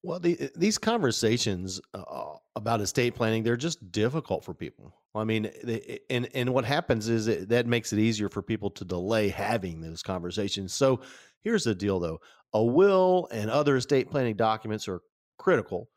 Well, 0.03 0.19
the, 0.19 0.49
these 0.55 0.77
conversations 0.77 1.79
uh, 1.93 2.35
about 2.55 2.81
estate 2.81 3.13
planning, 3.13 3.43
they're 3.43 3.55
just 3.55 3.91
difficult 3.91 4.43
for 4.43 4.53
people. 4.53 4.95
I 5.13 5.23
mean, 5.25 5.51
they, 5.63 5.99
and 6.09 6.27
and 6.33 6.53
what 6.53 6.65
happens 6.65 7.07
is 7.07 7.47
that 7.47 7.67
makes 7.67 7.93
it 7.93 7.99
easier 7.99 8.29
for 8.29 8.41
people 8.41 8.71
to 8.71 8.85
delay 8.85 9.29
having 9.29 9.81
those 9.81 10.01
conversations. 10.01 10.73
So, 10.73 11.01
here's 11.41 11.65
the 11.65 11.75
deal 11.75 11.99
though. 11.99 12.19
A 12.53 12.63
will 12.63 13.27
and 13.31 13.49
other 13.49 13.77
estate 13.77 14.09
planning 14.09 14.35
documents 14.35 14.87
are 14.87 15.01
critical, 15.37 15.89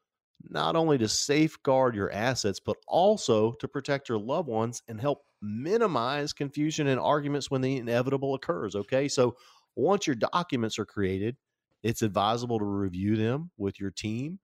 not 0.49 0.77
only 0.77 0.99
to 0.99 1.09
safeguard 1.09 1.95
your 1.95 2.13
assets, 2.13 2.61
but 2.65 2.77
also 2.87 3.53
to 3.53 3.69
protect 3.69 4.09
your 4.09 4.19
loved 4.19 4.49
ones 4.49 4.83
and 4.89 5.01
help 5.01 5.25
minimize 5.43 6.33
confusion 6.33 6.87
and 6.87 7.01
arguments 7.01 7.51
when 7.51 7.61
the 7.61 7.77
inevitable 7.77 8.35
occurs. 8.35 8.75
Okay. 8.75 9.09
So 9.09 9.37
once 9.77 10.07
your 10.07 10.17
documents 10.17 10.79
are 10.79 10.87
created, 10.87 11.37
it's 11.83 12.03
advisable 12.03 12.59
to 12.59 12.65
review 12.65 13.17
them 13.17 13.51
with 13.59 13.79
your 13.79 13.91
team. 13.91 14.39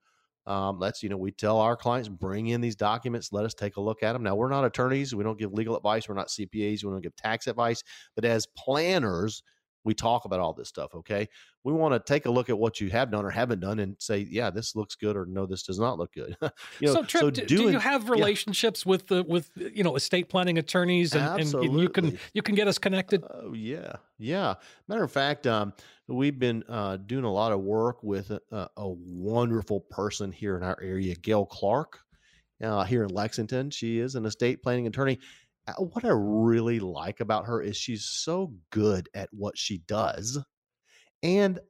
Um, 0.46 0.80
that's, 0.80 1.02
you 1.02 1.08
know, 1.08 1.16
we 1.16 1.30
tell 1.30 1.58
our 1.58 1.76
clients, 1.76 2.08
bring 2.08 2.48
in 2.48 2.60
these 2.60 2.76
documents, 2.76 3.32
let 3.32 3.44
us 3.44 3.54
take 3.54 3.76
a 3.76 3.80
look 3.80 4.02
at 4.02 4.14
them. 4.14 4.22
Now, 4.22 4.34
we're 4.34 4.48
not 4.48 4.64
attorneys. 4.64 5.14
We 5.14 5.22
don't 5.22 5.38
give 5.38 5.52
legal 5.52 5.76
advice. 5.76 6.08
We're 6.08 6.16
not 6.16 6.28
CPAs. 6.28 6.82
We 6.82 6.90
don't 6.90 7.02
give 7.02 7.14
tax 7.16 7.46
advice. 7.46 7.82
But 8.14 8.24
as 8.24 8.46
planners, 8.56 9.42
we 9.84 9.94
talk 9.94 10.24
about 10.24 10.40
all 10.40 10.52
this 10.52 10.68
stuff. 10.68 10.94
Okay. 10.94 11.28
We 11.64 11.72
want 11.72 11.92
to 11.94 12.00
take 12.00 12.26
a 12.26 12.30
look 12.30 12.48
at 12.48 12.58
what 12.58 12.80
you 12.80 12.88
have 12.90 13.10
done 13.10 13.24
or 13.24 13.30
haven't 13.30 13.60
done 13.60 13.78
and 13.80 13.96
say, 13.98 14.26
yeah, 14.30 14.50
this 14.50 14.74
looks 14.74 14.94
good 14.94 15.16
or 15.16 15.26
no, 15.26 15.46
this 15.46 15.62
does 15.62 15.78
not 15.78 15.98
look 15.98 16.12
good. 16.12 16.36
you 16.80 16.86
know, 16.86 16.94
so, 16.94 17.02
Tripp, 17.02 17.20
so 17.20 17.30
doing, 17.30 17.46
do 17.46 17.70
you 17.70 17.78
have 17.78 18.08
relationships 18.08 18.84
yeah. 18.84 18.90
with 18.90 19.06
the, 19.08 19.22
with, 19.24 19.50
you 19.56 19.84
know, 19.84 19.96
estate 19.96 20.28
planning 20.28 20.58
attorneys 20.58 21.14
and, 21.14 21.54
and, 21.54 21.80
you 21.80 21.88
can, 21.88 22.18
you 22.32 22.42
can 22.42 22.54
get 22.54 22.66
us 22.66 22.78
connected? 22.78 23.22
Oh 23.28 23.52
yeah. 23.52 23.92
Yeah. 24.18 24.54
Matter 24.88 25.04
of 25.04 25.12
fact, 25.12 25.46
um, 25.46 25.72
we've 26.08 26.38
been 26.38 26.64
uh, 26.68 26.96
doing 26.96 27.24
a 27.24 27.32
lot 27.32 27.52
of 27.52 27.60
work 27.60 28.02
with 28.02 28.30
a, 28.30 28.68
a, 28.76 28.88
wonderful 28.88 29.80
person 29.80 30.32
here 30.32 30.56
in 30.56 30.62
our 30.62 30.78
area, 30.82 31.14
Gail 31.14 31.46
Clark, 31.46 31.98
uh, 32.62 32.84
here 32.84 33.04
in 33.04 33.10
Lexington. 33.10 33.70
She 33.70 33.98
is 33.98 34.14
an 34.14 34.24
estate 34.26 34.62
planning 34.62 34.86
attorney 34.86 35.18
uh, 35.68 35.82
what 35.82 36.04
I 36.04 36.12
really 36.12 36.80
like 36.80 37.20
about 37.20 37.46
her 37.46 37.60
is 37.60 37.76
she's 37.76 38.04
so 38.04 38.52
good 38.70 39.08
at 39.14 39.28
what 39.32 39.58
she 39.58 39.78
does. 39.78 40.38
And 41.22 41.60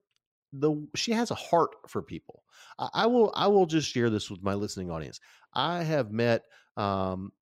the 0.53 0.87
she 0.95 1.13
has 1.13 1.31
a 1.31 1.37
heart 1.37 1.71
for 1.89 2.03
people. 2.03 2.43
I, 2.79 2.89
I 2.95 3.07
will 3.07 3.33
I 3.35 3.47
will 3.49 3.67
just 3.67 3.89
share 3.89 4.11
this 4.11 4.31
with 4.31 4.43
my 4.43 4.55
listening 4.55 4.91
audience. 4.91 5.21
I 5.55 5.83
have 5.83 6.13
met 6.13 6.43
um, 6.77 7.33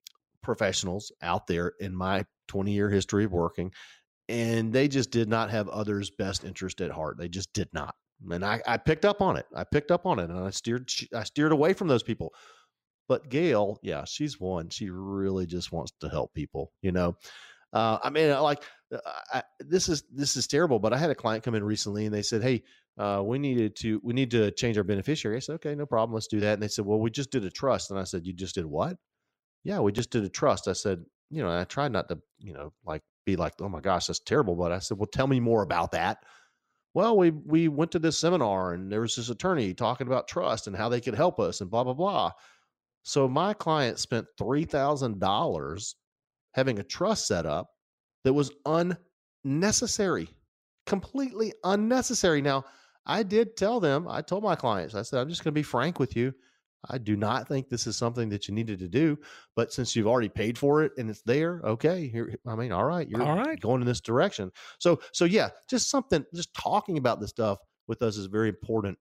professionals 0.42 1.12
out 1.22 1.46
there 1.46 1.74
in 1.80 1.94
my 1.94 2.24
20 2.48 2.72
year 2.72 2.90
history 2.90 3.24
of 3.24 3.32
working, 3.32 3.72
and 4.28 4.72
they 4.72 4.88
just 4.88 5.10
did 5.10 5.28
not 5.28 5.50
have 5.50 5.68
others' 5.68 6.10
best 6.10 6.44
interest 6.44 6.80
at 6.80 6.90
heart. 6.90 7.18
They 7.18 7.28
just 7.28 7.52
did 7.52 7.68
not. 7.72 7.94
And 8.30 8.44
I, 8.44 8.60
I 8.66 8.76
picked 8.76 9.04
up 9.04 9.22
on 9.22 9.36
it. 9.36 9.46
I 9.54 9.64
picked 9.64 9.90
up 9.90 10.04
on 10.06 10.18
it, 10.18 10.30
and 10.30 10.38
I 10.38 10.50
steered 10.50 10.90
I 11.14 11.24
steered 11.24 11.52
away 11.52 11.72
from 11.72 11.88
those 11.88 12.02
people. 12.02 12.32
But 13.08 13.30
Gail, 13.30 13.78
yeah, 13.82 14.04
she's 14.04 14.38
one. 14.38 14.68
She 14.68 14.90
really 14.90 15.46
just 15.46 15.72
wants 15.72 15.92
to 16.00 16.08
help 16.08 16.34
people. 16.34 16.72
You 16.82 16.92
know, 16.92 17.16
uh, 17.72 17.98
I 18.02 18.10
mean, 18.10 18.30
like 18.40 18.62
I, 19.32 19.42
this 19.60 19.88
is 19.88 20.04
this 20.12 20.36
is 20.36 20.46
terrible. 20.46 20.78
But 20.78 20.92
I 20.92 20.98
had 20.98 21.10
a 21.10 21.14
client 21.14 21.44
come 21.44 21.54
in 21.54 21.64
recently, 21.64 22.06
and 22.06 22.14
they 22.14 22.22
said, 22.22 22.42
"Hey, 22.42 22.62
uh, 22.96 23.22
we 23.24 23.38
needed 23.38 23.76
to 23.76 24.00
we 24.02 24.14
need 24.14 24.30
to 24.32 24.50
change 24.52 24.78
our 24.78 24.84
beneficiary." 24.84 25.36
I 25.36 25.40
said, 25.40 25.54
"Okay, 25.54 25.74
no 25.74 25.86
problem. 25.86 26.14
Let's 26.14 26.26
do 26.26 26.40
that." 26.40 26.54
And 26.54 26.62
they 26.62 26.68
said, 26.68 26.86
"Well, 26.86 27.00
we 27.00 27.10
just 27.10 27.30
did 27.30 27.44
a 27.44 27.50
trust." 27.50 27.90
And 27.90 28.00
I 28.00 28.04
said, 28.04 28.26
"You 28.26 28.32
just 28.32 28.54
did 28.54 28.66
what?" 28.66 28.96
Yeah, 29.64 29.80
we 29.80 29.92
just 29.92 30.10
did 30.10 30.24
a 30.24 30.28
trust. 30.28 30.68
I 30.68 30.72
said, 30.72 31.04
you 31.30 31.42
know, 31.42 31.50
I 31.50 31.64
tried 31.64 31.92
not 31.92 32.08
to, 32.08 32.18
you 32.38 32.54
know, 32.54 32.72
like 32.84 33.02
be 33.26 33.36
like, 33.36 33.54
"Oh 33.60 33.68
my 33.68 33.80
gosh, 33.80 34.06
that's 34.06 34.20
terrible." 34.20 34.56
But 34.56 34.72
I 34.72 34.78
said, 34.78 34.98
"Well, 34.98 35.06
tell 35.06 35.26
me 35.26 35.40
more 35.40 35.62
about 35.62 35.92
that." 35.92 36.24
Well, 36.94 37.16
we 37.16 37.30
we 37.30 37.68
went 37.68 37.92
to 37.92 37.98
this 37.98 38.18
seminar, 38.18 38.72
and 38.72 38.90
there 38.90 39.02
was 39.02 39.16
this 39.16 39.28
attorney 39.30 39.74
talking 39.74 40.06
about 40.06 40.28
trust 40.28 40.66
and 40.66 40.76
how 40.76 40.88
they 40.88 41.00
could 41.00 41.14
help 41.14 41.38
us, 41.38 41.60
and 41.60 41.70
blah 41.70 41.84
blah 41.84 41.94
blah. 41.94 42.32
So 43.02 43.28
my 43.28 43.54
client 43.54 43.98
spent 43.98 44.26
three 44.38 44.64
thousand 44.64 45.20
dollars 45.20 45.96
having 46.54 46.78
a 46.78 46.84
trust 46.84 47.26
set 47.26 47.46
up 47.46 47.68
that 48.24 48.32
was 48.32 48.50
unnecessary, 49.44 50.28
completely 50.86 51.52
unnecessary. 51.64 52.42
Now, 52.42 52.64
I 53.06 53.22
did 53.22 53.56
tell 53.56 53.80
them, 53.80 54.06
I 54.08 54.20
told 54.22 54.44
my 54.44 54.54
clients, 54.54 54.94
I 54.94 55.02
said, 55.02 55.20
I'm 55.20 55.28
just 55.28 55.42
going 55.42 55.52
to 55.52 55.58
be 55.58 55.62
frank 55.62 55.98
with 55.98 56.16
you. 56.16 56.34
I 56.88 56.98
do 56.98 57.16
not 57.16 57.48
think 57.48 57.68
this 57.68 57.86
is 57.86 57.96
something 57.96 58.28
that 58.28 58.46
you 58.46 58.54
needed 58.54 58.78
to 58.78 58.88
do, 58.88 59.18
but 59.56 59.72
since 59.72 59.96
you've 59.96 60.06
already 60.06 60.28
paid 60.28 60.56
for 60.56 60.84
it 60.84 60.92
and 60.96 61.10
it's 61.10 61.22
there, 61.22 61.60
okay. 61.64 62.08
Here, 62.08 62.36
I 62.46 62.54
mean, 62.54 62.70
all 62.70 62.84
right, 62.84 63.08
you're 63.08 63.22
all 63.22 63.36
right. 63.36 63.58
going 63.58 63.80
in 63.80 63.86
this 63.86 64.00
direction. 64.00 64.52
So, 64.78 65.00
so 65.12 65.24
yeah, 65.24 65.48
just 65.68 65.90
something, 65.90 66.24
just 66.34 66.54
talking 66.54 66.96
about 66.96 67.20
this 67.20 67.30
stuff 67.30 67.58
with 67.88 68.02
us 68.02 68.16
is 68.16 68.26
very 68.26 68.48
important 68.48 68.96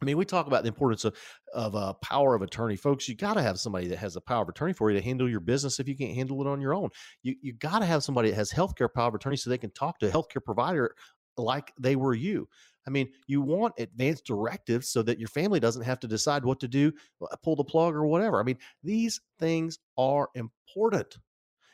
I 0.00 0.04
mean, 0.04 0.16
we 0.16 0.24
talk 0.24 0.46
about 0.46 0.62
the 0.62 0.68
importance 0.68 1.04
of 1.04 1.16
of 1.54 1.74
a 1.74 1.78
uh, 1.78 1.92
power 1.94 2.34
of 2.34 2.42
attorney, 2.42 2.76
folks. 2.76 3.08
You 3.08 3.14
got 3.14 3.34
to 3.34 3.42
have 3.42 3.58
somebody 3.58 3.88
that 3.88 3.98
has 3.98 4.16
a 4.16 4.20
power 4.20 4.42
of 4.42 4.48
attorney 4.48 4.72
for 4.72 4.90
you 4.90 4.98
to 4.98 5.04
handle 5.04 5.28
your 5.28 5.40
business 5.40 5.80
if 5.80 5.88
you 5.88 5.96
can't 5.96 6.14
handle 6.14 6.40
it 6.40 6.46
on 6.46 6.60
your 6.60 6.74
own. 6.74 6.90
You 7.22 7.34
you 7.40 7.52
got 7.54 7.78
to 7.80 7.86
have 7.86 8.04
somebody 8.04 8.30
that 8.30 8.36
has 8.36 8.50
healthcare 8.50 8.92
power 8.92 9.08
of 9.08 9.14
attorney 9.14 9.36
so 9.36 9.50
they 9.50 9.58
can 9.58 9.70
talk 9.70 9.98
to 10.00 10.08
a 10.08 10.10
healthcare 10.10 10.44
provider 10.44 10.94
like 11.36 11.72
they 11.78 11.96
were 11.96 12.14
you. 12.14 12.48
I 12.86 12.90
mean, 12.90 13.08
you 13.26 13.42
want 13.42 13.74
advanced 13.78 14.26
directives 14.26 14.88
so 14.88 15.02
that 15.02 15.18
your 15.18 15.28
family 15.28 15.58
doesn't 15.58 15.82
have 15.82 16.00
to 16.00 16.08
decide 16.08 16.44
what 16.44 16.60
to 16.60 16.68
do, 16.68 16.92
uh, 17.20 17.34
pull 17.42 17.56
the 17.56 17.64
plug 17.64 17.94
or 17.94 18.06
whatever. 18.06 18.38
I 18.38 18.44
mean, 18.44 18.58
these 18.82 19.20
things 19.38 19.78
are 19.98 20.28
important. 20.34 21.18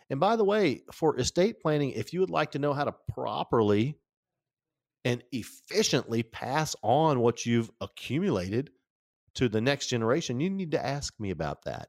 And 0.08 0.18
by 0.18 0.36
the 0.36 0.44
way, 0.44 0.82
for 0.92 1.18
estate 1.18 1.60
planning, 1.60 1.90
if 1.90 2.12
you 2.12 2.20
would 2.20 2.30
like 2.30 2.52
to 2.52 2.58
know 2.58 2.72
how 2.72 2.84
to 2.84 2.94
properly 3.12 3.98
and 5.04 5.22
efficiently 5.32 6.22
pass 6.22 6.76
on 6.82 7.20
what 7.20 7.44
you've 7.44 7.70
accumulated 7.80 8.70
to 9.34 9.48
the 9.48 9.60
next 9.60 9.88
generation, 9.88 10.40
you 10.40 10.50
need 10.50 10.72
to 10.72 10.84
ask 10.84 11.18
me 11.18 11.30
about 11.30 11.64
that. 11.64 11.88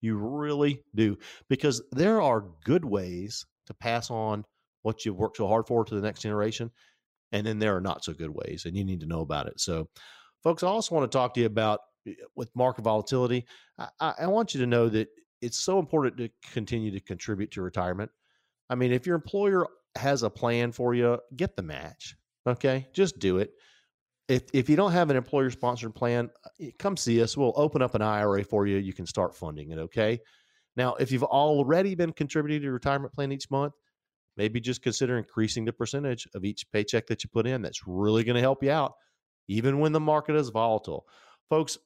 You 0.00 0.16
really 0.16 0.82
do. 0.94 1.18
Because 1.48 1.82
there 1.92 2.20
are 2.20 2.46
good 2.64 2.84
ways 2.84 3.44
to 3.66 3.74
pass 3.74 4.10
on 4.10 4.44
what 4.82 5.04
you've 5.04 5.16
worked 5.16 5.38
so 5.38 5.48
hard 5.48 5.66
for 5.66 5.84
to 5.84 5.94
the 5.94 6.00
next 6.00 6.20
generation. 6.22 6.70
And 7.32 7.46
then 7.46 7.58
there 7.58 7.76
are 7.76 7.80
not 7.80 8.04
so 8.04 8.12
good 8.12 8.30
ways, 8.30 8.64
and 8.64 8.76
you 8.76 8.84
need 8.84 9.00
to 9.00 9.06
know 9.06 9.20
about 9.20 9.48
it. 9.48 9.58
So, 9.58 9.88
folks, 10.42 10.62
I 10.62 10.68
also 10.68 10.94
want 10.94 11.10
to 11.10 11.18
talk 11.18 11.34
to 11.34 11.40
you 11.40 11.46
about 11.46 11.80
eh, 12.06 12.12
with 12.36 12.54
market 12.54 12.82
volatility. 12.82 13.44
I, 13.78 14.14
I 14.20 14.26
want 14.28 14.54
you 14.54 14.60
to 14.60 14.66
know 14.66 14.88
that 14.90 15.08
it's 15.40 15.58
so 15.58 15.78
important 15.78 16.16
to 16.18 16.30
continue 16.52 16.92
to 16.92 17.00
contribute 17.00 17.50
to 17.52 17.62
retirement. 17.62 18.10
I 18.70 18.76
mean, 18.76 18.92
if 18.92 19.06
your 19.06 19.16
employer 19.16 19.66
has 19.96 20.22
a 20.22 20.30
plan 20.30 20.70
for 20.70 20.94
you, 20.94 21.18
get 21.34 21.56
the 21.56 21.62
match. 21.62 22.14
Okay, 22.46 22.88
just 22.92 23.18
do 23.18 23.38
it. 23.38 23.52
If 24.28 24.44
if 24.52 24.68
you 24.68 24.76
don't 24.76 24.92
have 24.92 25.10
an 25.10 25.16
employer 25.16 25.50
sponsored 25.50 25.94
plan, 25.94 26.30
uh, 26.44 26.66
come 26.78 26.96
see 26.96 27.22
us. 27.22 27.36
We'll 27.36 27.52
open 27.56 27.82
up 27.82 27.94
an 27.94 28.02
IRA 28.02 28.44
for 28.44 28.66
you. 28.66 28.76
You 28.78 28.92
can 28.92 29.06
start 29.06 29.34
funding 29.34 29.70
it. 29.70 29.78
Okay. 29.78 30.20
Now, 30.76 30.94
if 30.94 31.12
you've 31.12 31.22
already 31.22 31.94
been 31.94 32.12
contributing 32.12 32.60
to 32.60 32.64
your 32.64 32.72
retirement 32.72 33.12
plan 33.12 33.32
each 33.32 33.50
month, 33.50 33.74
maybe 34.36 34.60
just 34.60 34.82
consider 34.82 35.18
increasing 35.18 35.64
the 35.64 35.72
percentage 35.72 36.26
of 36.34 36.44
each 36.44 36.70
paycheck 36.72 37.06
that 37.06 37.22
you 37.22 37.30
put 37.32 37.46
in. 37.46 37.62
That's 37.62 37.86
really 37.86 38.24
going 38.24 38.34
to 38.34 38.40
help 38.40 38.62
you 38.62 38.70
out, 38.70 38.94
even 39.48 39.78
when 39.78 39.92
the 39.92 40.00
market 40.00 40.34
is 40.34 40.48
volatile. 40.48 41.06
Folks, 41.48 41.78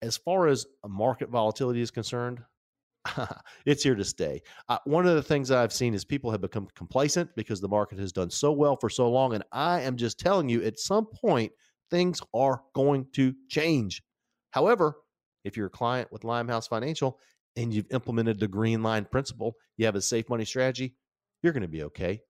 as 0.00 0.16
far 0.16 0.46
as 0.46 0.66
market 0.86 1.28
volatility 1.28 1.80
is 1.80 1.90
concerned, 1.90 2.40
it's 3.66 3.82
here 3.82 3.94
to 3.94 4.04
stay. 4.04 4.42
Uh, 4.68 4.78
one 4.84 5.06
of 5.06 5.14
the 5.14 5.22
things 5.22 5.50
I've 5.50 5.72
seen 5.72 5.94
is 5.94 6.04
people 6.04 6.30
have 6.30 6.40
become 6.40 6.68
complacent 6.74 7.30
because 7.36 7.60
the 7.60 7.68
market 7.68 7.98
has 7.98 8.12
done 8.12 8.30
so 8.30 8.52
well 8.52 8.76
for 8.76 8.88
so 8.88 9.10
long. 9.10 9.34
And 9.34 9.44
I 9.52 9.80
am 9.80 9.96
just 9.96 10.18
telling 10.18 10.48
you, 10.48 10.62
at 10.62 10.78
some 10.78 11.06
point, 11.06 11.52
things 11.90 12.20
are 12.34 12.62
going 12.74 13.06
to 13.14 13.34
change. 13.48 14.02
However, 14.50 14.96
if 15.44 15.56
you're 15.56 15.66
a 15.66 15.70
client 15.70 16.10
with 16.12 16.24
Limehouse 16.24 16.68
Financial 16.68 17.18
and 17.56 17.72
you've 17.72 17.90
implemented 17.90 18.38
the 18.38 18.48
green 18.48 18.82
line 18.82 19.04
principle, 19.04 19.56
you 19.76 19.86
have 19.86 19.96
a 19.96 20.02
safe 20.02 20.28
money 20.28 20.44
strategy, 20.44 20.94
you're 21.42 21.52
going 21.52 21.62
to 21.62 21.68
be 21.68 21.82
okay. 21.84 22.20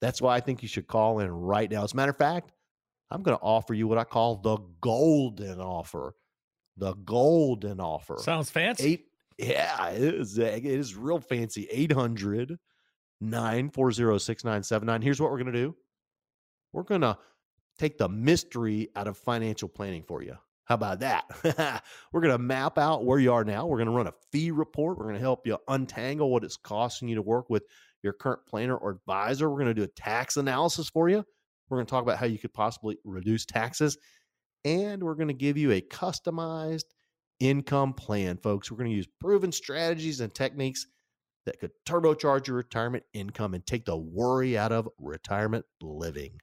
That's 0.00 0.20
why 0.20 0.36
I 0.36 0.40
think 0.40 0.62
you 0.62 0.68
should 0.68 0.86
call 0.86 1.20
in 1.20 1.30
right 1.30 1.70
now. 1.70 1.84
As 1.84 1.92
a 1.92 1.96
matter 1.96 2.10
of 2.10 2.18
fact, 2.18 2.52
I'm 3.10 3.22
going 3.22 3.36
to 3.36 3.42
offer 3.42 3.74
you 3.74 3.88
what 3.88 3.98
I 3.98 4.04
call 4.04 4.36
the 4.36 4.58
golden 4.80 5.60
offer. 5.60 6.14
The 6.76 6.94
golden 6.94 7.80
offer. 7.80 8.16
Sounds 8.18 8.50
fancy. 8.50 8.84
Eight 8.84 9.07
yeah, 9.38 9.90
it 9.90 10.02
is, 10.02 10.38
uh, 10.38 10.42
it 10.42 10.64
is 10.64 10.96
real 10.96 11.20
fancy. 11.20 11.68
800 11.70 12.58
940 13.20 14.18
6979. 14.18 15.02
Here's 15.02 15.20
what 15.20 15.30
we're 15.30 15.38
going 15.38 15.52
to 15.52 15.60
do 15.60 15.76
we're 16.72 16.82
going 16.82 17.00
to 17.00 17.16
take 17.78 17.98
the 17.98 18.08
mystery 18.08 18.88
out 18.96 19.06
of 19.06 19.16
financial 19.16 19.68
planning 19.68 20.02
for 20.02 20.22
you. 20.22 20.36
How 20.64 20.74
about 20.74 21.00
that? 21.00 21.24
we're 22.12 22.20
going 22.20 22.34
to 22.34 22.38
map 22.38 22.76
out 22.76 23.06
where 23.06 23.18
you 23.18 23.32
are 23.32 23.44
now. 23.44 23.66
We're 23.66 23.78
going 23.78 23.86
to 23.88 23.94
run 23.94 24.06
a 24.06 24.14
fee 24.30 24.50
report. 24.50 24.98
We're 24.98 25.04
going 25.04 25.14
to 25.14 25.20
help 25.20 25.46
you 25.46 25.56
untangle 25.66 26.30
what 26.30 26.44
it's 26.44 26.58
costing 26.58 27.08
you 27.08 27.14
to 27.14 27.22
work 27.22 27.48
with 27.48 27.62
your 28.02 28.12
current 28.12 28.40
planner 28.46 28.76
or 28.76 28.90
advisor. 28.90 29.48
We're 29.48 29.56
going 29.56 29.68
to 29.68 29.74
do 29.74 29.84
a 29.84 29.88
tax 29.88 30.36
analysis 30.36 30.90
for 30.90 31.08
you. 31.08 31.24
We're 31.68 31.78
going 31.78 31.86
to 31.86 31.90
talk 31.90 32.02
about 32.02 32.18
how 32.18 32.26
you 32.26 32.38
could 32.38 32.52
possibly 32.52 32.98
reduce 33.04 33.46
taxes. 33.46 33.96
And 34.64 35.02
we're 35.02 35.14
going 35.14 35.28
to 35.28 35.34
give 35.34 35.56
you 35.56 35.72
a 35.72 35.80
customized 35.80 36.84
income 37.40 37.94
plan, 37.94 38.36
folks. 38.36 38.70
We're 38.70 38.78
going 38.78 38.90
to 38.90 38.96
use 38.96 39.08
proven 39.20 39.52
strategies 39.52 40.20
and 40.20 40.34
techniques 40.34 40.86
that 41.46 41.60
could 41.60 41.70
turbocharge 41.86 42.46
your 42.46 42.56
retirement 42.56 43.04
income 43.12 43.54
and 43.54 43.64
take 43.66 43.84
the 43.84 43.96
worry 43.96 44.58
out 44.58 44.72
of 44.72 44.88
retirement 44.98 45.64
living. 45.80 46.40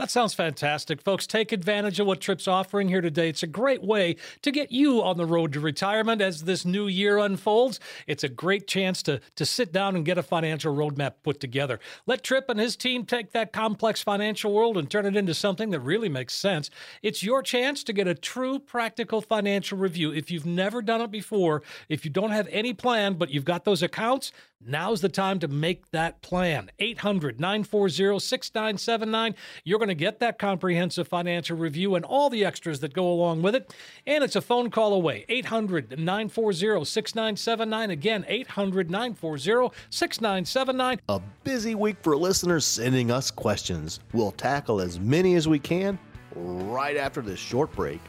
That 0.00 0.10
sounds 0.10 0.32
fantastic. 0.32 1.02
Folks, 1.02 1.26
take 1.26 1.52
advantage 1.52 2.00
of 2.00 2.06
what 2.06 2.22
Tripp's 2.22 2.48
offering 2.48 2.88
here 2.88 3.02
today. 3.02 3.28
It's 3.28 3.42
a 3.42 3.46
great 3.46 3.82
way 3.82 4.16
to 4.40 4.50
get 4.50 4.72
you 4.72 5.02
on 5.02 5.18
the 5.18 5.26
road 5.26 5.52
to 5.52 5.60
retirement 5.60 6.22
as 6.22 6.44
this 6.44 6.64
new 6.64 6.86
year 6.86 7.18
unfolds. 7.18 7.78
It's 8.06 8.24
a 8.24 8.28
great 8.30 8.66
chance 8.66 9.02
to, 9.02 9.20
to 9.36 9.44
sit 9.44 9.74
down 9.74 9.96
and 9.96 10.06
get 10.06 10.16
a 10.16 10.22
financial 10.22 10.74
roadmap 10.74 11.16
put 11.22 11.38
together. 11.38 11.80
Let 12.06 12.24
Tripp 12.24 12.48
and 12.48 12.58
his 12.58 12.76
team 12.76 13.04
take 13.04 13.32
that 13.32 13.52
complex 13.52 14.02
financial 14.02 14.54
world 14.54 14.78
and 14.78 14.90
turn 14.90 15.04
it 15.04 15.18
into 15.18 15.34
something 15.34 15.68
that 15.68 15.80
really 15.80 16.08
makes 16.08 16.32
sense. 16.32 16.70
It's 17.02 17.22
your 17.22 17.42
chance 17.42 17.84
to 17.84 17.92
get 17.92 18.08
a 18.08 18.14
true 18.14 18.58
practical 18.58 19.20
financial 19.20 19.76
review. 19.76 20.14
If 20.14 20.30
you've 20.30 20.46
never 20.46 20.80
done 20.80 21.02
it 21.02 21.10
before, 21.10 21.62
if 21.90 22.06
you 22.06 22.10
don't 22.10 22.30
have 22.30 22.48
any 22.50 22.72
plan, 22.72 23.18
but 23.18 23.28
you've 23.28 23.44
got 23.44 23.66
those 23.66 23.82
accounts, 23.82 24.32
Now's 24.62 25.00
the 25.00 25.08
time 25.08 25.38
to 25.38 25.48
make 25.48 25.90
that 25.90 26.20
plan. 26.20 26.70
800 26.78 27.40
940 27.40 28.18
6979. 28.18 29.34
You're 29.64 29.78
going 29.78 29.88
to 29.88 29.94
get 29.94 30.20
that 30.20 30.38
comprehensive 30.38 31.08
financial 31.08 31.56
review 31.56 31.94
and 31.94 32.04
all 32.04 32.28
the 32.28 32.44
extras 32.44 32.80
that 32.80 32.92
go 32.92 33.10
along 33.10 33.40
with 33.40 33.54
it. 33.54 33.74
And 34.06 34.22
it's 34.22 34.36
a 34.36 34.42
phone 34.42 34.70
call 34.70 34.92
away. 34.92 35.24
800 35.30 35.98
940 35.98 36.84
6979. 36.84 37.90
Again, 37.90 38.24
800 38.28 38.90
940 38.90 39.74
6979. 39.88 41.00
A 41.08 41.20
busy 41.42 41.74
week 41.74 41.96
for 42.02 42.14
listeners 42.14 42.66
sending 42.66 43.10
us 43.10 43.30
questions. 43.30 44.00
We'll 44.12 44.32
tackle 44.32 44.82
as 44.82 45.00
many 45.00 45.36
as 45.36 45.48
we 45.48 45.58
can 45.58 45.98
right 46.34 46.98
after 46.98 47.22
this 47.22 47.38
short 47.38 47.72
break. 47.72 48.00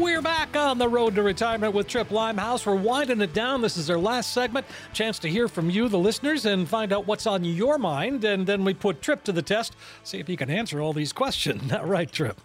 We're 0.00 0.22
back 0.22 0.56
on 0.56 0.78
the 0.78 0.88
road 0.88 1.14
to 1.16 1.22
retirement 1.22 1.74
with 1.74 1.86
Tripp 1.86 2.10
Limehouse. 2.10 2.64
We're 2.64 2.74
winding 2.74 3.20
it 3.20 3.34
down. 3.34 3.60
This 3.60 3.76
is 3.76 3.90
our 3.90 3.98
last 3.98 4.32
segment. 4.32 4.64
Chance 4.94 5.18
to 5.18 5.28
hear 5.28 5.46
from 5.46 5.68
you, 5.68 5.90
the 5.90 5.98
listeners, 5.98 6.46
and 6.46 6.66
find 6.66 6.90
out 6.90 7.06
what's 7.06 7.26
on 7.26 7.44
your 7.44 7.76
mind. 7.76 8.24
And 8.24 8.46
then 8.46 8.64
we 8.64 8.72
put 8.72 9.02
Tripp 9.02 9.24
to 9.24 9.32
the 9.32 9.42
test, 9.42 9.76
see 10.02 10.18
if 10.18 10.26
he 10.26 10.36
can 10.36 10.48
answer 10.48 10.80
all 10.80 10.94
these 10.94 11.12
questions. 11.12 11.70
Right, 11.82 12.10
Tripp? 12.10 12.40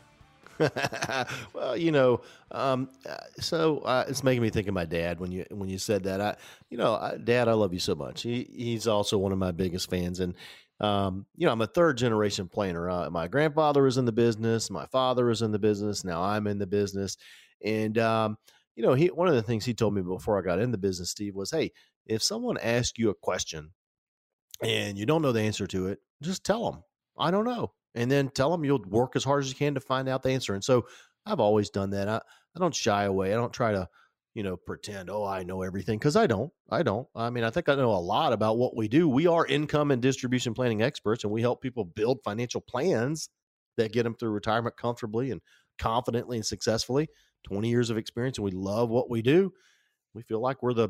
well, 1.54 1.78
you 1.78 1.94
know, 1.94 2.20
um, 2.52 2.90
so 3.40 3.80
uh, 3.80 4.04
it's 4.06 4.22
making 4.22 4.42
me 4.42 4.50
think 4.50 4.68
of 4.68 4.74
my 4.74 4.86
dad 4.86 5.22
when 5.22 5.32
you 5.32 5.46
when 5.50 5.70
you 5.70 5.78
said 5.78 6.04
that. 6.04 6.20
I, 6.20 6.36
you 6.70 6.78
know, 6.78 6.96
I, 6.96 7.16
Dad, 7.16 7.48
I 7.48 7.54
love 7.54 7.72
you 7.72 7.80
so 7.80 7.96
much. 7.96 8.24
He 8.24 8.50
he's 8.54 8.86
also 8.86 9.18
one 9.18 9.32
of 9.32 9.38
my 9.38 9.52
biggest 9.52 9.90
fans, 9.90 10.20
and 10.20 10.34
um, 10.82 11.26
you 11.38 11.46
know, 11.46 11.54
I'm 11.54 11.62
a 11.62 11.68
third 11.68 11.98
generation 11.98 12.48
planner. 12.48 12.90
Uh, 12.90 13.10
my 13.10 13.28
grandfather 13.28 13.84
was 13.84 13.98
in 13.98 14.06
the 14.06 14.12
business, 14.12 14.70
my 14.70 14.86
father 14.88 15.26
was 15.26 15.42
in 15.42 15.52
the 15.52 15.60
business. 15.60 16.04
Now 16.04 16.22
I'm 16.22 16.48
in 16.48 16.58
the 16.58 16.68
business, 16.68 17.18
and 17.66 17.98
um, 17.98 18.38
you 18.76 18.84
know, 18.84 18.94
he 18.94 19.08
one 19.08 19.28
of 19.28 19.36
the 19.36 19.44
things 19.44 19.66
he 19.66 19.74
told 19.74 19.94
me 19.94 20.02
before 20.02 20.40
I 20.40 20.42
got 20.42 20.60
in 20.60 20.72
the 20.72 20.78
business, 20.78 21.10
Steve, 21.10 21.36
was, 21.36 21.52
hey, 21.52 21.72
if 22.06 22.24
someone 22.24 22.58
asks 22.58 22.98
you 22.98 23.10
a 23.10 23.16
question 23.16 23.72
and 24.62 24.98
you 24.98 25.06
don't 25.06 25.22
know 25.22 25.32
the 25.32 25.42
answer 25.42 25.68
to 25.68 25.88
it, 25.88 26.00
just 26.22 26.46
tell 26.46 26.72
them 26.72 26.84
I 27.18 27.32
don't 27.32 27.46
know 27.46 27.74
and 27.96 28.12
then 28.12 28.30
tell 28.30 28.52
them 28.52 28.64
you'll 28.64 28.84
work 28.88 29.16
as 29.16 29.24
hard 29.24 29.44
as 29.44 29.50
you 29.50 29.56
can 29.56 29.74
to 29.74 29.80
find 29.80 30.08
out 30.08 30.22
the 30.22 30.30
answer. 30.30 30.54
And 30.54 30.64
so 30.64 30.86
I've 31.26 31.40
always 31.40 31.70
done 31.70 31.92
that. 31.92 32.08
I, 32.08 32.18
I 32.18 32.60
don't 32.60 32.76
shy 32.76 33.06
away. 33.06 33.34
I 33.34 33.38
don't 33.38 33.54
try 33.54 33.72
to, 33.72 33.88
you 34.34 34.44
know, 34.44 34.58
pretend, 34.58 35.10
oh, 35.10 35.26
I 35.26 35.44
know 35.44 35.62
everything 35.62 35.98
because 35.98 36.18
I 36.18 36.28
don't. 36.28 36.52
I 36.70 36.84
don't. 36.84 37.08
I 37.16 37.30
mean, 37.30 37.46
I 37.46 37.50
think 37.50 37.70
I 37.70 37.76
know 37.76 37.92
a 37.92 37.98
lot 37.98 38.34
about 38.34 38.58
what 38.58 38.76
we 38.76 38.88
do. 38.88 39.08
We 39.08 39.28
are 39.28 39.46
income 39.46 39.92
and 39.92 40.02
distribution 40.02 40.54
planning 40.54 40.82
experts, 40.82 41.24
and 41.24 41.32
we 41.32 41.42
help 41.42 41.62
people 41.62 41.86
build 41.86 42.20
financial 42.24 42.62
plans 42.62 43.30
that 43.78 43.94
get 43.94 44.04
them 44.04 44.16
through 44.16 44.32
retirement 44.32 44.78
comfortably 44.78 45.32
and 45.32 45.42
confidently 45.80 46.38
and 46.38 46.46
successfully. 46.46 47.08
20 47.46 47.70
years 47.70 47.90
of 47.90 47.98
experience, 47.98 48.38
and 48.38 48.46
we 48.46 48.52
love 48.52 48.90
what 48.90 49.10
we 49.10 49.22
do. 49.22 49.54
We 50.14 50.24
feel 50.24 50.42
like 50.42 50.62
we're 50.62 50.74
the 50.74 50.90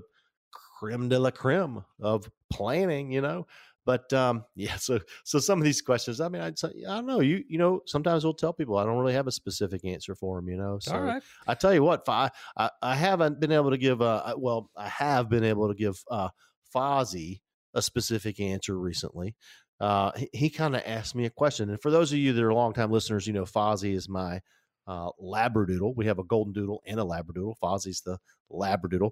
creme 0.79 1.09
de 1.09 1.19
la 1.19 1.31
creme 1.31 1.83
of 2.01 2.29
planning, 2.51 3.11
you 3.11 3.21
know. 3.21 3.45
But 3.85 4.11
um, 4.13 4.45
yeah, 4.55 4.75
so 4.77 4.99
so 5.23 5.39
some 5.39 5.59
of 5.59 5.65
these 5.65 5.81
questions, 5.81 6.19
I 6.19 6.27
mean, 6.29 6.41
I'd 6.41 6.57
say, 6.57 6.69
I 6.87 6.95
don't 6.95 7.05
know. 7.05 7.19
You 7.19 7.43
you 7.47 7.57
know, 7.57 7.81
sometimes 7.85 8.23
we'll 8.23 8.33
tell 8.33 8.53
people 8.53 8.77
I 8.77 8.85
don't 8.85 8.97
really 8.97 9.13
have 9.13 9.27
a 9.27 9.31
specific 9.31 9.85
answer 9.85 10.15
for 10.15 10.37
them. 10.37 10.49
You 10.49 10.57
know, 10.57 10.79
so 10.79 10.95
All 10.95 11.01
right. 11.01 11.23
I 11.47 11.53
tell 11.53 11.73
you 11.73 11.83
what, 11.83 12.03
I, 12.07 12.31
I 12.57 12.69
I 12.81 12.95
haven't 12.95 13.39
been 13.39 13.51
able 13.51 13.71
to 13.71 13.77
give. 13.77 14.01
Uh, 14.01 14.35
well, 14.37 14.69
I 14.75 14.89
have 14.89 15.29
been 15.29 15.43
able 15.43 15.67
to 15.67 15.75
give 15.75 16.03
uh, 16.09 16.29
Fozzie 16.73 17.41
a 17.73 17.81
specific 17.81 18.39
answer 18.39 18.77
recently. 18.77 19.35
Uh, 19.79 20.11
he, 20.15 20.29
he 20.31 20.49
kind 20.49 20.75
of 20.75 20.81
asked 20.85 21.15
me 21.15 21.25
a 21.25 21.29
question, 21.29 21.69
and 21.69 21.81
for 21.81 21.91
those 21.91 22.11
of 22.11 22.17
you 22.17 22.33
that 22.33 22.43
are 22.43 22.53
longtime 22.53 22.91
listeners, 22.91 23.27
you 23.27 23.33
know 23.33 23.43
Fozzie 23.43 23.93
is 23.93 24.09
my 24.09 24.41
uh, 24.88 25.09
Labradoodle. 25.21 25.95
We 25.95 26.05
have 26.07 26.19
a 26.19 26.23
Golden 26.23 26.53
Doodle 26.53 26.81
and 26.86 26.99
a 26.99 27.03
Labradoodle. 27.03 27.55
Fozzie's 27.61 28.01
the 28.01 28.17
Labradoodle, 28.51 29.11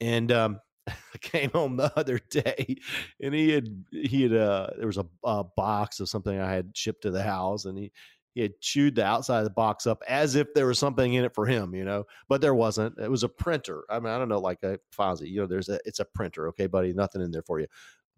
and 0.00 0.30
um, 0.32 0.60
I 0.88 1.18
came 1.20 1.50
home 1.50 1.76
the 1.76 1.92
other 1.98 2.20
day 2.30 2.76
and 3.20 3.34
he 3.34 3.50
had 3.50 3.84
he 3.90 4.22
had 4.22 4.34
uh 4.34 4.68
there 4.78 4.86
was 4.86 4.98
a, 4.98 5.06
a, 5.24 5.42
box 5.42 5.98
of 5.98 6.08
something 6.08 6.38
I 6.38 6.52
had 6.52 6.76
shipped 6.76 7.02
to 7.02 7.10
the 7.10 7.24
house 7.24 7.64
and 7.64 7.76
he 7.76 7.90
he 8.36 8.42
had 8.42 8.60
chewed 8.60 8.96
the 8.96 9.04
outside 9.04 9.38
of 9.38 9.44
the 9.44 9.50
box 9.50 9.86
up 9.86 10.02
as 10.06 10.34
if 10.34 10.52
there 10.52 10.66
was 10.66 10.78
something 10.78 11.14
in 11.14 11.24
it 11.24 11.34
for 11.34 11.46
him, 11.46 11.74
you 11.74 11.86
know, 11.86 12.04
but 12.28 12.42
there 12.42 12.54
wasn't. 12.54 12.98
It 12.98 13.10
was 13.10 13.22
a 13.22 13.30
printer. 13.30 13.84
I 13.88 13.98
mean, 13.98 14.12
I 14.12 14.18
don't 14.18 14.28
know, 14.28 14.40
like 14.40 14.62
a 14.62 14.78
Fozzie, 14.94 15.30
you 15.30 15.40
know, 15.40 15.46
there's 15.46 15.70
a 15.70 15.80
it's 15.86 16.00
a 16.00 16.04
printer, 16.04 16.46
okay, 16.48 16.66
buddy, 16.66 16.92
nothing 16.92 17.22
in 17.22 17.30
there 17.30 17.42
for 17.42 17.60
you. 17.60 17.66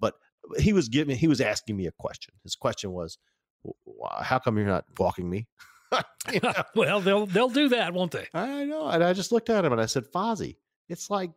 But 0.01 0.15
he 0.59 0.73
was 0.73 0.89
giving 0.89 1.17
he 1.17 1.29
was 1.29 1.41
asking 1.41 1.77
me 1.77 1.87
a 1.87 1.93
question. 1.93 2.35
His 2.43 2.57
question 2.57 2.91
was, 2.91 3.17
"How 4.21 4.41
come 4.41 4.57
you're 4.57 4.67
not 4.67 4.87
walking 4.99 5.31
me?" 5.31 5.47
you 6.33 6.41
know? 6.43 6.53
well, 6.75 7.01
they'll 7.01 7.27
they'll 7.27 7.49
do 7.49 7.69
that, 7.71 7.95
won't 7.95 8.13
they? 8.13 8.27
I 8.35 8.65
know, 8.65 8.89
and 8.89 9.03
I 9.03 9.13
just 9.13 9.33
looked 9.33 9.51
at 9.51 9.65
him 9.65 9.73
and 9.73 9.81
I 9.81 9.87
said, 9.87 10.05
"Fozzie, 10.13 10.57
it's 10.89 11.11
like 11.11 11.31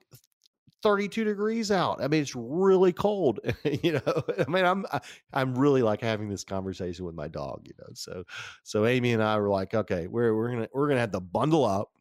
32 0.84 1.24
degrees 1.24 1.72
out. 1.72 2.02
I 2.02 2.08
mean, 2.08 2.22
it's 2.22 2.36
really 2.36 2.94
cold. 2.94 3.40
you 3.64 3.94
know, 3.94 4.24
I 4.38 4.50
mean, 4.50 4.66
I'm 4.66 4.86
I'm 5.34 5.56
really 5.56 5.82
like 5.82 6.02
having 6.02 6.30
this 6.30 6.44
conversation 6.44 7.06
with 7.06 7.16
my 7.16 7.28
dog. 7.28 7.62
You 7.66 7.74
know, 7.80 7.90
so 7.94 8.24
so 8.64 8.86
Amy 8.86 9.14
and 9.14 9.24
I 9.24 9.38
were 9.38 9.50
like, 9.50 9.74
okay, 9.74 10.08
we're 10.08 10.36
we're 10.36 10.52
gonna 10.52 10.68
we're 10.74 10.88
gonna 10.88 11.00
have 11.00 11.12
to 11.12 11.20
bundle 11.20 11.66
up, 11.66 11.92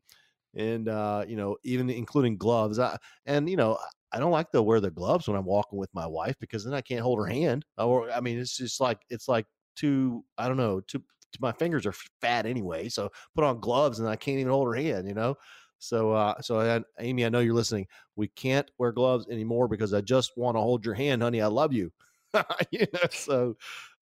and 0.54 0.88
uh, 0.88 1.24
you 1.26 1.36
know, 1.36 1.56
even 1.64 1.90
including 1.90 2.36
gloves. 2.36 2.78
I, 2.78 2.96
and 3.26 3.48
you 3.48 3.56
know, 3.56 3.78
I 4.12 4.18
don't 4.18 4.32
like 4.32 4.50
to 4.52 4.62
wear 4.62 4.80
the 4.80 4.90
gloves 4.90 5.28
when 5.28 5.36
I'm 5.36 5.44
walking 5.44 5.78
with 5.78 5.90
my 5.94 6.06
wife 6.06 6.36
because 6.40 6.64
then 6.64 6.74
I 6.74 6.80
can't 6.80 7.02
hold 7.02 7.18
her 7.18 7.26
hand. 7.26 7.64
Or 7.78 8.10
I 8.10 8.20
mean, 8.20 8.38
it's 8.38 8.56
just 8.56 8.80
like 8.80 9.00
it's 9.08 9.28
like 9.28 9.46
too 9.76 10.24
I 10.38 10.48
don't 10.48 10.56
know 10.56 10.80
too. 10.80 11.02
My 11.38 11.52
fingers 11.52 11.86
are 11.86 11.94
fat 12.20 12.46
anyway, 12.46 12.88
so 12.88 13.10
put 13.34 13.44
on 13.44 13.60
gloves 13.60 14.00
and 14.00 14.08
I 14.08 14.16
can't 14.16 14.38
even 14.38 14.52
hold 14.52 14.68
her 14.68 14.74
hand. 14.74 15.06
You 15.06 15.14
know, 15.14 15.36
so, 15.78 16.12
uh, 16.12 16.40
so 16.42 16.60
I, 16.60 16.80
Amy, 17.02 17.24
I 17.24 17.30
know 17.30 17.40
you're 17.40 17.54
listening. 17.54 17.86
We 18.14 18.28
can't 18.28 18.70
wear 18.78 18.92
gloves 18.92 19.26
anymore 19.30 19.66
because 19.66 19.94
I 19.94 20.02
just 20.02 20.36
want 20.36 20.56
to 20.56 20.60
hold 20.60 20.84
your 20.84 20.94
hand, 20.94 21.22
honey. 21.22 21.40
I 21.40 21.46
love 21.46 21.72
you. 21.72 21.90
you 22.70 22.86
know, 22.92 23.08
so, 23.10 23.56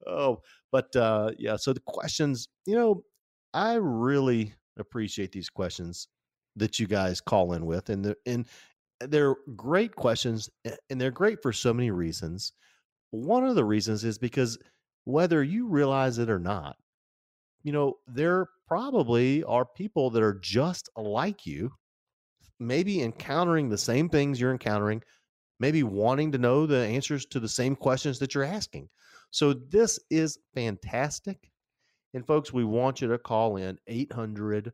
oh, 0.06 0.40
but 0.72 0.94
uh, 0.96 1.30
yeah. 1.38 1.56
So 1.56 1.72
the 1.72 1.80
questions, 1.86 2.48
you 2.66 2.74
know, 2.74 3.04
I 3.54 3.74
really 3.74 4.54
appreciate 4.76 5.32
these 5.32 5.48
questions 5.48 6.08
that 6.56 6.78
you 6.80 6.86
guys 6.86 7.20
call 7.20 7.52
in 7.52 7.64
with, 7.64 7.88
and 7.90 8.04
the 8.04 8.16
and 8.26 8.46
they're 9.00 9.36
great 9.56 9.94
questions, 9.94 10.50
and 10.90 11.00
they're 11.00 11.10
great 11.10 11.40
for 11.42 11.52
so 11.52 11.72
many 11.72 11.90
reasons. 11.90 12.52
One 13.10 13.46
of 13.46 13.54
the 13.54 13.64
reasons 13.64 14.04
is 14.04 14.18
because 14.18 14.58
whether 15.04 15.42
you 15.42 15.68
realize 15.68 16.18
it 16.18 16.28
or 16.28 16.40
not, 16.40 16.76
you 17.68 17.72
know, 17.72 17.98
there 18.06 18.48
probably 18.66 19.44
are 19.44 19.66
people 19.66 20.08
that 20.08 20.22
are 20.22 20.38
just 20.40 20.88
like 20.96 21.44
you, 21.44 21.70
maybe 22.58 23.02
encountering 23.02 23.68
the 23.68 23.76
same 23.76 24.08
things 24.08 24.40
you're 24.40 24.52
encountering, 24.52 25.02
maybe 25.60 25.82
wanting 25.82 26.32
to 26.32 26.38
know 26.38 26.64
the 26.64 26.78
answers 26.78 27.26
to 27.26 27.38
the 27.38 27.46
same 27.46 27.76
questions 27.76 28.18
that 28.20 28.34
you're 28.34 28.42
asking. 28.42 28.88
So 29.32 29.52
this 29.52 30.00
is 30.08 30.38
fantastic. 30.54 31.50
And 32.14 32.26
folks, 32.26 32.54
we 32.54 32.64
want 32.64 33.02
you 33.02 33.08
to 33.08 33.18
call 33.18 33.58
in 33.58 33.78
800 33.86 34.72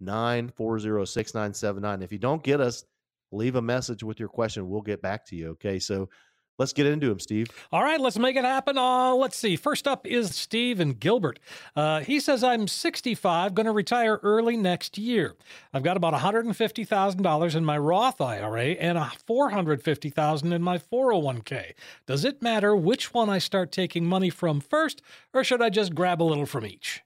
940 0.00 1.06
6979. 1.06 2.02
If 2.02 2.10
you 2.10 2.18
don't 2.18 2.42
get 2.42 2.60
us, 2.60 2.84
leave 3.30 3.54
a 3.54 3.62
message 3.62 4.02
with 4.02 4.18
your 4.18 4.28
question. 4.28 4.68
We'll 4.68 4.82
get 4.82 5.00
back 5.00 5.24
to 5.26 5.36
you. 5.36 5.50
Okay. 5.50 5.78
So 5.78 6.08
Let's 6.56 6.72
get 6.72 6.86
into 6.86 7.10
him, 7.10 7.18
Steve. 7.18 7.48
All 7.72 7.82
right, 7.82 8.00
let's 8.00 8.18
make 8.18 8.36
it 8.36 8.44
happen. 8.44 8.78
Uh, 8.78 9.12
let's 9.14 9.36
see. 9.36 9.56
First 9.56 9.88
up 9.88 10.06
is 10.06 10.36
Steve 10.36 10.78
and 10.78 10.98
Gilbert. 10.98 11.40
Uh, 11.74 12.00
he 12.00 12.20
says, 12.20 12.44
I'm 12.44 12.68
65, 12.68 13.54
going 13.54 13.66
to 13.66 13.72
retire 13.72 14.20
early 14.22 14.56
next 14.56 14.96
year. 14.96 15.34
I've 15.72 15.82
got 15.82 15.96
about 15.96 16.14
$150,000 16.14 17.56
in 17.56 17.64
my 17.64 17.76
Roth 17.76 18.20
IRA 18.20 18.66
and 18.66 18.98
450,000 19.26 20.52
in 20.52 20.62
my 20.62 20.78
401k. 20.78 21.72
Does 22.06 22.24
it 22.24 22.40
matter 22.40 22.76
which 22.76 23.12
one 23.12 23.28
I 23.28 23.38
start 23.38 23.72
taking 23.72 24.06
money 24.06 24.30
from 24.30 24.60
first, 24.60 25.02
or 25.32 25.42
should 25.42 25.60
I 25.60 25.70
just 25.70 25.94
grab 25.94 26.22
a 26.22 26.24
little 26.24 26.46
from 26.46 26.66
each? 26.66 27.02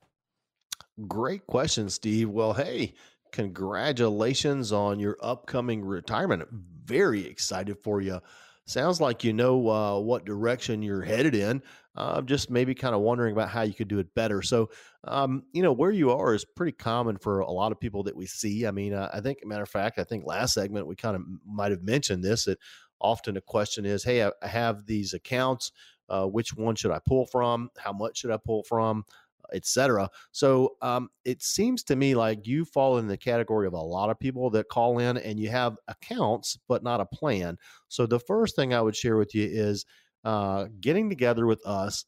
Great 1.07 1.47
question, 1.47 1.89
Steve. 1.89 2.29
Well, 2.29 2.53
hey, 2.53 2.93
congratulations 3.33 4.73
on 4.73 5.01
your 5.01 5.17
upcoming 5.23 5.87
retirement. 5.87 6.49
Very 6.85 7.27
excited 7.27 7.79
for 7.79 8.03
you 8.03 8.21
sounds 8.69 9.01
like 9.01 9.25
you 9.25 9.33
know 9.33 9.69
uh, 9.69 9.99
what 9.99 10.25
direction 10.25 10.83
you're 10.83 11.03
headed 11.03 11.35
in. 11.35 11.63
Uh, 11.97 12.23
just 12.23 12.49
maybe 12.49 12.77
kind 12.77 12.95
of 12.95 13.01
wondering 13.01 13.33
about 13.33 13.49
how 13.49 13.63
you 13.63 13.75
could 13.75 13.89
do 13.89 13.99
it 13.99 14.15
better. 14.15 14.41
So, 14.41 14.71
um, 15.03 15.43
you 15.53 15.63
know, 15.63 15.73
where 15.73 15.91
you 15.91 16.13
are 16.13 16.33
is 16.33 16.45
pretty 16.45 16.71
common 16.71 17.19
for 17.19 17.41
a 17.41 17.51
lot 17.51 17.73
of 17.73 17.81
people 17.81 18.05
that 18.05 18.15
we 18.15 18.25
see. 18.27 18.67
I 18.67 18.71
mean, 18.71 18.95
uh, 18.95 19.11
I 19.13 19.21
think, 19.21 19.45
matter 19.45 19.65
of 19.65 19.69
fact, 19.69 19.99
I 19.99 20.05
think 20.05 20.25
last 20.25 20.55
segment 20.55 20.87
we 20.87 20.95
kind 20.95 21.17
of 21.17 21.23
might 21.45 21.73
have 21.73 21.83
mentioned 21.83 22.23
this 22.23 22.45
that 22.45 22.59
often 23.01 23.37
a 23.37 23.41
question 23.41 23.85
is, 23.85 24.05
hey, 24.05 24.25
I, 24.25 24.31
I 24.41 24.47
have 24.47 24.87
these 24.87 25.13
accounts. 25.13 25.73
Uh, 26.09 26.27
which 26.27 26.55
one 26.55 26.75
should 26.75 26.91
I 26.93 27.01
pull 27.07 27.27
from? 27.27 27.69
How 27.77 27.93
much 27.93 28.19
should 28.19 28.31
I 28.31 28.39
pull 28.39 28.63
from? 28.63 29.05
Etc. 29.53 30.09
So 30.33 30.77
um, 30.83 31.09
it 31.25 31.43
seems 31.43 31.83
to 31.85 31.97
me 31.97 32.15
like 32.15 32.47
you 32.47 32.65
fall 32.65 32.99
in 32.99 33.07
the 33.07 33.17
category 33.17 33.67
of 33.67 33.73
a 33.73 33.79
lot 33.79 34.11
of 34.11 34.19
people 34.19 34.51
that 34.51 34.69
call 34.69 34.99
in 34.99 35.17
and 35.17 35.39
you 35.39 35.49
have 35.51 35.77
accounts 35.89 36.59
but 36.69 36.83
not 36.83 37.01
a 37.01 37.07
plan. 37.07 37.57
So 37.89 38.07
the 38.07 38.21
first 38.21 38.57
thing 38.57 38.75
I 38.75 38.81
would 38.81 38.97
share 38.97 39.17
with 39.17 39.35
you 39.35 39.49
is 39.51 39.85
uh, 40.25 40.67
getting 40.81 41.09
together 41.09 41.47
with 41.47 41.65
us 41.67 42.05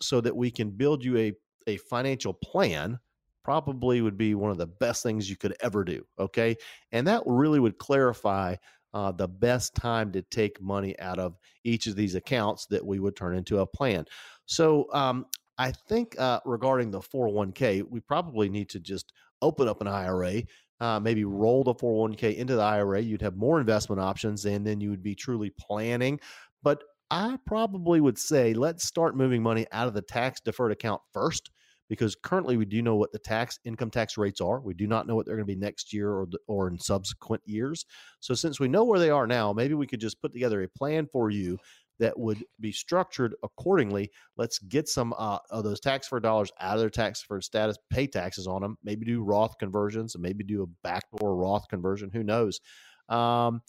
so 0.00 0.20
that 0.20 0.36
we 0.36 0.50
can 0.50 0.70
build 0.70 1.04
you 1.04 1.16
a 1.16 1.32
a 1.66 1.76
financial 1.76 2.32
plan 2.32 2.98
probably 3.44 4.00
would 4.00 4.16
be 4.16 4.34
one 4.34 4.50
of 4.50 4.58
the 4.58 4.66
best 4.66 5.02
things 5.02 5.28
you 5.28 5.36
could 5.36 5.54
ever 5.60 5.84
do 5.84 6.04
okay 6.18 6.56
and 6.92 7.06
that 7.06 7.22
really 7.26 7.60
would 7.60 7.78
clarify 7.78 8.54
uh, 8.92 9.12
the 9.12 9.28
best 9.28 9.74
time 9.74 10.10
to 10.10 10.22
take 10.22 10.60
money 10.60 10.98
out 10.98 11.18
of 11.18 11.36
each 11.64 11.86
of 11.86 11.94
these 11.94 12.14
accounts 12.16 12.66
that 12.66 12.84
we 12.84 12.98
would 12.98 13.14
turn 13.14 13.36
into 13.36 13.58
a 13.58 13.66
plan 13.66 14.04
so 14.46 14.86
um, 14.92 15.26
I 15.60 15.72
think 15.72 16.18
uh, 16.18 16.40
regarding 16.46 16.90
the 16.90 17.00
401k, 17.00 17.84
we 17.86 18.00
probably 18.00 18.48
need 18.48 18.70
to 18.70 18.80
just 18.80 19.12
open 19.42 19.68
up 19.68 19.82
an 19.82 19.88
IRA, 19.88 20.42
uh, 20.80 20.98
maybe 21.00 21.26
roll 21.26 21.64
the 21.64 21.74
401k 21.74 22.36
into 22.36 22.56
the 22.56 22.62
IRA. 22.62 23.02
You'd 23.02 23.20
have 23.20 23.36
more 23.36 23.60
investment 23.60 24.00
options, 24.00 24.46
and 24.46 24.66
then 24.66 24.80
you 24.80 24.88
would 24.88 25.02
be 25.02 25.14
truly 25.14 25.52
planning. 25.60 26.18
But 26.62 26.82
I 27.10 27.36
probably 27.44 28.00
would 28.00 28.16
say 28.16 28.54
let's 28.54 28.84
start 28.84 29.14
moving 29.14 29.42
money 29.42 29.66
out 29.70 29.86
of 29.86 29.92
the 29.92 30.00
tax 30.00 30.40
deferred 30.40 30.72
account 30.72 31.02
first, 31.12 31.50
because 31.90 32.14
currently 32.14 32.56
we 32.56 32.64
do 32.64 32.80
know 32.80 32.96
what 32.96 33.12
the 33.12 33.18
tax 33.18 33.58
income 33.66 33.90
tax 33.90 34.16
rates 34.16 34.40
are. 34.40 34.60
We 34.60 34.72
do 34.72 34.86
not 34.86 35.06
know 35.06 35.14
what 35.14 35.26
they're 35.26 35.36
going 35.36 35.46
to 35.46 35.54
be 35.54 35.60
next 35.60 35.92
year 35.92 36.10
or 36.10 36.26
or 36.46 36.68
in 36.68 36.78
subsequent 36.78 37.42
years. 37.44 37.84
So 38.20 38.32
since 38.32 38.58
we 38.58 38.68
know 38.68 38.84
where 38.84 38.98
they 38.98 39.10
are 39.10 39.26
now, 39.26 39.52
maybe 39.52 39.74
we 39.74 39.86
could 39.86 40.00
just 40.00 40.22
put 40.22 40.32
together 40.32 40.62
a 40.62 40.68
plan 40.68 41.06
for 41.12 41.28
you 41.28 41.58
that 42.00 42.18
would 42.18 42.42
be 42.58 42.72
structured 42.72 43.34
accordingly. 43.44 44.10
Let's 44.36 44.58
get 44.58 44.88
some 44.88 45.14
uh, 45.16 45.38
of 45.50 45.64
those 45.64 45.80
tax 45.80 46.06
deferred 46.06 46.24
dollars 46.24 46.50
out 46.58 46.74
of 46.74 46.80
their 46.80 46.90
tax 46.90 47.20
deferred 47.20 47.44
status, 47.44 47.76
pay 47.90 48.06
taxes 48.06 48.46
on 48.46 48.62
them, 48.62 48.76
maybe 48.82 49.04
do 49.04 49.22
Roth 49.22 49.56
conversions, 49.58 50.14
and 50.14 50.22
maybe 50.22 50.42
do 50.42 50.62
a 50.62 50.66
backdoor 50.82 51.36
Roth 51.36 51.68
conversion. 51.68 52.10
Who 52.12 52.24
knows? 52.24 52.60
Um, 53.08 53.60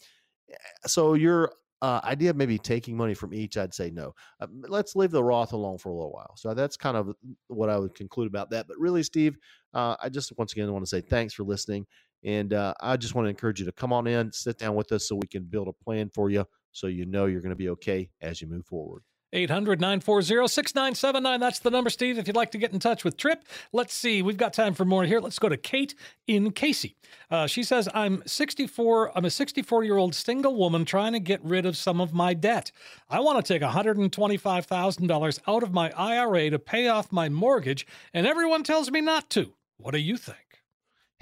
eh, 0.50 0.56
so 0.86 1.14
your 1.14 1.52
uh, 1.82 2.00
idea 2.04 2.30
of 2.30 2.36
maybe 2.36 2.58
taking 2.58 2.96
money 2.96 3.12
from 3.12 3.34
each, 3.34 3.56
I'd 3.56 3.74
say 3.74 3.90
no. 3.90 4.14
Uh, 4.40 4.46
let's 4.68 4.96
leave 4.96 5.10
the 5.10 5.22
Roth 5.22 5.52
alone 5.52 5.78
for 5.78 5.90
a 5.90 5.94
little 5.94 6.12
while. 6.12 6.32
So 6.36 6.54
that's 6.54 6.76
kind 6.76 6.96
of 6.96 7.14
what 7.48 7.68
I 7.68 7.78
would 7.78 7.94
conclude 7.94 8.28
about 8.28 8.50
that. 8.50 8.66
But 8.66 8.78
really, 8.78 9.02
Steve, 9.02 9.36
uh, 9.74 9.96
I 10.02 10.08
just 10.08 10.32
once 10.38 10.52
again 10.52 10.72
want 10.72 10.84
to 10.84 10.88
say 10.88 11.02
thanks 11.02 11.34
for 11.34 11.44
listening. 11.44 11.86
And 12.24 12.54
uh, 12.54 12.72
I 12.80 12.96
just 12.96 13.14
want 13.14 13.26
to 13.26 13.30
encourage 13.30 13.58
you 13.58 13.66
to 13.66 13.72
come 13.72 13.92
on 13.92 14.06
in, 14.06 14.32
sit 14.32 14.58
down 14.58 14.76
with 14.76 14.92
us 14.92 15.08
so 15.08 15.16
we 15.16 15.26
can 15.26 15.42
build 15.42 15.66
a 15.66 15.84
plan 15.84 16.08
for 16.14 16.30
you 16.30 16.46
so 16.72 16.86
you 16.86 17.06
know 17.06 17.26
you're 17.26 17.40
going 17.40 17.50
to 17.50 17.56
be 17.56 17.68
okay 17.70 18.10
as 18.20 18.40
you 18.40 18.48
move 18.48 18.66
forward. 18.66 19.02
800 19.32 19.80
940 19.80 20.46
6979. 20.46 21.40
That's 21.40 21.58
the 21.58 21.70
number, 21.70 21.90
Steve, 21.90 22.18
if 22.18 22.26
you'd 22.26 22.36
like 22.36 22.50
to 22.50 22.58
get 22.58 22.72
in 22.72 22.78
touch 22.78 23.02
with 23.02 23.16
Tripp, 23.16 23.44
Let's 23.72 23.94
see. 23.94 24.20
We've 24.20 24.36
got 24.36 24.52
time 24.52 24.74
for 24.74 24.84
more 24.84 25.04
here. 25.04 25.20
Let's 25.20 25.38
go 25.38 25.48
to 25.48 25.56
Kate 25.56 25.94
in 26.26 26.52
Cayce. 26.52 26.86
Uh, 27.30 27.46
she 27.46 27.62
says, 27.62 27.88
I'm 27.94 28.22
64. 28.26 29.16
I'm 29.16 29.24
a 29.24 29.30
64 29.30 29.84
year 29.84 29.96
old 29.96 30.14
single 30.14 30.54
woman 30.56 30.84
trying 30.84 31.12
to 31.12 31.20
get 31.20 31.42
rid 31.42 31.64
of 31.64 31.76
some 31.76 32.00
of 32.00 32.12
my 32.12 32.34
debt. 32.34 32.70
I 33.08 33.20
want 33.20 33.44
to 33.44 33.52
take 33.52 33.62
$125,000 33.62 35.38
out 35.46 35.62
of 35.62 35.72
my 35.72 35.90
IRA 35.96 36.50
to 36.50 36.58
pay 36.58 36.88
off 36.88 37.10
my 37.10 37.28
mortgage, 37.28 37.86
and 38.12 38.26
everyone 38.26 38.62
tells 38.62 38.90
me 38.90 39.00
not 39.00 39.30
to. 39.30 39.54
What 39.78 39.92
do 39.92 39.98
you 39.98 40.16
think? 40.16 40.38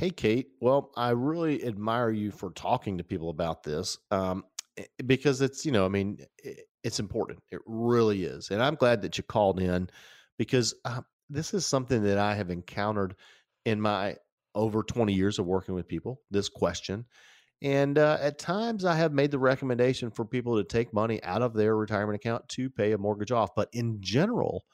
Hey, 0.01 0.09
Kate. 0.09 0.49
Well, 0.61 0.93
I 0.97 1.11
really 1.11 1.63
admire 1.63 2.09
you 2.11 2.31
for 2.31 2.51
talking 2.53 2.97
to 2.97 3.05
people 3.05 3.29
about 3.29 3.63
this 3.63 3.99
um, 4.11 4.45
because 5.07 5.41
it's, 5.41 5.64
you 5.64 5.72
know, 5.72 5.85
I 5.85 5.89
mean, 5.89 6.18
it's 6.83 7.01
important. 7.01 7.41
It 7.51 7.61
really 7.66 8.24
is. 8.24 8.51
And 8.51 8.62
I'm 8.62 8.74
glad 8.74 9.03
that 9.03 9.18
you 9.18 9.24
called 9.24 9.61
in 9.61 9.89
because 10.39 10.74
uh, 10.85 11.03
this 11.28 11.55
is 11.55 11.66
something 11.66 12.03
that 12.05 12.18
I 12.18 12.35
have 12.35 12.51
encountered 12.51 13.14
in 13.64 13.81
my 13.81 14.16
over 14.55 14.83
20 14.83 15.12
years 15.12 15.39
of 15.39 15.47
working 15.47 15.74
with 15.74 15.89
people, 15.89 16.20
this 16.31 16.49
question. 16.49 17.05
And 17.62 17.99
uh, 17.99 18.16
at 18.20 18.39
times 18.39 18.85
I 18.85 18.97
have 18.97 19.12
made 19.12 19.31
the 19.31 19.39
recommendation 19.39 20.11
for 20.11 20.24
people 20.24 20.57
to 20.57 20.64
take 20.64 20.95
money 20.95 21.22
out 21.22 21.43
of 21.43 21.53
their 21.53 21.76
retirement 21.76 22.16
account 22.16 22.49
to 22.51 22.70
pay 22.70 22.93
a 22.93 22.99
mortgage 22.99 23.33
off. 23.33 23.51
But 23.55 23.68
in 23.72 23.99
general, 24.01 24.64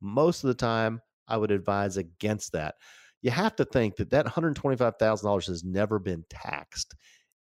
most 0.00 0.44
of 0.44 0.48
the 0.48 0.54
time, 0.54 1.00
I 1.26 1.38
would 1.38 1.50
advise 1.50 1.96
against 1.96 2.52
that. 2.52 2.74
You 3.22 3.30
have 3.30 3.56
to 3.56 3.64
think 3.64 3.96
that 3.96 4.10
that 4.10 4.26
$125,000 4.26 5.46
has 5.46 5.64
never 5.64 5.98
been 5.98 6.24
taxed. 6.28 6.94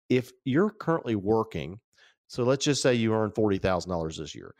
If 0.09 0.31
you're 0.45 0.71
currently 0.71 1.15
working 1.15 1.79
so 2.27 2.43
let's 2.43 2.65
just 2.65 2.81
say 2.81 2.93
you 2.93 3.13
earn 3.13 3.31
forty 3.31 3.57
thousand 3.57 3.91
dollars 3.91 4.17
this 4.17 4.35
year, 4.35 4.53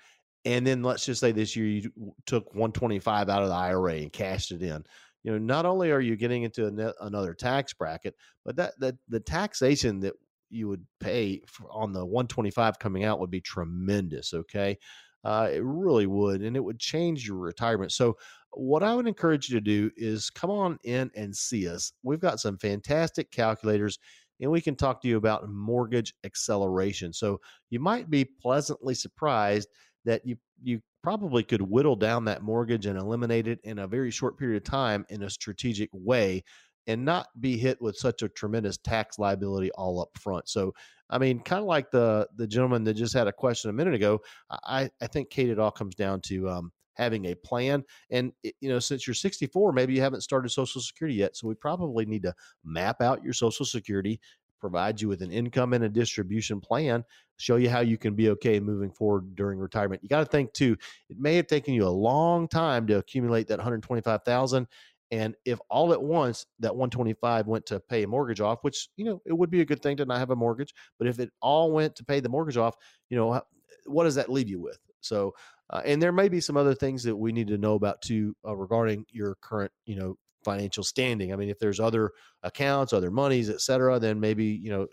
and 0.44 0.66
then 0.66 0.84
let's 0.84 1.06
just 1.06 1.20
say 1.22 1.32
this 1.32 1.56
year 1.56 1.68
you 1.68 2.14
took 2.26 2.54
one 2.54 2.72
twenty 2.72 3.00
five 3.00 3.30
out 3.30 3.44
of 3.44 3.50
the 3.50 3.56
IRA 3.56 3.96
and 3.96 4.14
cashed 4.14 4.52
it 4.52 4.62
in. 4.62 4.84
You 5.24 5.32
know, 5.32 5.38
not 5.40 5.66
only 5.66 5.92
are 5.92 6.02
you 6.02 6.16
getting 6.16 6.44
into 6.44 6.94
another 7.02 7.34
tax 7.34 7.74
bracket, 7.74 8.16
but 8.44 8.56
that 8.58 8.74
that 8.80 8.96
the 9.10 9.20
taxation 9.20 10.00
that 10.02 10.14
you 10.50 10.68
would 10.68 10.86
pay 11.00 11.42
on 11.70 11.94
the 11.94 12.06
125 12.06 12.80
coming 12.80 13.04
out 13.04 13.20
would 13.20 13.32
be 13.32 13.42
tremendous. 13.42 14.34
Okay. 14.34 14.78
Uh, 15.24 15.50
it 15.52 15.64
really 15.64 16.06
would. 16.06 16.42
And 16.42 16.56
it 16.56 16.64
would 16.64 16.80
change 16.80 17.28
your 17.28 17.38
retirement. 17.38 17.92
So, 17.92 18.18
what 18.52 18.84
I 18.84 18.96
would 18.96 19.08
encourage 19.08 19.50
you 19.50 19.60
to 19.60 19.62
do 19.62 19.92
is 19.98 20.30
come 20.30 20.50
on 20.50 20.80
in 20.84 21.12
and 21.14 21.36
see 21.36 21.68
us. 21.68 21.92
We've 22.04 22.22
got 22.22 22.40
some 22.40 22.58
fantastic 22.58 23.30
calculators 23.30 24.00
and 24.42 24.52
we 24.52 24.62
can 24.62 24.76
talk 24.76 25.02
to 25.02 25.08
you 25.08 25.18
about 25.18 25.50
mortgage 25.50 26.14
acceleration. 26.24 27.14
So 27.14 27.40
you 27.70 27.80
might 27.80 28.10
be 28.10 28.26
pleasantly 28.26 28.94
surprised 28.94 29.70
that 30.06 30.26
you 30.26 30.38
you 30.62 30.82
probably 31.04 31.44
could 31.44 31.62
whittle 31.62 31.96
down 31.96 32.26
that 32.26 32.42
mortgage 32.42 32.86
and 32.88 32.98
eliminate 32.98 33.48
it 33.48 33.60
in 33.64 33.80
a 33.80 33.88
very 33.88 34.10
short 34.10 34.38
period 34.40 34.58
of 34.58 34.64
time 34.64 35.06
in 35.10 35.24
a 35.24 35.30
strategic 35.30 35.90
way 35.94 36.44
and 36.88 37.04
not 37.04 37.28
be 37.40 37.58
hit 37.58 37.82
with 37.82 37.96
such 37.96 38.22
a 38.22 38.30
tremendous 38.30 38.78
tax 38.78 39.20
liability 39.20 39.72
all 39.72 40.02
up 40.02 40.10
front. 40.20 40.48
So, 40.48 40.74
I 41.10 41.18
mean, 41.18 41.40
kind 41.40 41.62
of 41.62 41.68
like 41.68 41.92
the 41.92 42.28
the 42.36 42.48
gentleman 42.48 42.84
that 42.86 42.96
just 42.96 43.14
had 43.14 43.28
a 43.28 43.34
question 43.34 43.70
a 43.70 43.74
minute 43.74 43.94
ago, 43.94 44.22
I 44.50 44.90
I 45.02 45.08
think 45.08 45.30
Kate, 45.30 45.50
it 45.50 45.60
all 45.60 45.72
comes 45.72 45.96
down 45.96 46.22
to 46.22 46.50
um, 46.50 46.72
having 46.96 47.26
a 47.26 47.36
plan. 47.36 47.84
And 48.10 48.32
you 48.44 48.70
know, 48.70 48.80
since 48.80 49.08
you're 49.08 49.14
64, 49.14 49.72
maybe 49.72 49.94
you 49.94 50.02
haven't 50.02 50.22
started 50.22 50.50
Social 50.50 50.82
Security 50.82 51.16
yet, 51.16 51.36
so 51.36 51.48
we 51.48 51.56
probably 51.56 52.06
need 52.06 52.24
to 52.24 52.34
map 52.64 53.02
out 53.02 53.24
your 53.24 53.34
Social 53.34 53.66
Security, 53.66 54.20
provide 54.60 55.00
you 55.00 55.08
with 55.08 55.22
an 55.22 55.32
income 55.32 55.74
and 55.74 55.84
a 55.84 55.90
distribution 55.90 56.60
plan, 56.60 57.04
show 57.38 57.58
you 57.58 57.70
how 57.70 57.82
you 57.82 57.98
can 57.98 58.16
be 58.16 58.30
okay 58.30 58.60
moving 58.60 58.92
forward 58.92 59.36
during 59.36 59.60
retirement. 59.60 60.02
You 60.04 60.10
got 60.10 60.20
to 60.20 60.26
think 60.26 60.54
too, 60.54 60.76
it 61.10 61.20
may 61.20 61.36
have 61.36 61.48
taken 61.48 61.74
you 61.74 61.86
a 61.86 61.90
long 61.90 62.48
time 62.48 62.88
to 62.88 62.98
accumulate 62.98 63.48
that 63.48 63.58
125,000 63.58 64.68
and 65.12 65.36
if 65.46 65.60
all 65.70 65.94
at 65.94 66.02
once 66.02 66.46
that 66.60 66.76
125 66.76 67.48
went 67.48 67.66
to 67.68 67.80
pay 67.80 68.04
a 68.04 68.08
mortgage 68.08 68.42
off, 68.42 68.64
which, 68.64 68.90
you 68.98 69.06
know, 69.06 69.22
it 69.26 69.34
would 69.34 69.52
be 69.52 69.62
a 69.62 69.66
good 69.66 69.82
thing 69.82 69.98
to 69.98 70.06
not 70.06 70.18
have 70.18 70.32
a 70.32 70.36
mortgage, 70.36 70.74
but 70.98 71.08
if 71.08 71.20
it 71.20 71.32
all 71.42 71.72
went 71.72 71.96
to 71.98 72.04
pay 72.04 72.20
the 72.20 72.30
mortgage 72.30 72.58
off, 72.58 72.76
you 73.10 73.18
know, 73.18 73.42
what 73.86 74.06
does 74.06 74.16
that 74.16 74.32
leave 74.32 74.50
you 74.50 74.60
with? 74.60 74.80
So 75.02 75.36
uh, 75.70 75.82
and 75.86 76.02
there 76.02 76.12
may 76.12 76.30
be 76.30 76.40
some 76.40 76.58
other 76.58 76.76
things 76.76 77.04
that 77.04 77.16
we 77.16 77.32
need 77.32 77.48
to 77.48 77.58
know 77.58 77.76
about 77.76 78.02
too 78.02 78.36
uh, 78.48 78.56
regarding 78.56 79.06
your 79.12 79.36
current, 79.42 79.72
you 79.86 79.96
know, 79.96 80.18
financial 80.44 80.84
standing. 80.84 81.34
I 81.34 81.36
mean, 81.36 81.50
if 81.50 81.60
there's 81.60 81.80
other 81.80 82.12
accounts, 82.44 82.94
other 82.94 83.12
monies, 83.12 83.50
et 83.50 83.62
cetera, 83.62 84.00
then 84.00 84.20
maybe 84.20 84.46
you 84.46 84.70
know 84.70 84.88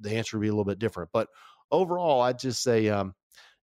the 0.00 0.16
answer 0.16 0.36
would 0.36 0.42
be 0.42 0.48
a 0.48 0.52
little 0.52 0.64
bit 0.64 0.78
different. 0.80 1.10
But 1.12 1.28
overall, 1.70 2.20
I'd 2.20 2.38
just 2.38 2.62
say, 2.62 2.88
um, 2.88 3.14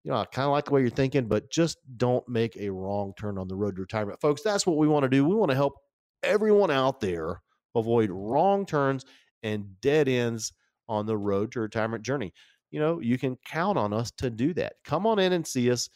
you 0.03 0.11
know, 0.11 0.17
I 0.17 0.25
kind 0.25 0.45
of 0.45 0.51
like 0.51 0.65
the 0.65 0.71
way 0.71 0.81
you're 0.81 0.89
thinking, 0.89 1.27
but 1.27 1.51
just 1.51 1.77
don't 1.97 2.27
make 2.27 2.55
a 2.55 2.69
wrong 2.69 3.13
turn 3.17 3.37
on 3.37 3.47
the 3.47 3.55
road 3.55 3.75
to 3.75 3.81
retirement, 3.81 4.21
folks. 4.21 4.41
That's 4.41 4.65
what 4.65 4.77
we 4.77 4.87
want 4.87 5.03
to 5.03 5.09
do. 5.09 5.25
We 5.25 5.35
want 5.35 5.51
to 5.51 5.57
help 5.57 5.75
everyone 6.23 6.71
out 6.71 7.01
there 7.01 7.41
avoid 7.75 8.09
wrong 8.09 8.65
turns 8.65 9.05
and 9.43 9.79
dead 9.81 10.07
ends 10.07 10.53
on 10.87 11.05
the 11.05 11.17
road 11.17 11.51
to 11.51 11.59
retirement 11.59 12.03
journey. 12.03 12.33
You 12.71 12.79
know, 12.79 12.99
you 12.99 13.17
can 13.17 13.37
count 13.45 13.77
on 13.77 13.93
us 13.93 14.11
to 14.17 14.29
do 14.29 14.53
that. 14.53 14.73
Come 14.83 15.05
on 15.05 15.19
in 15.19 15.33
and 15.33 15.45
see 15.45 15.69
us. 15.71 15.89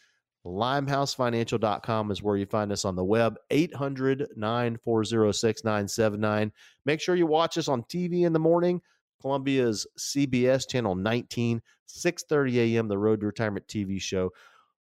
LimeHouseFinancial.com 0.46 2.12
is 2.12 2.22
where 2.22 2.36
you 2.36 2.46
find 2.46 2.72
us 2.72 2.86
on 2.86 2.96
the 2.96 3.04
web. 3.04 3.38
800 3.50 4.28
940 4.36 5.34
6979. 5.34 6.52
Make 6.86 7.00
sure 7.00 7.16
you 7.16 7.28
watch 7.28 7.58
us 7.58 7.68
on 7.68 7.84
TV 7.84 8.24
in 8.24 8.34
the 8.34 8.40
morning. 8.40 8.82
Columbia's 9.22 9.88
CBS 9.98 10.68
channel 10.68 10.96
19, 10.96 11.62
6:30 11.88 12.56
a.m. 12.58 12.88
The 12.90 12.98
Road 12.98 13.22
to 13.22 13.26
Retirement 13.26 13.66
TV 13.68 14.02
show. 14.02 14.32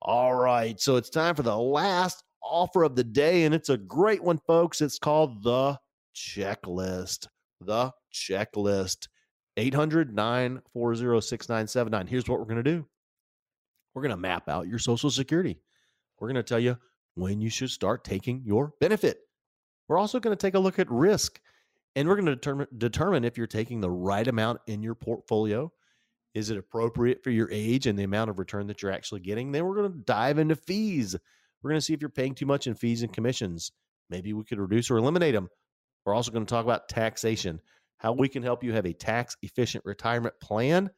All 0.03 0.35
right, 0.35 0.79
so 0.79 0.95
it's 0.95 1.09
time 1.09 1.33
for 1.33 1.41
the 1.41 1.57
last 1.57 2.23
offer 2.43 2.83
of 2.83 2.95
the 2.95 3.03
day, 3.03 3.45
and 3.45 3.55
it's 3.55 3.69
a 3.69 3.77
great 3.77 4.23
one, 4.23 4.39
folks. 4.45 4.79
It's 4.79 4.99
called 4.99 5.43
the 5.43 5.79
checklist. 6.15 7.27
The 7.61 7.91
checklist. 8.13 9.07
800 9.57 10.13
940 10.13 11.21
6979. 11.21 12.05
Here's 12.05 12.29
what 12.29 12.37
we're 12.39 12.45
going 12.45 12.63
to 12.63 12.63
do 12.63 12.85
we're 13.97 14.03
going 14.03 14.11
to 14.11 14.17
map 14.17 14.47
out 14.47 14.67
your 14.67 14.77
Social 14.77 15.09
Security. 15.09 15.57
We're 16.19 16.27
going 16.27 16.35
to 16.35 16.43
tell 16.43 16.59
you 16.59 16.77
when 17.15 17.41
you 17.41 17.49
should 17.49 17.71
start 17.71 18.03
taking 18.03 18.43
your 18.45 18.73
benefit. 18.79 19.17
We're 19.87 19.97
also 19.97 20.19
going 20.19 20.37
to 20.37 20.39
take 20.39 20.53
a 20.53 20.59
look 20.59 20.77
at 20.77 20.87
risk 20.91 21.41
and 21.95 22.07
we're 22.07 22.13
going 22.13 22.27
to 22.27 22.35
determine, 22.35 22.67
determine 22.77 23.23
if 23.23 23.39
you're 23.39 23.47
taking 23.47 23.81
the 23.81 23.89
right 23.89 24.27
amount 24.27 24.59
in 24.67 24.83
your 24.83 24.93
portfolio. 24.93 25.71
Is 26.35 26.51
it 26.51 26.59
appropriate 26.59 27.23
for 27.23 27.31
your 27.31 27.49
age 27.51 27.87
and 27.87 27.97
the 27.97 28.03
amount 28.03 28.29
of 28.29 28.37
return 28.37 28.67
that 28.67 28.83
you're 28.83 28.91
actually 28.91 29.21
getting? 29.21 29.51
Then 29.51 29.65
we're 29.65 29.77
going 29.77 29.91
to 29.91 29.97
dive 29.97 30.37
into 30.37 30.55
fees. 30.55 31.15
We're 31.63 31.71
going 31.71 31.79
to 31.79 31.83
see 31.83 31.95
if 31.95 32.01
you're 32.01 32.09
paying 32.11 32.35
too 32.35 32.45
much 32.45 32.67
in 32.67 32.75
fees 32.75 33.01
and 33.01 33.11
commissions. 33.11 33.71
Maybe 34.11 34.31
we 34.31 34.43
could 34.43 34.59
reduce 34.59 34.91
or 34.91 34.97
eliminate 34.97 35.33
them. 35.33 35.49
We're 36.05 36.13
also 36.13 36.31
going 36.31 36.45
to 36.45 36.49
talk 36.49 36.65
about 36.65 36.87
taxation, 36.87 37.61
how 37.97 38.13
we 38.13 38.29
can 38.29 38.43
help 38.43 38.63
you 38.63 38.73
have 38.73 38.85
a 38.85 38.93
tax 38.93 39.35
efficient 39.41 39.85
retirement 39.85 40.35
plan 40.39 40.91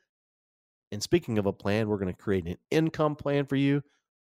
and 0.91 1.01
speaking 1.01 1.37
of 1.37 1.45
a 1.45 1.53
plan, 1.53 1.87
we're 1.87 1.97
going 1.97 2.13
to 2.13 2.21
create 2.21 2.45
an 2.45 2.57
income 2.71 3.15
plan 3.15 3.45
for 3.45 3.55
you 3.55 3.83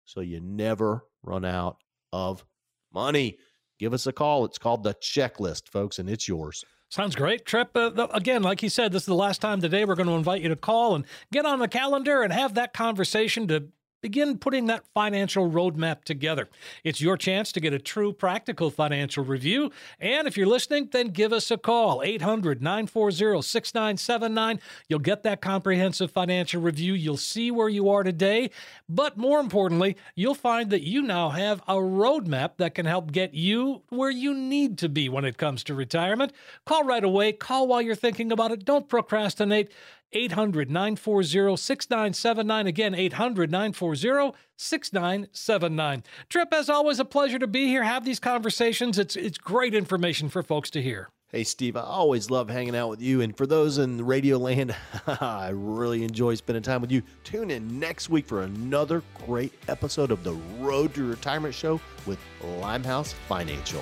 so 0.05 0.21
you 0.21 0.39
never 0.39 1.05
run 1.23 1.45
out 1.45 1.77
of 2.11 2.45
money. 2.93 3.37
Give 3.79 3.93
us 3.93 4.05
a 4.05 4.11
call. 4.11 4.45
It's 4.45 4.57
called 4.57 4.83
the 4.83 4.93
checklist, 4.93 5.69
folks, 5.69 5.97
and 5.97 6.09
it's 6.09 6.27
yours. 6.27 6.63
Sounds 6.89 7.15
great. 7.15 7.45
Tripp. 7.45 7.75
uh, 7.75 8.07
again, 8.11 8.43
like 8.43 8.61
you 8.61 8.69
said, 8.69 8.91
this 8.91 9.03
is 9.03 9.07
the 9.07 9.15
last 9.15 9.39
time 9.39 9.61
today 9.61 9.85
we're 9.85 9.95
going 9.95 10.09
to 10.09 10.13
invite 10.13 10.41
you 10.41 10.49
to 10.49 10.57
call 10.57 10.93
and 10.93 11.05
get 11.31 11.45
on 11.45 11.59
the 11.59 11.69
calendar 11.69 12.21
and 12.21 12.33
have 12.33 12.53
that 12.55 12.73
conversation 12.73 13.47
to 13.47 13.69
Begin 14.01 14.39
putting 14.39 14.65
that 14.65 14.83
financial 14.95 15.49
roadmap 15.49 16.03
together. 16.03 16.49
It's 16.83 17.01
your 17.01 17.17
chance 17.17 17.51
to 17.51 17.59
get 17.59 17.71
a 17.71 17.77
true 17.77 18.11
practical 18.11 18.71
financial 18.71 19.23
review. 19.23 19.71
And 19.99 20.27
if 20.27 20.35
you're 20.35 20.47
listening, 20.47 20.89
then 20.91 21.09
give 21.09 21.31
us 21.31 21.51
a 21.51 21.57
call 21.57 22.01
800 22.03 22.63
940 22.63 23.43
6979. 23.43 24.59
You'll 24.87 24.99
get 24.99 25.21
that 25.21 25.39
comprehensive 25.39 26.09
financial 26.09 26.61
review. 26.63 26.93
You'll 26.93 27.17
see 27.17 27.51
where 27.51 27.69
you 27.69 27.89
are 27.89 28.01
today. 28.01 28.49
But 28.89 29.17
more 29.17 29.39
importantly, 29.39 29.95
you'll 30.15 30.33
find 30.33 30.71
that 30.71 30.81
you 30.81 31.03
now 31.03 31.29
have 31.29 31.61
a 31.67 31.75
roadmap 31.75 32.57
that 32.57 32.73
can 32.73 32.87
help 32.87 33.11
get 33.11 33.35
you 33.35 33.83
where 33.89 34.09
you 34.09 34.33
need 34.33 34.79
to 34.79 34.89
be 34.89 35.09
when 35.09 35.25
it 35.25 35.37
comes 35.37 35.63
to 35.65 35.75
retirement. 35.75 36.33
Call 36.65 36.85
right 36.85 37.03
away. 37.03 37.33
Call 37.33 37.67
while 37.67 37.83
you're 37.83 37.93
thinking 37.93 38.31
about 38.31 38.51
it. 38.51 38.65
Don't 38.65 38.89
procrastinate. 38.89 39.71
800 40.13 40.69
940 40.69 41.55
6979. 41.57 42.67
Again, 42.67 42.95
800 42.95 43.51
940 43.51 44.37
6979. 44.57 46.03
Tripp, 46.29 46.53
as 46.53 46.69
always, 46.69 46.99
a 46.99 47.05
pleasure 47.05 47.39
to 47.39 47.47
be 47.47 47.67
here, 47.67 47.83
have 47.83 48.05
these 48.05 48.19
conversations. 48.19 48.99
It's, 48.99 49.15
it's 49.15 49.37
great 49.37 49.73
information 49.73 50.29
for 50.29 50.43
folks 50.43 50.69
to 50.71 50.81
hear. 50.81 51.09
Hey, 51.31 51.45
Steve, 51.45 51.77
I 51.77 51.81
always 51.81 52.29
love 52.29 52.49
hanging 52.49 52.75
out 52.75 52.89
with 52.89 53.01
you. 53.01 53.21
And 53.21 53.35
for 53.37 53.47
those 53.47 53.77
in 53.77 54.05
radio 54.05 54.37
land, 54.37 54.75
I 55.07 55.51
really 55.53 56.03
enjoy 56.03 56.35
spending 56.35 56.61
time 56.61 56.81
with 56.81 56.91
you. 56.91 57.01
Tune 57.23 57.49
in 57.49 57.79
next 57.79 58.09
week 58.09 58.25
for 58.25 58.41
another 58.41 59.01
great 59.25 59.53
episode 59.69 60.11
of 60.11 60.25
the 60.25 60.33
Road 60.59 60.93
to 60.95 61.07
Retirement 61.07 61.55
Show 61.55 61.79
with 62.05 62.19
Limehouse 62.59 63.13
Financial. 63.29 63.81